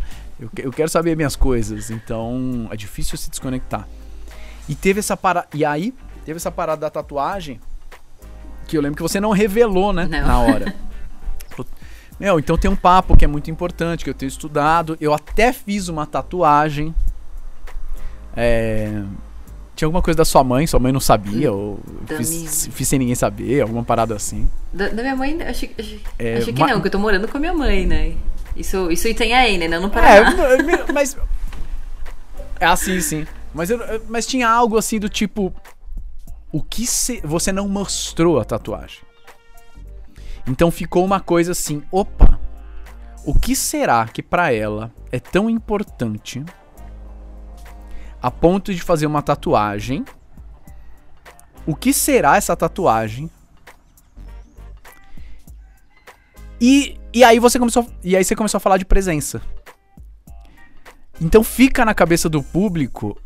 Eu, 0.40 0.48
eu 0.56 0.72
quero 0.72 0.88
saber 0.88 1.14
minhas 1.14 1.36
coisas, 1.36 1.90
então 1.90 2.66
é 2.70 2.76
difícil 2.76 3.18
se 3.18 3.28
desconectar. 3.28 3.86
E 4.66 4.74
teve 4.74 5.00
essa 5.00 5.14
parada. 5.14 5.46
E 5.52 5.66
aí, 5.66 5.92
teve 6.24 6.38
essa 6.38 6.50
parada 6.50 6.80
da 6.80 6.88
tatuagem 6.88 7.60
que 8.66 8.76
eu 8.76 8.80
lembro 8.80 8.96
que 8.96 9.02
você 9.02 9.20
não 9.20 9.32
revelou, 9.32 9.92
né? 9.92 10.06
Não. 10.06 10.26
Na 10.26 10.38
hora. 10.38 10.74
Meu, 12.18 12.38
então 12.38 12.56
tem 12.56 12.70
um 12.70 12.76
papo 12.76 13.16
que 13.16 13.24
é 13.24 13.28
muito 13.28 13.50
importante, 13.50 14.04
que 14.04 14.08
eu 14.08 14.14
tenho 14.14 14.28
estudado. 14.28 14.96
Eu 15.00 15.12
até 15.12 15.52
fiz 15.52 15.88
uma 15.88 16.06
tatuagem. 16.06 16.94
É, 18.34 19.02
tinha 19.80 19.86
alguma 19.86 20.02
coisa 20.02 20.18
da 20.18 20.26
sua 20.26 20.44
mãe, 20.44 20.66
sua 20.66 20.78
mãe 20.78 20.92
não 20.92 21.00
sabia, 21.00 21.50
ou 21.50 21.80
fiz, 22.06 22.68
fiz, 22.70 22.86
sem 22.86 22.98
ninguém 22.98 23.14
saber, 23.14 23.62
alguma 23.62 23.82
parada 23.82 24.14
assim. 24.14 24.46
Da, 24.70 24.88
da 24.88 25.02
minha 25.02 25.16
mãe, 25.16 25.42
acho, 25.42 25.66
acho, 25.78 25.98
é, 26.18 26.36
acho 26.36 26.52
que 26.52 26.60
ma... 26.60 26.66
não, 26.66 26.74
porque 26.74 26.88
eu 26.88 26.92
tô 26.92 26.98
morando 26.98 27.26
com 27.26 27.38
a 27.38 27.40
minha 27.40 27.54
mãe, 27.54 27.86
né? 27.86 28.14
Isso, 28.54 28.90
isso 28.90 29.12
tem 29.14 29.32
aí, 29.32 29.56
né? 29.56 29.68
Não 29.68 29.80
no 29.80 29.88
Paraná. 29.88 30.34
É, 30.38 30.92
mas. 30.92 31.16
É 32.58 32.66
assim, 32.66 33.00
sim. 33.00 33.26
Mas, 33.54 33.70
eu, 33.70 33.80
mas 34.06 34.26
tinha 34.26 34.50
algo 34.50 34.76
assim 34.76 34.98
do 34.98 35.08
tipo. 35.08 35.50
O 36.52 36.62
que 36.62 36.86
se, 36.86 37.22
você 37.24 37.50
não 37.50 37.66
mostrou 37.66 38.38
a 38.38 38.44
tatuagem? 38.44 39.00
Então 40.46 40.70
ficou 40.70 41.02
uma 41.06 41.20
coisa 41.20 41.52
assim: 41.52 41.82
opa, 41.90 42.38
o 43.24 43.32
que 43.32 43.56
será 43.56 44.06
que 44.06 44.22
para 44.22 44.52
ela 44.52 44.92
é 45.10 45.18
tão 45.18 45.48
importante 45.48 46.44
a 48.22 48.30
ponto 48.30 48.74
de 48.74 48.80
fazer 48.80 49.06
uma 49.06 49.22
tatuagem. 49.22 50.04
O 51.66 51.74
que 51.74 51.92
será 51.92 52.36
essa 52.36 52.56
tatuagem? 52.56 53.30
E, 56.60 56.98
e 57.12 57.24
aí 57.24 57.38
você 57.38 57.58
começou 57.58 57.86
e 58.04 58.16
aí 58.16 58.22
você 58.22 58.36
começou 58.36 58.58
a 58.58 58.60
falar 58.60 58.76
de 58.76 58.84
presença. 58.84 59.40
Então 61.20 61.42
fica 61.44 61.84
na 61.84 61.94
cabeça 61.94 62.28
do 62.28 62.42
público 62.42 63.20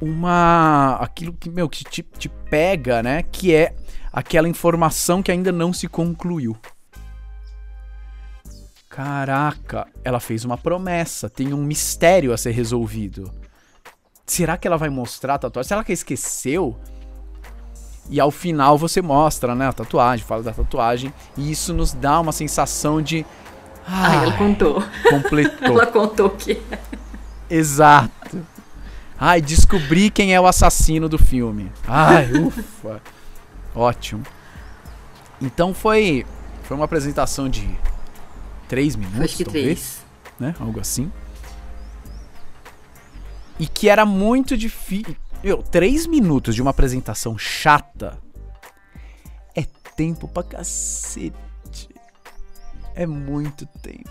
uma. 0.00 0.96
aquilo 1.00 1.32
que, 1.32 1.50
meu, 1.50 1.68
que 1.68 1.84
te, 1.84 2.02
te 2.02 2.28
pega, 2.28 3.02
né? 3.02 3.22
Que 3.22 3.54
é 3.54 3.74
aquela 4.12 4.48
informação 4.48 5.22
que 5.22 5.30
ainda 5.30 5.52
não 5.52 5.72
se 5.72 5.88
concluiu. 5.88 6.56
Caraca, 8.88 9.86
ela 10.02 10.18
fez 10.18 10.44
uma 10.44 10.58
promessa, 10.58 11.30
tem 11.30 11.52
um 11.54 11.62
mistério 11.62 12.32
a 12.32 12.36
ser 12.36 12.50
resolvido. 12.50 13.32
Será 14.28 14.56
que 14.58 14.68
ela 14.68 14.76
vai 14.76 14.90
mostrar 14.90 15.34
a 15.34 15.38
tatuagem? 15.38 15.68
Será 15.68 15.82
que 15.82 15.90
ela 15.90 15.94
esqueceu? 15.94 16.78
E 18.10 18.20
ao 18.20 18.30
final 18.30 18.78
você 18.78 19.02
mostra, 19.02 19.54
né, 19.54 19.66
a 19.68 19.72
tatuagem, 19.72 20.24
fala 20.24 20.42
da 20.42 20.52
tatuagem, 20.52 21.12
e 21.36 21.50
isso 21.50 21.74
nos 21.74 21.92
dá 21.92 22.20
uma 22.20 22.32
sensação 22.32 23.02
de 23.02 23.26
ah, 23.86 24.14
ela 24.16 24.36
contou. 24.36 24.82
Completou. 25.08 25.68
ela 25.80 25.86
contou 25.86 26.28
que 26.30 26.60
Exato. 27.48 28.44
Ai, 29.18 29.40
descobri 29.40 30.10
quem 30.10 30.34
é 30.34 30.40
o 30.40 30.46
assassino 30.46 31.08
do 31.08 31.18
filme. 31.18 31.72
Ai, 31.86 32.30
ufa. 32.36 33.00
Ótimo. 33.74 34.22
Então 35.40 35.72
foi 35.72 36.26
foi 36.64 36.76
uma 36.76 36.84
apresentação 36.84 37.48
de 37.48 37.66
três 38.68 38.94
minutos, 38.94 39.22
Acho 39.22 39.36
que 39.38 39.44
talvez, 39.44 39.64
três. 39.64 40.04
né? 40.38 40.54
Algo 40.60 40.80
assim. 40.80 41.10
E 43.58 43.66
que 43.66 43.88
era 43.88 44.04
muito 44.06 44.56
difícil. 44.56 45.16
Meu, 45.42 45.62
três 45.62 46.06
minutos 46.06 46.54
de 46.54 46.62
uma 46.62 46.70
apresentação 46.70 47.36
chata 47.38 48.18
é 49.54 49.64
tempo 49.96 50.26
pra 50.28 50.42
cacete. 50.42 51.32
É 52.94 53.06
muito 53.06 53.66
tempo. 53.80 54.10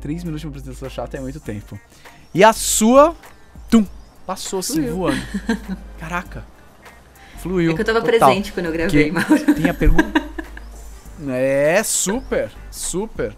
Três 0.00 0.22
minutos 0.22 0.40
de 0.42 0.46
uma 0.46 0.50
apresentação 0.50 0.88
chata 0.88 1.16
é 1.16 1.20
muito 1.20 1.40
tempo. 1.40 1.78
E 2.34 2.44
a 2.44 2.52
sua, 2.52 3.16
tum, 3.68 3.84
passou 4.26 4.60
assim 4.60 4.88
voando. 4.90 5.20
Caraca. 5.98 6.44
Fluiu. 7.38 7.72
É 7.72 7.74
que 7.74 7.80
eu 7.80 7.84
tava 7.84 8.00
total. 8.00 8.28
presente 8.28 8.52
quando 8.52 8.66
eu 8.66 8.72
gravei, 8.72 9.04
Que- 9.04 9.10
Mauro. 9.12 9.54
Tem 9.54 9.70
a 9.70 9.74
pergunta? 9.74 10.28
É, 11.28 11.82
super, 11.82 12.50
super. 12.70 13.34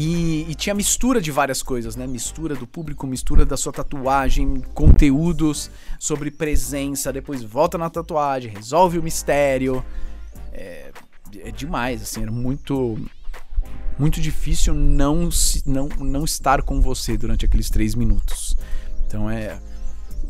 E, 0.00 0.46
e 0.48 0.54
tinha 0.54 0.76
mistura 0.76 1.20
de 1.20 1.32
várias 1.32 1.60
coisas, 1.60 1.96
né? 1.96 2.06
Mistura 2.06 2.54
do 2.54 2.68
público, 2.68 3.04
mistura 3.04 3.44
da 3.44 3.56
sua 3.56 3.72
tatuagem, 3.72 4.62
conteúdos 4.72 5.72
sobre 5.98 6.30
presença, 6.30 7.12
depois 7.12 7.42
volta 7.42 7.76
na 7.76 7.90
tatuagem, 7.90 8.48
resolve 8.48 8.96
o 8.96 9.02
mistério. 9.02 9.84
É, 10.52 10.92
é 11.40 11.50
demais, 11.50 12.00
assim, 12.00 12.22
era 12.22 12.30
muito 12.30 12.96
muito 13.98 14.20
difícil 14.20 14.72
não, 14.72 15.32
se- 15.32 15.64
não, 15.66 15.88
não 15.98 16.24
estar 16.24 16.62
com 16.62 16.80
você 16.80 17.16
durante 17.16 17.44
aqueles 17.44 17.68
três 17.68 17.96
minutos. 17.96 18.56
Então 19.04 19.28
é 19.28 19.58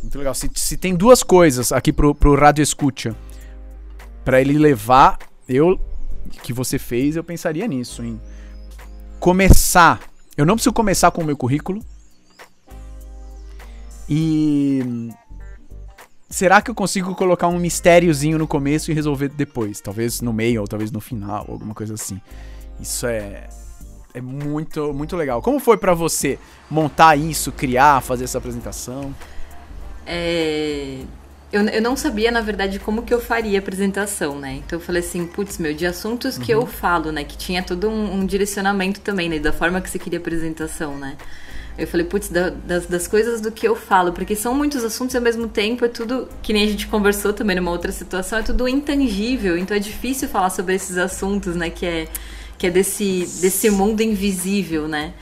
muito 0.00 0.16
legal. 0.16 0.34
Se, 0.34 0.50
se 0.54 0.78
tem 0.78 0.96
duas 0.96 1.22
coisas 1.22 1.72
aqui 1.72 1.92
pro, 1.92 2.14
pro 2.14 2.34
Rádio 2.34 2.62
Escucha 2.62 3.14
pra 4.24 4.40
ele 4.40 4.56
levar, 4.56 5.18
eu 5.46 5.78
que 6.42 6.54
você 6.54 6.78
fez, 6.78 7.16
eu 7.16 7.22
pensaria 7.22 7.66
nisso, 7.68 8.02
em 8.02 8.18
começar. 9.20 10.00
Eu 10.36 10.46
não 10.46 10.54
preciso 10.54 10.72
começar 10.72 11.10
com 11.10 11.22
o 11.22 11.24
meu 11.24 11.36
currículo. 11.36 11.82
E 14.08 15.10
será 16.30 16.62
que 16.62 16.70
eu 16.70 16.74
consigo 16.74 17.14
colocar 17.14 17.48
um 17.48 17.58
mistériozinho 17.58 18.38
no 18.38 18.46
começo 18.46 18.90
e 18.90 18.94
resolver 18.94 19.28
depois, 19.28 19.80
talvez 19.80 20.20
no 20.20 20.32
meio 20.32 20.62
ou 20.62 20.66
talvez 20.66 20.90
no 20.90 21.00
final, 21.00 21.44
alguma 21.48 21.74
coisa 21.74 21.94
assim. 21.94 22.20
Isso 22.80 23.06
é 23.06 23.48
é 24.14 24.20
muito 24.20 24.92
muito 24.92 25.16
legal. 25.16 25.42
Como 25.42 25.60
foi 25.60 25.76
pra 25.76 25.94
você 25.94 26.38
montar 26.70 27.16
isso, 27.16 27.52
criar, 27.52 28.00
fazer 28.00 28.24
essa 28.24 28.38
apresentação? 28.38 29.14
É, 30.06 31.00
Eu, 31.50 31.62
eu 31.64 31.80
não 31.80 31.96
sabia, 31.96 32.30
na 32.30 32.42
verdade, 32.42 32.78
como 32.78 33.02
que 33.02 33.12
eu 33.14 33.20
faria 33.20 33.58
a 33.58 33.60
apresentação, 33.60 34.38
né? 34.38 34.56
Então 34.56 34.78
eu 34.78 34.84
falei 34.84 35.00
assim, 35.00 35.26
putz, 35.26 35.56
meu, 35.56 35.72
de 35.72 35.86
assuntos 35.86 36.36
que 36.36 36.52
eu 36.52 36.66
falo, 36.66 37.10
né? 37.10 37.24
Que 37.24 37.38
tinha 37.38 37.62
todo 37.62 37.88
um, 37.88 38.16
um 38.20 38.26
direcionamento 38.26 39.00
também, 39.00 39.30
né? 39.30 39.38
Da 39.38 39.50
forma 39.52 39.80
que 39.80 39.88
você 39.88 39.98
queria 39.98 40.18
a 40.18 40.20
apresentação, 40.20 40.98
né? 40.98 41.16
Eu 41.78 41.86
falei, 41.86 42.04
putz, 42.04 42.28
da- 42.28 42.50
das, 42.50 42.86
das 42.86 43.08
coisas 43.08 43.40
do 43.40 43.50
que 43.50 43.66
eu 43.66 43.74
falo, 43.74 44.12
porque 44.12 44.36
são 44.36 44.54
muitos 44.54 44.84
assuntos 44.84 45.14
e 45.14 45.16
ao 45.16 45.22
mesmo 45.22 45.48
tempo 45.48 45.84
é 45.84 45.88
tudo, 45.88 46.28
que 46.42 46.52
nem 46.52 46.64
a 46.64 46.66
gente 46.66 46.86
conversou 46.86 47.32
também 47.32 47.56
numa 47.56 47.70
outra 47.70 47.92
situação, 47.92 48.38
é 48.40 48.42
tudo 48.42 48.68
intangível, 48.68 49.56
então 49.56 49.74
é 49.76 49.80
difícil 49.80 50.28
falar 50.28 50.50
sobre 50.50 50.74
esses 50.74 50.98
assuntos, 50.98 51.56
né? 51.56 51.70
Que 51.70 51.86
é, 51.86 52.08
que 52.58 52.66
é 52.66 52.70
desse, 52.70 53.26
desse 53.40 53.70
mundo 53.70 54.02
invisível, 54.02 54.86
né? 54.88 55.14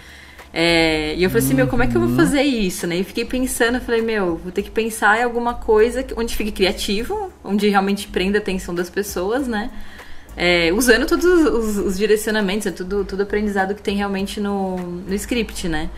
É, 0.58 1.14
e 1.14 1.22
eu 1.22 1.28
falei 1.28 1.44
assim, 1.44 1.52
meu, 1.52 1.66
como 1.66 1.82
é 1.82 1.86
que 1.86 1.94
eu 1.94 2.00
vou 2.00 2.16
fazer 2.16 2.40
isso, 2.40 2.86
né? 2.86 2.96
E 2.96 3.04
fiquei 3.04 3.26
pensando, 3.26 3.78
falei, 3.78 4.00
meu, 4.00 4.36
vou 4.38 4.50
ter 4.50 4.62
que 4.62 4.70
pensar 4.70 5.20
em 5.20 5.22
alguma 5.22 5.52
coisa 5.52 6.02
onde 6.16 6.34
fique 6.34 6.50
criativo, 6.50 7.30
onde 7.44 7.68
realmente 7.68 8.08
prenda 8.08 8.38
a 8.38 8.40
atenção 8.40 8.74
das 8.74 8.88
pessoas, 8.88 9.46
né? 9.46 9.70
É, 10.34 10.72
usando 10.72 11.06
todos 11.06 11.26
os, 11.26 11.76
os 11.76 11.98
direcionamentos, 11.98 12.66
é 12.66 12.70
tudo, 12.70 13.04
tudo 13.04 13.22
aprendizado 13.24 13.74
que 13.74 13.82
tem 13.82 13.98
realmente 13.98 14.40
no, 14.40 14.78
no 14.78 15.12
script, 15.12 15.68
né? 15.68 15.90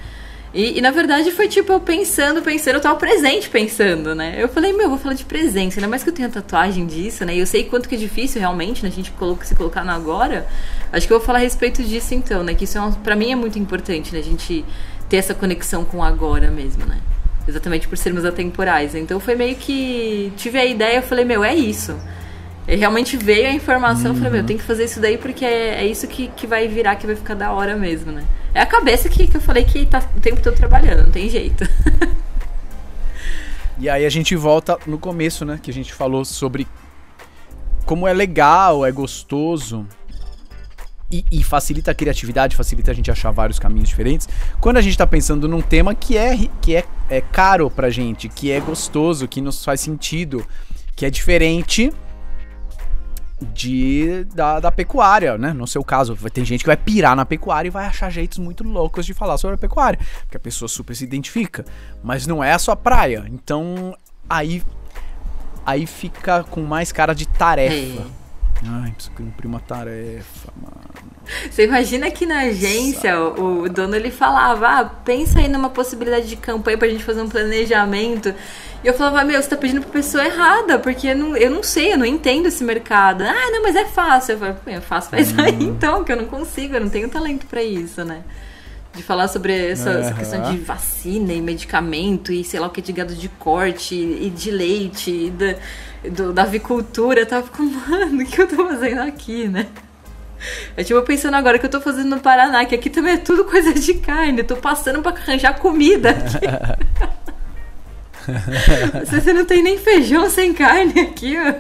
E, 0.52 0.78
e, 0.78 0.80
na 0.80 0.90
verdade 0.90 1.30
foi 1.30 1.46
tipo 1.46 1.72
eu 1.72 1.80
pensando, 1.80 2.40
pensando, 2.40 2.76
eu 2.76 2.80
tava 2.80 2.98
presente 2.98 3.50
pensando, 3.50 4.14
né? 4.14 4.34
Eu 4.38 4.48
falei, 4.48 4.72
meu, 4.72 4.84
eu 4.84 4.88
vou 4.90 4.98
falar 4.98 5.14
de 5.14 5.24
presença, 5.24 5.78
ainda 5.78 5.88
mais 5.88 6.02
que 6.02 6.08
eu 6.08 6.14
tenho 6.14 6.30
tatuagem 6.30 6.86
disso, 6.86 7.24
né? 7.24 7.34
E 7.34 7.38
eu 7.38 7.46
sei 7.46 7.64
quanto 7.64 7.88
que 7.88 7.94
é 7.94 7.98
difícil 7.98 8.40
realmente, 8.40 8.82
né? 8.82 8.88
A 8.88 8.92
gente 8.92 9.10
coloca, 9.12 9.44
se 9.44 9.54
colocar 9.54 9.84
no 9.84 9.90
agora. 9.90 10.46
Acho 10.90 11.06
que 11.06 11.12
eu 11.12 11.18
vou 11.18 11.26
falar 11.26 11.40
a 11.40 11.42
respeito 11.42 11.82
disso 11.82 12.14
então, 12.14 12.42
né? 12.42 12.54
Que 12.54 12.64
isso 12.64 12.78
é 12.78 12.80
uma, 12.80 12.92
pra 12.92 13.14
mim 13.14 13.30
é 13.30 13.36
muito 13.36 13.58
importante, 13.58 14.12
né? 14.12 14.20
A 14.20 14.22
gente 14.22 14.64
ter 15.08 15.18
essa 15.18 15.34
conexão 15.34 15.84
com 15.84 15.98
o 15.98 16.02
agora 16.02 16.50
mesmo, 16.50 16.86
né? 16.86 16.98
Exatamente 17.46 17.86
por 17.86 17.98
sermos 17.98 18.24
atemporais. 18.24 18.94
Então 18.94 19.20
foi 19.20 19.34
meio 19.34 19.56
que. 19.56 20.32
Tive 20.36 20.58
a 20.58 20.64
ideia, 20.64 20.96
eu 20.96 21.02
falei, 21.02 21.24
meu, 21.24 21.44
é 21.44 21.54
isso. 21.54 21.94
E 22.68 22.76
realmente 22.76 23.16
veio 23.16 23.48
a 23.48 23.52
informação, 23.52 24.10
eu 24.10 24.14
falei, 24.14 24.30
meu, 24.30 24.44
tem 24.44 24.58
que 24.58 24.62
fazer 24.62 24.84
isso 24.84 25.00
daí 25.00 25.16
porque 25.16 25.42
é, 25.42 25.80
é 25.80 25.86
isso 25.86 26.06
que, 26.06 26.28
que 26.28 26.46
vai 26.46 26.68
virar, 26.68 26.96
que 26.96 27.06
vai 27.06 27.16
ficar 27.16 27.34
da 27.34 27.50
hora 27.50 27.74
mesmo, 27.74 28.12
né? 28.12 28.22
É 28.54 28.60
a 28.60 28.66
cabeça 28.66 29.08
que, 29.08 29.26
que 29.26 29.38
eu 29.38 29.40
falei 29.40 29.64
que 29.64 29.86
tá 29.86 30.06
o 30.14 30.20
tempo 30.20 30.42
todo 30.42 30.54
trabalhando, 30.54 31.04
não 31.04 31.10
tem 31.10 31.28
jeito. 31.28 31.64
E 33.80 33.88
aí 33.88 34.04
a 34.04 34.10
gente 34.10 34.34
volta 34.34 34.76
no 34.88 34.98
começo, 34.98 35.44
né? 35.44 35.58
Que 35.62 35.70
a 35.70 35.74
gente 35.74 35.94
falou 35.94 36.24
sobre 36.24 36.66
como 37.86 38.08
é 38.08 38.12
legal, 38.12 38.84
é 38.84 38.90
gostoso 38.90 39.86
e, 41.10 41.24
e 41.30 41.44
facilita 41.44 41.92
a 41.92 41.94
criatividade, 41.94 42.56
facilita 42.56 42.90
a 42.90 42.94
gente 42.94 43.08
achar 43.08 43.30
vários 43.30 43.60
caminhos 43.60 43.88
diferentes. 43.88 44.28
Quando 44.60 44.78
a 44.78 44.80
gente 44.80 44.98
tá 44.98 45.06
pensando 45.06 45.46
num 45.46 45.60
tema 45.60 45.94
que 45.94 46.16
é, 46.16 46.36
que 46.60 46.74
é, 46.74 46.84
é 47.08 47.20
caro 47.20 47.70
pra 47.70 47.88
gente, 47.88 48.28
que 48.28 48.50
é 48.50 48.58
gostoso, 48.58 49.28
que 49.28 49.40
nos 49.40 49.64
faz 49.64 49.80
sentido, 49.80 50.44
que 50.96 51.06
é 51.06 51.10
diferente 51.10 51.92
de 53.52 54.24
da, 54.34 54.60
da 54.60 54.72
pecuária, 54.72 55.38
né? 55.38 55.52
No 55.52 55.66
seu 55.66 55.84
caso, 55.84 56.16
tem 56.30 56.44
gente 56.44 56.60
que 56.60 56.66
vai 56.66 56.76
pirar 56.76 57.14
na 57.14 57.24
pecuária 57.24 57.68
e 57.68 57.70
vai 57.70 57.86
achar 57.86 58.10
jeitos 58.10 58.38
muito 58.38 58.64
loucos 58.64 59.06
de 59.06 59.14
falar 59.14 59.38
sobre 59.38 59.54
a 59.54 59.58
pecuária, 59.58 59.98
porque 60.22 60.36
a 60.36 60.40
pessoa 60.40 60.68
super 60.68 60.94
se 60.94 61.04
identifica, 61.04 61.64
mas 62.02 62.26
não 62.26 62.42
é 62.42 62.52
a 62.52 62.58
sua 62.58 62.76
praia. 62.76 63.24
Então, 63.28 63.96
aí 64.28 64.62
aí 65.64 65.86
fica 65.86 66.44
com 66.44 66.62
mais 66.62 66.90
cara 66.90 67.14
de 67.14 67.26
tarefa. 67.28 68.06
Ai, 68.64 68.90
preciso 68.90 69.14
cumprir 69.14 69.46
uma 69.46 69.60
tarefa, 69.60 70.52
mano. 70.56 70.77
Você 71.50 71.64
imagina 71.64 72.10
que 72.10 72.24
na 72.26 72.40
agência 72.40 73.18
o, 73.20 73.62
o 73.62 73.68
dono 73.68 73.94
ele 73.94 74.10
falava, 74.10 74.66
ah, 74.68 74.84
pensa 74.84 75.38
aí 75.40 75.48
numa 75.48 75.68
possibilidade 75.70 76.26
de 76.28 76.36
campanha 76.36 76.78
pra 76.78 76.88
gente 76.88 77.04
fazer 77.04 77.20
um 77.22 77.28
planejamento. 77.28 78.34
E 78.82 78.86
eu 78.86 78.94
falava, 78.94 79.24
meu, 79.24 79.40
você 79.42 79.48
tá 79.48 79.56
pedindo 79.56 79.80
pra 79.80 79.90
pessoa 79.90 80.24
errada, 80.24 80.78
porque 80.78 81.08
eu 81.08 81.16
não, 81.16 81.36
eu 81.36 81.50
não 81.50 81.62
sei, 81.62 81.92
eu 81.92 81.98
não 81.98 82.06
entendo 82.06 82.46
esse 82.46 82.62
mercado. 82.62 83.22
Ah, 83.24 83.50
não, 83.50 83.62
mas 83.62 83.74
é 83.76 83.84
fácil. 83.84 84.32
Eu 84.34 84.38
falei, 84.38 84.56
é 84.66 84.80
fácil, 84.80 85.10
faz 85.10 85.38
aí 85.38 85.64
então, 85.64 86.04
que 86.04 86.12
eu 86.12 86.16
não 86.16 86.26
consigo, 86.26 86.74
eu 86.76 86.80
não 86.80 86.88
tenho 86.88 87.08
talento 87.08 87.44
pra 87.46 87.62
isso, 87.62 88.04
né? 88.04 88.22
De 88.94 89.02
falar 89.02 89.28
sobre 89.28 89.52
essa, 89.72 89.90
essa 89.90 90.08
Aham. 90.10 90.18
questão 90.18 90.42
de 90.50 90.58
vacina 90.58 91.32
e 91.32 91.42
medicamento 91.42 92.32
e 92.32 92.42
sei 92.42 92.58
lá 92.58 92.68
o 92.68 92.70
que 92.70 92.80
de 92.80 92.92
gado 92.92 93.14
de 93.14 93.28
corte 93.28 93.94
e 93.94 94.30
de 94.30 94.50
leite 94.50 95.10
e 95.10 95.30
da, 95.30 95.54
do- 96.10 96.32
da 96.32 96.42
avicultura. 96.44 97.20
Eu 97.20 97.26
tava 97.26 97.44
ficando, 97.46 97.70
mano, 97.88 98.22
o 98.22 98.26
que 98.26 98.40
eu 98.40 98.46
tô 98.48 98.56
fazendo 98.66 99.02
aqui, 99.02 99.46
né? 99.48 99.66
É 100.76 100.82
tipo, 100.84 100.98
eu 100.98 101.02
pensando 101.02 101.34
agora 101.34 101.58
que 101.58 101.66
eu 101.66 101.70
tô 101.70 101.80
fazendo 101.80 102.10
no 102.10 102.20
Paraná, 102.20 102.64
que 102.64 102.74
aqui 102.74 102.88
também 102.88 103.14
é 103.14 103.18
tudo 103.18 103.44
coisa 103.44 103.72
de 103.74 103.94
carne. 103.94 104.38
Eu 104.40 104.46
tô 104.46 104.56
passando 104.56 105.02
pra 105.02 105.12
arranjar 105.12 105.58
comida 105.58 106.10
aqui. 106.10 106.46
Você 109.06 109.32
não 109.32 109.44
tem 109.44 109.62
nem 109.62 109.78
feijão 109.78 110.28
sem 110.28 110.52
carne 110.52 111.00
aqui, 111.00 111.36
ó. 111.38 111.54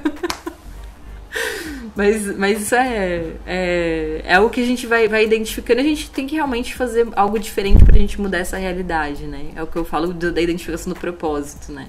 Mas, 1.96 2.36
mas 2.36 2.62
isso 2.62 2.74
é, 2.76 3.24
é, 3.46 4.22
é 4.24 4.38
o 4.38 4.48
que 4.48 4.60
a 4.60 4.66
gente 4.66 4.86
vai, 4.86 5.08
vai 5.08 5.24
identificando. 5.24 5.80
A 5.80 5.84
gente 5.84 6.10
tem 6.10 6.26
que 6.26 6.36
realmente 6.36 6.74
fazer 6.74 7.08
algo 7.16 7.38
diferente 7.38 7.84
pra 7.84 7.98
gente 7.98 8.20
mudar 8.20 8.38
essa 8.38 8.56
realidade, 8.56 9.24
né? 9.26 9.46
É 9.56 9.62
o 9.62 9.66
que 9.66 9.76
eu 9.76 9.84
falo 9.84 10.12
do- 10.12 10.30
da 10.30 10.40
identificação 10.40 10.92
do 10.92 10.98
propósito, 10.98 11.72
né? 11.72 11.86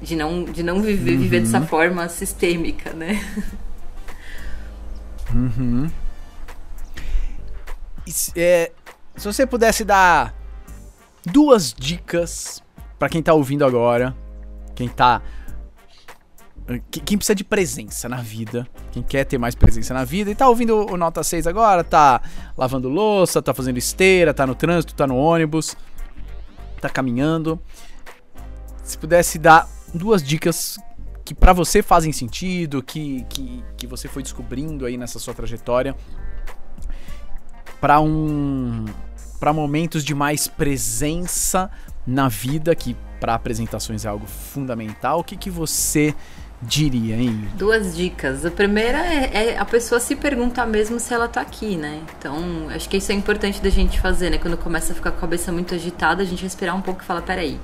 De 0.00 0.14
não, 0.14 0.44
de 0.44 0.62
não 0.62 0.80
viver, 0.80 1.16
viver 1.16 1.40
dessa 1.40 1.60
forma 1.62 2.08
sistêmica, 2.08 2.92
né? 2.92 3.20
Uhum. 5.34 5.90
E 8.06 8.12
é, 8.36 8.72
se 9.16 9.26
você 9.26 9.46
pudesse 9.46 9.84
dar 9.84 10.34
duas 11.24 11.72
dicas 11.72 12.62
para 12.98 13.08
quem 13.08 13.22
tá 13.22 13.32
ouvindo 13.32 13.64
agora, 13.64 14.16
quem 14.74 14.88
tá 14.88 15.22
quem 16.90 17.18
precisa 17.18 17.34
de 17.34 17.42
presença 17.42 18.08
na 18.08 18.18
vida, 18.18 18.66
quem 18.92 19.02
quer 19.02 19.24
ter 19.24 19.38
mais 19.38 19.56
presença 19.56 19.92
na 19.92 20.04
vida 20.04 20.30
e 20.30 20.34
tá 20.36 20.48
ouvindo 20.48 20.86
o 20.92 20.96
Nota 20.96 21.22
6 21.22 21.48
agora, 21.48 21.82
tá 21.82 22.22
lavando 22.56 22.88
louça, 22.88 23.42
tá 23.42 23.52
fazendo 23.52 23.76
esteira, 23.76 24.32
tá 24.32 24.46
no 24.46 24.54
trânsito, 24.54 24.94
tá 24.94 25.04
no 25.04 25.16
ônibus, 25.16 25.76
tá 26.80 26.88
caminhando. 26.88 27.60
Se 28.84 28.96
pudesse 28.96 29.38
dar 29.38 29.68
duas 29.92 30.22
dicas 30.22 30.78
que 31.30 31.34
para 31.34 31.52
você 31.52 31.80
fazem 31.80 32.10
sentido, 32.10 32.82
que, 32.82 33.24
que, 33.28 33.62
que 33.76 33.86
você 33.86 34.08
foi 34.08 34.20
descobrindo 34.20 34.84
aí 34.84 34.96
nessa 34.96 35.20
sua 35.20 35.32
trajetória, 35.32 35.94
para 37.80 38.00
um 38.00 38.84
para 39.38 39.52
momentos 39.52 40.04
de 40.04 40.12
mais 40.12 40.48
presença 40.48 41.70
na 42.04 42.28
vida, 42.28 42.74
que 42.74 42.96
para 43.20 43.34
apresentações 43.34 44.04
é 44.04 44.08
algo 44.08 44.26
fundamental, 44.26 45.20
o 45.20 45.24
que, 45.24 45.36
que 45.36 45.50
você 45.50 46.16
diria, 46.60 47.14
hein? 47.14 47.48
Duas 47.54 47.96
dicas. 47.96 48.44
A 48.44 48.50
primeira 48.50 48.98
é, 48.98 49.50
é, 49.50 49.58
a 49.58 49.64
pessoa 49.64 50.00
se 50.00 50.16
perguntar 50.16 50.66
mesmo 50.66 50.98
se 50.98 51.14
ela 51.14 51.28
tá 51.28 51.40
aqui, 51.40 51.76
né? 51.76 52.02
Então, 52.18 52.68
acho 52.74 52.88
que 52.88 52.96
isso 52.96 53.12
é 53.12 53.14
importante 53.14 53.62
da 53.62 53.70
gente 53.70 54.00
fazer, 54.00 54.30
né? 54.30 54.38
Quando 54.38 54.56
começa 54.56 54.92
a 54.92 54.96
ficar 54.96 55.12
com 55.12 55.18
a 55.18 55.20
cabeça 55.20 55.52
muito 55.52 55.76
agitada, 55.76 56.24
a 56.24 56.26
gente 56.26 56.42
respirar 56.42 56.76
um 56.76 56.82
pouco 56.82 57.02
e 57.02 57.04
falar, 57.04 57.22
peraí. 57.22 57.60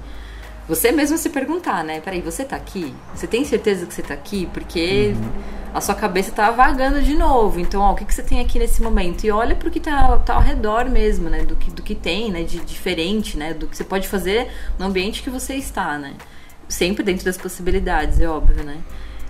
Você 0.69 0.91
mesmo 0.91 1.17
se 1.17 1.31
perguntar, 1.31 1.85
né? 1.85 2.01
Peraí, 2.01 2.21
você 2.21 2.45
tá 2.45 2.57
aqui? 2.57 2.93
Você 3.15 3.27
tem 3.27 3.45
certeza 3.45 3.87
que 3.87 3.95
você 3.95 4.03
tá 4.03 4.15
aqui? 4.15 4.47
Porque 4.53 5.15
a 5.73 5.81
sua 5.81 5.95
cabeça 5.95 6.33
tá 6.33 6.51
vagando 6.51 7.01
de 7.03 7.15
novo. 7.15 7.61
Então, 7.61 7.81
ó, 7.81 7.93
o 7.93 7.95
que, 7.95 8.05
que 8.05 8.13
você 8.13 8.23
tem 8.23 8.41
aqui 8.41 8.59
nesse 8.59 8.83
momento? 8.83 9.25
E 9.25 9.31
olha 9.31 9.55
pro 9.55 9.71
que 9.71 9.79
tá, 9.79 10.19
tá 10.19 10.35
ao 10.35 10.41
redor 10.41 10.87
mesmo, 10.89 11.29
né? 11.29 11.45
Do 11.45 11.55
que, 11.55 11.71
do 11.71 11.83
que 11.83 11.95
tem, 11.95 12.33
né? 12.33 12.43
De 12.43 12.59
diferente, 12.59 13.37
né? 13.37 13.55
Do 13.55 13.69
que 13.69 13.77
você 13.77 13.85
pode 13.85 14.09
fazer 14.09 14.51
no 14.77 14.87
ambiente 14.87 15.23
que 15.23 15.31
você 15.31 15.55
está, 15.55 15.99
né? 15.99 16.15
Sempre 16.69 17.05
dentro 17.05 17.25
das 17.25 17.37
possibilidades, 17.37 18.21
é 18.21 18.29
óbvio, 18.29 18.65
né? 18.65 18.79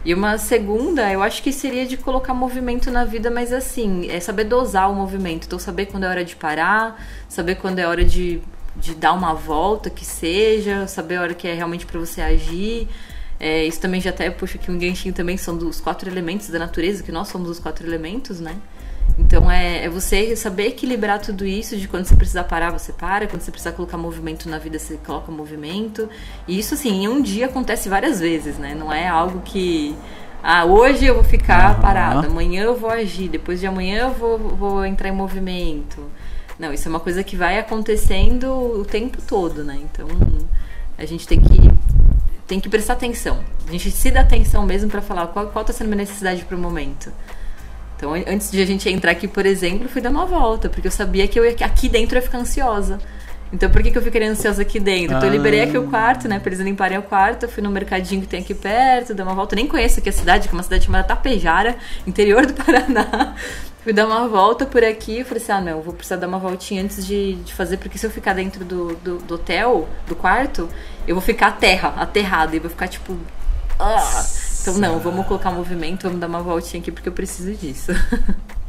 E 0.06 0.14
uma 0.14 0.38
segunda, 0.38 1.12
eu 1.12 1.22
acho 1.22 1.42
que 1.42 1.52
seria 1.52 1.84
de 1.84 1.96
colocar 1.96 2.32
movimento 2.32 2.90
na 2.92 3.04
vida, 3.04 3.28
mas 3.28 3.52
assim, 3.52 4.08
é 4.08 4.20
saber 4.20 4.44
dosar 4.44 4.90
o 4.90 4.94
movimento. 4.94 5.46
Então, 5.46 5.58
saber 5.58 5.86
quando 5.86 6.04
é 6.04 6.08
hora 6.08 6.24
de 6.24 6.36
parar, 6.36 7.04
saber 7.28 7.56
quando 7.56 7.80
é 7.80 7.86
hora 7.86 8.04
de, 8.04 8.40
de 8.80 8.94
dar 8.94 9.12
uma 9.12 9.34
volta, 9.34 9.90
que 9.90 10.04
seja, 10.04 10.86
saber 10.86 11.16
a 11.16 11.22
hora 11.22 11.34
que 11.34 11.48
é 11.48 11.54
realmente 11.54 11.86
para 11.86 11.98
você 11.98 12.20
agir. 12.20 12.88
É, 13.38 13.64
isso 13.64 13.80
também 13.80 14.00
já 14.00 14.10
até 14.10 14.30
puxa 14.30 14.56
aqui 14.58 14.70
um 14.70 14.78
ganchinho 14.78 15.14
também, 15.14 15.36
são 15.36 15.56
dos 15.56 15.80
quatro 15.80 16.08
elementos 16.08 16.48
da 16.48 16.58
natureza, 16.58 17.02
que 17.02 17.12
nós 17.12 17.28
somos 17.28 17.50
os 17.50 17.58
quatro 17.58 17.86
elementos, 17.86 18.40
né? 18.40 18.56
Então 19.18 19.50
é, 19.50 19.84
é, 19.84 19.88
você 19.88 20.34
saber 20.36 20.68
equilibrar 20.68 21.20
tudo 21.20 21.46
isso, 21.46 21.76
de 21.76 21.88
quando 21.88 22.04
você 22.04 22.16
precisar 22.16 22.44
parar, 22.44 22.70
você 22.70 22.92
para, 22.92 23.26
quando 23.26 23.40
você 23.42 23.50
precisar 23.50 23.72
colocar 23.72 23.96
movimento 23.96 24.48
na 24.48 24.58
vida, 24.58 24.78
você 24.78 24.98
coloca 24.98 25.30
movimento. 25.32 26.08
E 26.46 26.58
isso 26.58 26.74
assim, 26.74 27.04
em 27.04 27.08
um 27.08 27.22
dia 27.22 27.46
acontece 27.46 27.88
várias 27.88 28.20
vezes, 28.20 28.58
né? 28.58 28.74
Não 28.74 28.92
é 28.92 29.06
algo 29.06 29.40
que. 29.42 29.94
Ah, 30.42 30.64
hoje 30.64 31.06
eu 31.06 31.14
vou 31.14 31.24
ficar 31.24 31.76
uhum. 31.76 31.80
parado, 31.80 32.26
amanhã 32.26 32.62
eu 32.64 32.76
vou 32.76 32.90
agir, 32.90 33.28
depois 33.28 33.58
de 33.58 33.66
amanhã 33.66 34.04
eu 34.04 34.12
vou, 34.12 34.38
vou 34.38 34.84
entrar 34.84 35.08
em 35.08 35.12
movimento. 35.12 36.00
Não, 36.58 36.72
isso 36.72 36.88
é 36.88 36.90
uma 36.90 37.00
coisa 37.00 37.22
que 37.22 37.36
vai 37.36 37.58
acontecendo 37.58 38.46
o 38.46 38.84
tempo 38.84 39.18
todo, 39.22 39.62
né? 39.62 39.78
Então 39.82 40.08
a 40.96 41.04
gente 41.04 41.26
tem 41.26 41.40
que 41.40 41.56
tem 42.46 42.60
que 42.60 42.68
prestar 42.68 42.94
atenção. 42.94 43.40
A 43.66 43.72
gente 43.72 43.90
se 43.90 44.10
dá 44.10 44.20
atenção 44.20 44.64
mesmo 44.64 44.88
para 44.88 45.02
falar 45.02 45.26
qual, 45.28 45.48
qual 45.48 45.64
tá 45.64 45.72
sendo 45.72 45.88
a 45.88 45.90
minha 45.90 45.98
necessidade 45.98 46.44
para 46.44 46.56
o 46.56 46.60
momento. 46.60 47.12
Então, 47.96 48.12
antes 48.12 48.50
de 48.50 48.60
a 48.60 48.66
gente 48.66 48.88
entrar 48.88 49.10
aqui, 49.10 49.26
por 49.26 49.46
exemplo, 49.46 49.88
fui 49.88 50.02
dar 50.02 50.10
uma 50.10 50.26
volta, 50.26 50.68
porque 50.68 50.86
eu 50.86 50.92
sabia 50.92 51.26
que 51.26 51.38
eu 51.38 51.44
ia, 51.44 51.56
aqui 51.64 51.88
dentro 51.88 52.16
eu 52.16 52.20
ia 52.20 52.22
ficar 52.22 52.38
ansiosa. 52.38 52.98
Então, 53.52 53.70
por 53.70 53.82
que, 53.82 53.90
que 53.90 53.98
eu 53.98 54.02
fiquei 54.02 54.22
ansiosa 54.24 54.62
aqui 54.62 54.78
dentro? 54.78 55.16
Então, 55.16 55.28
eu 55.28 55.32
liberei 55.32 55.62
aqui 55.62 55.78
o 55.78 55.88
quarto, 55.88 56.28
né? 56.28 56.38
Pra 56.38 56.50
eles 56.52 56.60
limparem 56.64 56.98
o 56.98 57.02
quarto. 57.02 57.44
Eu 57.44 57.48
fui 57.48 57.62
no 57.62 57.70
mercadinho 57.70 58.20
que 58.20 58.26
tem 58.26 58.40
aqui 58.40 58.54
perto, 58.54 59.14
dar 59.14 59.22
uma 59.22 59.34
volta. 59.34 59.54
Eu 59.54 59.56
nem 59.56 59.66
conheço 59.66 60.00
aqui 60.00 60.08
a 60.08 60.12
cidade, 60.12 60.48
que 60.48 60.54
é 60.54 60.56
uma 60.56 60.62
cidade 60.62 60.84
chamada 60.84 61.06
Tapejara, 61.06 61.76
interior 62.06 62.44
do 62.44 62.52
Paraná. 62.54 63.34
Fui 63.86 63.92
dar 63.92 64.04
uma 64.04 64.26
volta 64.26 64.66
por 64.66 64.82
aqui. 64.82 65.20
Eu 65.20 65.24
falei 65.24 65.40
assim: 65.40 65.52
ah, 65.52 65.60
não, 65.60 65.80
vou 65.80 65.94
precisar 65.94 66.16
dar 66.16 66.26
uma 66.26 66.40
voltinha 66.40 66.82
antes 66.82 67.06
de, 67.06 67.36
de 67.36 67.54
fazer, 67.54 67.76
porque 67.76 67.96
se 67.96 68.04
eu 68.04 68.10
ficar 68.10 68.32
dentro 68.32 68.64
do, 68.64 68.96
do, 68.96 69.18
do 69.18 69.34
hotel, 69.36 69.88
do 70.08 70.16
quarto, 70.16 70.68
eu 71.06 71.14
vou 71.14 71.22
ficar 71.22 71.52
terra, 71.52 71.90
aterrada. 71.90 72.56
E 72.56 72.58
vou 72.58 72.68
ficar 72.68 72.88
tipo. 72.88 73.16
Ah! 73.78 74.24
Então, 74.60 74.74
não, 74.78 74.98
vamos 74.98 75.24
colocar 75.26 75.52
movimento, 75.52 76.02
vamos 76.02 76.18
dar 76.18 76.26
uma 76.26 76.42
voltinha 76.42 76.80
aqui 76.80 76.90
porque 76.90 77.08
eu 77.08 77.12
preciso 77.12 77.54
disso. 77.54 77.92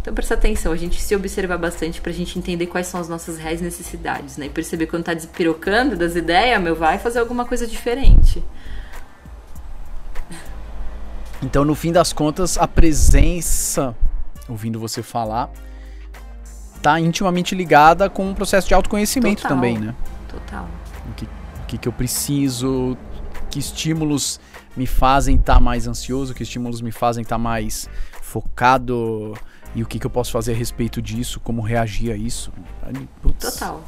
Então 0.00 0.12
presta 0.12 0.34
atenção, 0.34 0.72
a 0.72 0.76
gente 0.76 1.00
se 1.00 1.14
observar 1.14 1.56
bastante 1.56 2.00
pra 2.00 2.10
gente 2.10 2.36
entender 2.36 2.66
quais 2.66 2.88
são 2.88 3.00
as 3.00 3.08
nossas 3.08 3.38
reais 3.38 3.60
necessidades, 3.60 4.36
né? 4.36 4.46
E 4.46 4.50
perceber 4.50 4.86
quando 4.86 5.04
tá 5.04 5.14
despirocando 5.14 5.94
das 5.94 6.16
ideias, 6.16 6.60
meu, 6.60 6.74
vai 6.74 6.98
fazer 6.98 7.20
alguma 7.20 7.44
coisa 7.44 7.68
diferente. 7.68 8.42
Então, 11.42 11.64
no 11.64 11.74
fim 11.74 11.92
das 11.92 12.12
contas, 12.12 12.56
a 12.56 12.68
presença, 12.68 13.94
ouvindo 14.48 14.78
você 14.78 15.02
falar, 15.02 15.50
tá 16.80 17.00
intimamente 17.00 17.54
ligada 17.54 18.08
com 18.08 18.28
um 18.28 18.34
processo 18.34 18.68
de 18.68 18.74
autoconhecimento 18.74 19.42
Total. 19.42 19.56
também, 19.56 19.78
né? 19.78 19.94
Total. 20.28 20.68
O 21.10 21.14
que, 21.14 21.24
o 21.24 21.66
que, 21.66 21.78
que 21.78 21.88
eu 21.88 21.92
preciso, 21.92 22.96
que 23.50 23.58
estímulos 23.58 24.40
me 24.76 24.86
fazem 24.86 25.36
estar 25.36 25.54
tá 25.54 25.60
mais 25.60 25.86
ansioso, 25.86 26.32
que 26.32 26.42
estímulos 26.42 26.80
me 26.80 26.92
fazem 26.92 27.22
estar 27.22 27.36
tá 27.36 27.38
mais 27.38 27.88
focado 28.20 29.34
e 29.74 29.82
o 29.82 29.86
que, 29.86 29.98
que 29.98 30.06
eu 30.06 30.10
posso 30.10 30.30
fazer 30.30 30.52
a 30.52 30.56
respeito 30.56 31.02
disso, 31.02 31.40
como 31.40 31.60
reagir 31.60 32.12
a 32.12 32.16
isso. 32.16 32.52
Putz, 33.20 33.54
Total. 33.54 33.82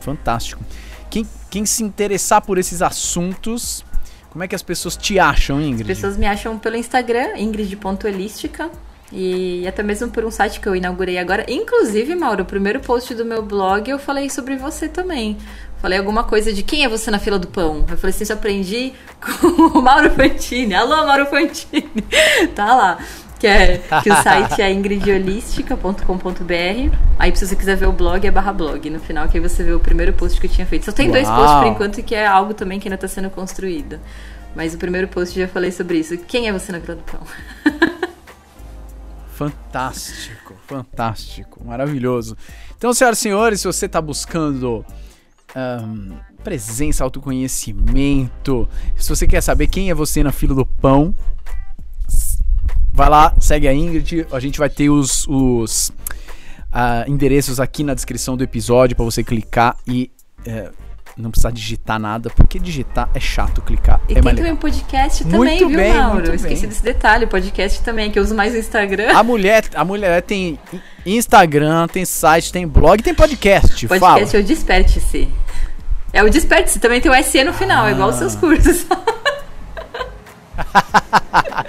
Fantástico. 0.00 0.62
Quem, 1.08 1.26
quem 1.50 1.66
se 1.66 1.82
interessar 1.82 2.40
por 2.40 2.58
esses 2.58 2.82
assuntos, 2.82 3.84
como 4.30 4.44
é 4.44 4.48
que 4.48 4.54
as 4.54 4.62
pessoas 4.62 4.96
te 4.96 5.18
acham, 5.18 5.60
Ingrid? 5.60 5.82
As 5.82 5.98
pessoas 5.98 6.16
me 6.16 6.26
acham 6.26 6.58
pelo 6.58 6.76
Instagram, 6.76 7.36
ingrid.elística. 7.36 8.70
E 9.12 9.66
até 9.66 9.82
mesmo 9.82 10.08
por 10.08 10.24
um 10.24 10.30
site 10.30 10.60
que 10.60 10.68
eu 10.68 10.76
inaugurei 10.76 11.18
agora. 11.18 11.44
Inclusive, 11.48 12.14
Mauro, 12.14 12.42
o 12.42 12.46
primeiro 12.46 12.78
post 12.78 13.12
do 13.12 13.24
meu 13.24 13.42
blog 13.42 13.90
eu 13.90 13.98
falei 13.98 14.30
sobre 14.30 14.56
você 14.56 14.88
também. 14.88 15.36
Falei 15.80 15.98
alguma 15.98 16.22
coisa 16.22 16.52
de 16.52 16.62
quem 16.62 16.84
é 16.84 16.88
você 16.88 17.10
na 17.10 17.18
fila 17.18 17.38
do 17.38 17.48
pão? 17.48 17.84
Eu 17.90 17.96
falei 17.96 18.14
assim, 18.14 18.22
isso 18.22 18.32
aprendi 18.32 18.92
com 19.20 19.78
o 19.78 19.82
Mauro 19.82 20.10
Fantini. 20.10 20.74
Alô, 20.74 21.06
Mauro 21.06 21.26
Fantini. 21.26 21.90
tá 22.54 22.72
lá. 22.74 22.98
Que, 23.40 23.46
é, 23.46 23.78
que 24.02 24.12
o 24.12 24.22
site 24.22 24.60
é 24.60 24.70
ingridholistica.com.br. 24.70 26.96
Aí, 27.18 27.34
se 27.34 27.46
você 27.46 27.56
quiser 27.56 27.74
ver 27.74 27.86
o 27.86 27.92
blog, 27.92 28.26
é 28.26 28.30
barra 28.30 28.52
blog. 28.52 28.90
No 28.90 29.00
final, 29.00 29.26
que 29.28 29.38
aí 29.38 29.42
você 29.42 29.64
vê 29.64 29.72
o 29.72 29.80
primeiro 29.80 30.12
post 30.12 30.38
que 30.38 30.46
eu 30.46 30.50
tinha 30.50 30.66
feito. 30.66 30.84
Só 30.84 30.92
tem 30.92 31.06
Uau. 31.06 31.14
dois 31.14 31.26
posts 31.26 31.58
por 31.58 31.66
enquanto, 31.66 32.02
que 32.02 32.14
é 32.14 32.26
algo 32.26 32.52
também 32.52 32.78
que 32.78 32.86
ainda 32.86 32.96
está 32.96 33.08
sendo 33.08 33.30
construído. 33.30 33.98
Mas 34.54 34.74
o 34.74 34.78
primeiro 34.78 35.08
post 35.08 35.38
já 35.38 35.48
falei 35.48 35.72
sobre 35.72 35.98
isso. 35.98 36.18
Quem 36.18 36.48
é 36.48 36.52
você 36.52 36.70
na 36.70 36.80
fila 36.80 36.96
do 36.96 37.02
pão? 37.02 37.20
fantástico, 39.32 40.54
fantástico, 40.66 41.64
maravilhoso. 41.64 42.36
Então, 42.76 42.92
senhoras 42.92 43.18
e 43.18 43.22
senhores, 43.22 43.60
se 43.60 43.66
você 43.66 43.86
está 43.86 44.02
buscando 44.02 44.84
um, 45.56 46.14
presença, 46.42 47.04
autoconhecimento. 47.04 48.68
Se 48.96 49.08
você 49.08 49.26
quer 49.26 49.40
saber 49.40 49.66
quem 49.66 49.90
é 49.90 49.94
você 49.94 50.22
na 50.22 50.32
fila 50.32 50.54
do 50.54 50.66
pão, 50.66 51.14
vai 52.92 53.08
lá, 53.08 53.34
segue 53.40 53.68
a 53.68 53.74
Ingrid. 53.74 54.26
A 54.32 54.40
gente 54.40 54.58
vai 54.58 54.68
ter 54.68 54.90
os, 54.90 55.26
os 55.28 55.90
uh, 56.70 57.08
endereços 57.08 57.60
aqui 57.60 57.82
na 57.84 57.94
descrição 57.94 58.36
do 58.36 58.44
episódio 58.44 58.96
para 58.96 59.04
você 59.04 59.22
clicar 59.22 59.76
e 59.86 60.10
uh, 60.46 60.70
não 61.16 61.30
precisar 61.30 61.50
digitar 61.50 61.98
nada, 61.98 62.30
porque 62.30 62.58
digitar 62.58 63.10
é 63.14 63.20
chato, 63.20 63.60
clicar 63.60 64.00
e 64.08 64.12
é 64.12 64.20
tem 64.20 64.34
também 64.34 64.56
podcast 64.56 65.24
também, 65.24 65.38
muito 65.38 65.68
viu, 65.68 65.76
bem, 65.76 65.92
Mauro? 65.92 66.34
Esqueci 66.34 66.62
bem. 66.62 66.68
desse 66.68 66.82
detalhe, 66.82 67.26
podcast 67.26 67.82
também, 67.82 68.10
que 68.10 68.18
eu 68.18 68.22
uso 68.22 68.34
mais 68.34 68.54
o 68.54 68.56
Instagram. 68.56 69.12
A 69.14 69.22
mulher, 69.22 69.64
a 69.74 69.84
mulher 69.84 70.22
tem 70.22 70.58
Instagram, 71.04 71.86
tem 71.88 72.04
site, 72.04 72.52
tem 72.52 72.66
blog, 72.66 73.02
tem 73.02 73.14
podcast. 73.14 73.86
Podcast 73.86 74.00
fala. 74.00 74.20
é 74.20 74.38
o 74.38 74.44
Desperte-se. 74.44 75.28
É 76.12 76.24
o 76.24 76.30
Desperte-se, 76.30 76.78
também 76.78 77.00
tem 77.00 77.10
o 77.10 77.22
SE 77.22 77.44
no 77.44 77.52
final, 77.52 77.84
ah. 77.84 77.90
é 77.90 77.92
igual 77.92 78.08
os 78.08 78.16
seus 78.16 78.34
cursos. 78.34 78.86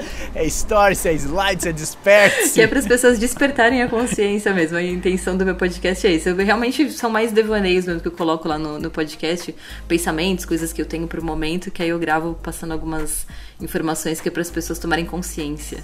é 0.36 0.48
stories, 0.50 1.06
é 1.06 1.14
slides, 1.14 1.66
é 1.66 1.72
desperte. 1.72 2.50
Que 2.52 2.62
é 2.62 2.68
para 2.68 2.80
as 2.80 2.88
pessoas 2.88 3.20
despertarem 3.20 3.82
a 3.82 3.88
consciência 3.88 4.54
mesmo. 4.54 4.78
A 4.78 4.84
intenção 4.84 5.38
do 5.38 5.46
meu 5.46 5.56
podcast 5.56 6.06
é 6.06 6.12
isso. 6.12 6.30
Eu, 6.30 6.36
realmente 6.36 6.92
são 6.92 7.10
mais 7.10 7.32
devaneios 7.32 7.86
mesmo 7.86 8.02
que 8.02 8.08
eu 8.08 8.12
coloco 8.12 8.48
lá 8.48 8.58
no, 8.58 8.80
no 8.80 8.90
podcast, 8.90 9.54
pensamentos, 9.88 10.46
coisas 10.46 10.74
que 10.74 10.82
eu 10.82 10.86
tenho 10.86 11.08
pro 11.08 11.24
momento, 11.24 11.72
que 11.72 11.82
aí 11.82 11.90
eu 11.90 12.00
gravo 12.00 12.34
passando 12.42 12.72
algumas 12.72 13.26
informações 13.60 14.20
que 14.20 14.28
é 14.28 14.32
para 14.32 14.42
as 14.42 14.50
pessoas 14.50 14.80
tomarem 14.80 15.06
consciência. 15.06 15.84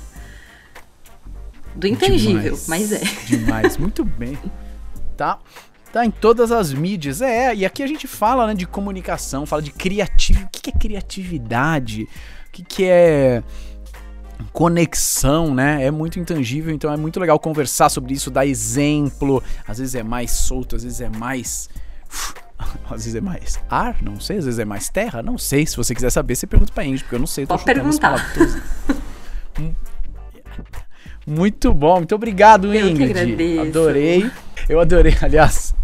Do 1.75 1.87
intangível, 1.87 2.55
demais, 2.55 2.67
mas 2.67 2.91
é. 2.91 3.01
Demais, 3.27 3.77
muito 3.77 4.03
bem. 4.03 4.37
Tá? 5.15 5.39
Tá 5.91 6.05
em 6.05 6.11
todas 6.11 6.51
as 6.51 6.73
mídias. 6.73 7.21
É, 7.21 7.53
e 7.55 7.65
aqui 7.65 7.83
a 7.83 7.87
gente 7.87 8.07
fala 8.07 8.47
né, 8.47 8.53
de 8.53 8.65
comunicação, 8.65 9.45
fala 9.45 9.61
de 9.61 9.71
criatividade. 9.71 10.47
O 10.47 10.61
que 10.61 10.69
é 10.69 10.73
criatividade? 10.73 12.07
O 12.47 12.65
que 12.65 12.85
é 12.85 13.43
conexão, 14.53 15.53
né? 15.53 15.83
É 15.83 15.91
muito 15.91 16.19
intangível, 16.19 16.73
então 16.73 16.91
é 16.91 16.97
muito 16.97 17.19
legal 17.19 17.39
conversar 17.39 17.89
sobre 17.89 18.13
isso, 18.13 18.29
dar 18.31 18.45
exemplo. 18.45 19.43
Às 19.67 19.79
vezes 19.79 19.95
é 19.95 20.03
mais 20.03 20.31
solto, 20.31 20.75
às 20.75 20.83
vezes 20.83 21.01
é 21.01 21.09
mais 21.09 21.69
às 22.89 23.03
vezes 23.03 23.15
é 23.15 23.21
mais 23.21 23.59
ar, 23.69 23.97
não 24.01 24.19
sei, 24.19 24.37
às 24.37 24.45
vezes 24.45 24.59
é 24.59 24.65
mais 24.65 24.89
terra, 24.89 25.21
não 25.21 25.37
sei. 25.37 25.65
Se 25.65 25.77
você 25.77 25.93
quiser 25.93 26.09
saber, 26.09 26.35
você 26.35 26.47
pergunta 26.47 26.71
pra 26.73 26.85
Ingrid, 26.85 27.03
porque 27.03 27.15
eu 27.15 27.19
não 27.19 27.27
sei. 27.27 27.45
Pode 27.45 27.63
perguntar. 27.63 28.25
Muito 31.25 31.73
bom, 31.73 31.97
muito 31.97 32.15
obrigado, 32.15 32.73
eu 32.73 32.87
Ingrid. 32.87 33.59
Adorei. 33.59 34.31
Eu 34.69 34.79
adorei, 34.79 35.13
aliás. 35.21 35.75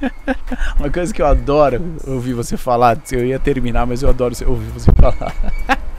Uma 0.78 0.90
coisa 0.90 1.12
que 1.12 1.20
eu 1.20 1.26
adoro 1.26 1.96
ouvir 2.06 2.34
você 2.34 2.56
falar, 2.56 2.98
eu 3.12 3.24
ia 3.24 3.38
terminar, 3.38 3.86
mas 3.86 4.02
eu 4.02 4.08
adoro 4.08 4.34
ouvir 4.46 4.70
você 4.70 4.90
falar. 4.92 5.34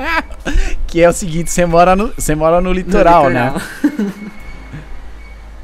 que 0.87 1.01
é 1.01 1.09
o 1.09 1.13
seguinte, 1.13 1.51
você 1.51 1.65
mora 1.65 1.95
no, 1.95 2.07
você 2.09 2.35
mora 2.35 2.59
no 2.59 2.71
litoral, 2.71 3.23
no 3.23 3.29
litoral. 3.29 3.53
né? 3.53 4.31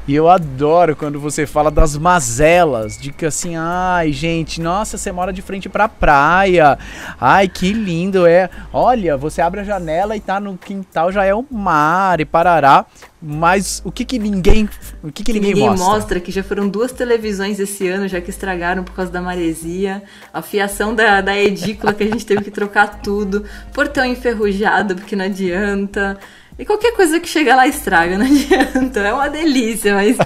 E 0.08 0.14
eu 0.14 0.26
adoro 0.26 0.96
quando 0.96 1.20
você 1.20 1.46
fala 1.46 1.70
das 1.70 1.94
mazelas, 1.94 2.96
de 2.96 3.12
que 3.12 3.26
assim, 3.26 3.56
ai, 3.56 4.10
gente, 4.10 4.58
nossa, 4.58 4.96
você 4.96 5.12
mora 5.12 5.34
de 5.34 5.42
frente 5.42 5.68
pra 5.68 5.86
praia. 5.86 6.78
Ai, 7.20 7.46
que 7.46 7.74
lindo 7.74 8.26
é. 8.26 8.48
Olha, 8.72 9.18
você 9.18 9.42
abre 9.42 9.60
a 9.60 9.64
janela 9.64 10.16
e 10.16 10.20
tá 10.20 10.40
no 10.40 10.56
quintal, 10.56 11.12
já 11.12 11.26
é 11.26 11.34
o 11.34 11.44
mar 11.50 12.20
e 12.20 12.24
parará. 12.24 12.86
Mas 13.20 13.82
o 13.84 13.92
que 13.92 14.02
que 14.02 14.18
ninguém, 14.18 14.66
o 15.02 15.12
que 15.12 15.22
que, 15.22 15.32
ninguém, 15.32 15.50
ninguém 15.54 15.68
mostra? 15.68 15.86
mostra 15.86 16.20
que 16.20 16.32
já 16.32 16.42
foram 16.42 16.68
duas 16.68 16.90
televisões 16.90 17.60
esse 17.60 17.86
ano 17.86 18.08
já 18.08 18.20
que 18.20 18.30
estragaram 18.30 18.82
por 18.82 18.94
causa 18.94 19.12
da 19.12 19.20
maresia, 19.20 20.02
a 20.32 20.42
fiação 20.42 20.94
da, 20.94 21.20
da 21.20 21.38
edícula 21.38 21.94
que 21.94 22.02
a 22.02 22.06
gente 22.06 22.26
teve 22.26 22.42
que 22.42 22.50
trocar 22.50 23.00
tudo, 23.00 23.44
portão 23.72 24.04
enferrujado 24.04 24.96
porque 24.96 25.14
não 25.14 25.24
adianta. 25.24 26.18
E 26.58 26.64
qualquer 26.64 26.96
coisa 26.96 27.20
que 27.20 27.28
chega 27.28 27.54
lá 27.54 27.68
estraga, 27.68 28.18
não 28.18 28.26
adianta. 28.74 29.00
É 29.00 29.12
uma 29.12 29.30
delícia, 29.30 29.94
mas 29.94 30.16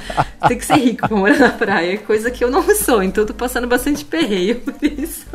tem 0.48 0.56
que 0.56 0.64
ser 0.64 0.76
rico 0.76 1.06
pra 1.06 1.16
morar 1.16 1.38
na 1.38 1.50
praia. 1.50 1.98
Coisa 1.98 2.30
que 2.30 2.42
eu 2.42 2.50
não 2.50 2.62
sou, 2.74 3.02
então 3.02 3.24
eu 3.24 3.28
tô 3.28 3.34
passando 3.34 3.66
bastante 3.66 4.02
perreio 4.04 4.60
por 4.60 4.74
isso. 4.82 5.26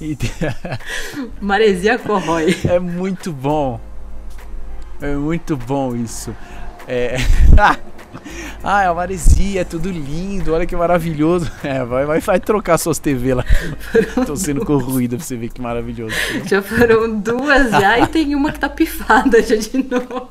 Maresia 1.40 1.98
corrói. 1.98 2.54
É 2.64 2.78
muito 2.78 3.32
bom. 3.32 3.80
É 5.00 5.14
muito 5.14 5.56
bom 5.56 5.94
isso. 5.94 6.34
É. 6.86 7.16
Ah, 8.64 8.82
é 8.82 8.86
a 8.86 8.94
maresia, 8.94 9.60
é 9.60 9.64
tudo 9.64 9.90
lindo, 9.90 10.52
olha 10.52 10.66
que 10.66 10.74
maravilhoso. 10.74 11.50
É, 11.62 11.84
vai, 11.84 12.04
vai, 12.04 12.18
vai 12.18 12.40
trocar 12.40 12.78
suas 12.78 12.98
TV 12.98 13.34
lá. 13.34 13.44
Tô 14.26 14.34
sendo 14.34 14.64
corruída 14.64 15.16
pra 15.16 15.24
você 15.24 15.36
ver 15.36 15.50
que 15.50 15.60
maravilhoso. 15.60 16.14
Já 16.44 16.62
foram 16.62 17.20
duas 17.20 17.70
já 17.70 17.98
e 18.00 18.06
tem 18.06 18.34
uma 18.34 18.50
que 18.50 18.58
tá 18.58 18.68
pifada 18.68 19.40
já 19.42 19.54
de 19.54 19.86
novo. 19.88 20.28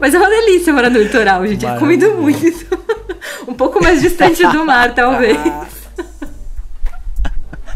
Mas 0.00 0.14
é 0.14 0.18
uma 0.18 0.30
delícia 0.30 0.72
morar 0.72 0.90
no 0.90 0.98
litoral, 0.98 1.46
gente. 1.46 1.66
É 1.66 1.76
comido 1.78 2.12
muito. 2.14 2.46
Um 3.46 3.54
pouco 3.54 3.82
mais 3.82 4.00
distante 4.00 4.46
do 4.46 4.64
mar, 4.64 4.94
talvez. 4.94 5.36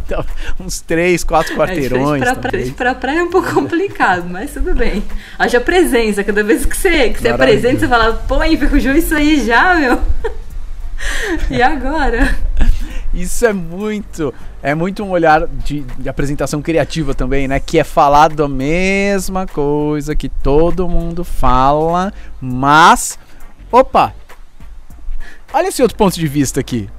Então, 0.07 0.25
uns 0.65 0.81
três, 0.81 1.25
quatro 1.25 1.53
é, 1.53 1.57
quarteirões. 1.57 2.23
É, 2.23 2.25
pra, 2.25 2.37
pra, 2.37 2.61
pra 2.77 2.95
praia 2.95 3.19
é 3.19 3.23
um 3.25 3.31
pouco 3.31 3.53
complicado, 3.53 4.29
mas 4.31 4.53
tudo 4.53 4.75
bem. 4.75 5.03
Haja 5.39 5.61
presença, 5.61 6.23
cada 6.23 6.43
vez 6.43 6.65
que 6.65 6.77
você, 6.77 7.11
que 7.11 7.21
você 7.21 7.29
apresenta, 7.29 7.81
você 7.81 7.89
fala, 7.89 8.13
pô, 8.29 8.43
enferrujou 8.45 8.93
isso 8.93 9.15
aí 9.15 9.45
já, 9.45 9.75
meu. 9.75 10.01
e 11.51 11.61
agora? 11.61 12.35
Isso 13.13 13.47
é 13.47 13.53
muito, 13.53 14.33
é 14.63 14.75
muito 14.75 15.03
um 15.03 15.11
olhar 15.11 15.47
de, 15.47 15.81
de, 15.81 16.09
apresentação 16.09 16.61
criativa 16.61 17.15
também, 17.15 17.49
né? 17.49 17.59
Que 17.59 17.79
é 17.79 17.85
falar 17.85 18.29
da 18.29 18.47
mesma 18.47 19.47
coisa 19.47 20.15
que 20.15 20.29
todo 20.29 20.89
mundo 20.89 21.25
fala, 21.25 22.13
mas, 22.41 23.19
opa, 23.73 24.15
olha 25.53 25.69
esse 25.69 25.83
outro 25.83 25.97
ponto 25.97 26.15
de 26.15 26.29
vista 26.29 26.61
aqui. 26.61 26.91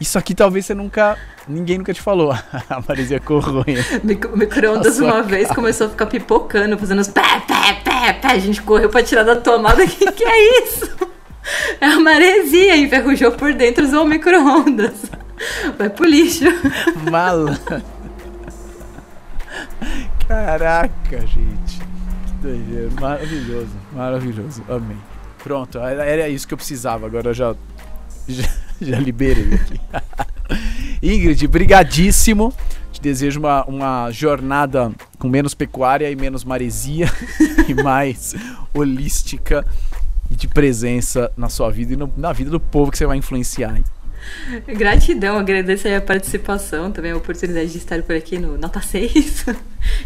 Isso 0.00 0.18
aqui 0.18 0.34
talvez 0.34 0.66
você 0.66 0.74
nunca 0.74 1.16
Ninguém 1.48 1.78
nunca 1.78 1.94
te 1.94 2.00
falou. 2.00 2.32
a 2.68 2.82
Maresia 2.86 3.20
corronha. 3.20 3.84
Micro-ondas 4.02 4.98
uma 4.98 5.22
vez 5.22 5.48
começou 5.48 5.86
a 5.86 5.90
ficar 5.90 6.06
pipocando, 6.06 6.76
fazendo 6.76 7.00
os 7.00 7.08
pé, 7.08 7.22
pé, 7.46 7.80
pé, 7.84 8.12
pé. 8.14 8.28
A 8.28 8.38
gente 8.38 8.60
correu 8.62 8.88
pra 8.88 9.02
tirar 9.02 9.22
da 9.22 9.36
tomada. 9.36 9.82
O 9.86 9.88
que, 9.88 10.10
que 10.12 10.24
é 10.24 10.62
isso? 10.64 10.96
É 11.80 11.86
a 11.86 12.00
maresia, 12.00 12.76
enferrujou 12.76 13.30
por 13.32 13.52
dentro, 13.54 13.84
usou 13.84 14.04
o 14.04 14.08
micro-ondas. 14.08 14.94
Vai 15.78 15.88
pro 15.88 16.04
lixo. 16.04 16.44
Malandro. 17.10 17.82
Caraca, 20.26 21.20
gente. 21.20 21.78
Que 22.26 22.32
doideira. 22.42 22.90
Maravilhoso, 23.00 23.76
maravilhoso. 23.92 24.64
Amei. 24.68 24.96
Pronto, 25.38 25.78
era 25.78 26.28
isso 26.28 26.48
que 26.48 26.54
eu 26.54 26.58
precisava. 26.58 27.06
Agora 27.06 27.32
já, 27.32 27.54
já, 28.26 28.48
já 28.80 28.98
liberei 28.98 29.54
aqui. 29.54 29.80
Ingrid, 31.02 31.46
brigadíssimo. 31.46 32.52
Te 32.92 33.00
desejo 33.00 33.40
uma, 33.40 33.64
uma 33.64 34.10
jornada 34.10 34.90
com 35.18 35.28
menos 35.28 35.54
pecuária 35.54 36.10
e 36.10 36.16
menos 36.16 36.44
maresia 36.44 37.06
e 37.68 37.74
mais 37.74 38.34
holística 38.72 39.64
e 40.30 40.34
de 40.34 40.48
presença 40.48 41.30
na 41.36 41.48
sua 41.48 41.70
vida 41.70 41.92
e 41.92 41.96
no, 41.96 42.12
na 42.16 42.32
vida 42.32 42.50
do 42.50 42.58
povo 42.58 42.90
que 42.90 42.98
você 42.98 43.06
vai 43.06 43.18
influenciar. 43.18 43.78
Gratidão, 44.66 45.38
agradeço 45.38 45.86
a 45.88 46.00
participação, 46.00 46.90
também 46.90 47.12
a 47.12 47.16
oportunidade 47.16 47.70
de 47.70 47.78
estar 47.78 48.02
por 48.02 48.16
aqui 48.16 48.38
no 48.38 48.58
Nota 48.58 48.80
6. 48.80 49.46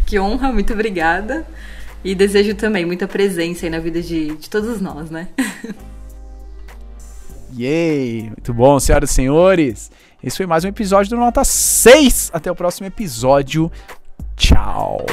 que 0.05 0.19
honra, 0.19 0.53
muito 0.53 0.73
obrigada. 0.73 1.47
E 2.03 2.15
desejo 2.15 2.55
também 2.55 2.85
muita 2.85 3.07
presença 3.07 3.67
aí 3.67 3.71
na 3.71 3.79
vida 3.79 4.01
de, 4.01 4.35
de 4.37 4.49
todos 4.49 4.81
nós, 4.81 5.11
né? 5.11 5.29
Yay! 7.57 8.25
Muito 8.25 8.55
bom, 8.55 8.79
senhoras 8.79 9.11
e 9.11 9.15
senhores. 9.15 9.91
Esse 10.23 10.37
foi 10.37 10.47
mais 10.47 10.65
um 10.65 10.69
episódio 10.69 11.11
do 11.11 11.17
Nota 11.17 11.45
6. 11.45 12.31
Até 12.33 12.51
o 12.51 12.55
próximo 12.55 12.87
episódio. 12.87 13.71
Tchau. 14.37 15.05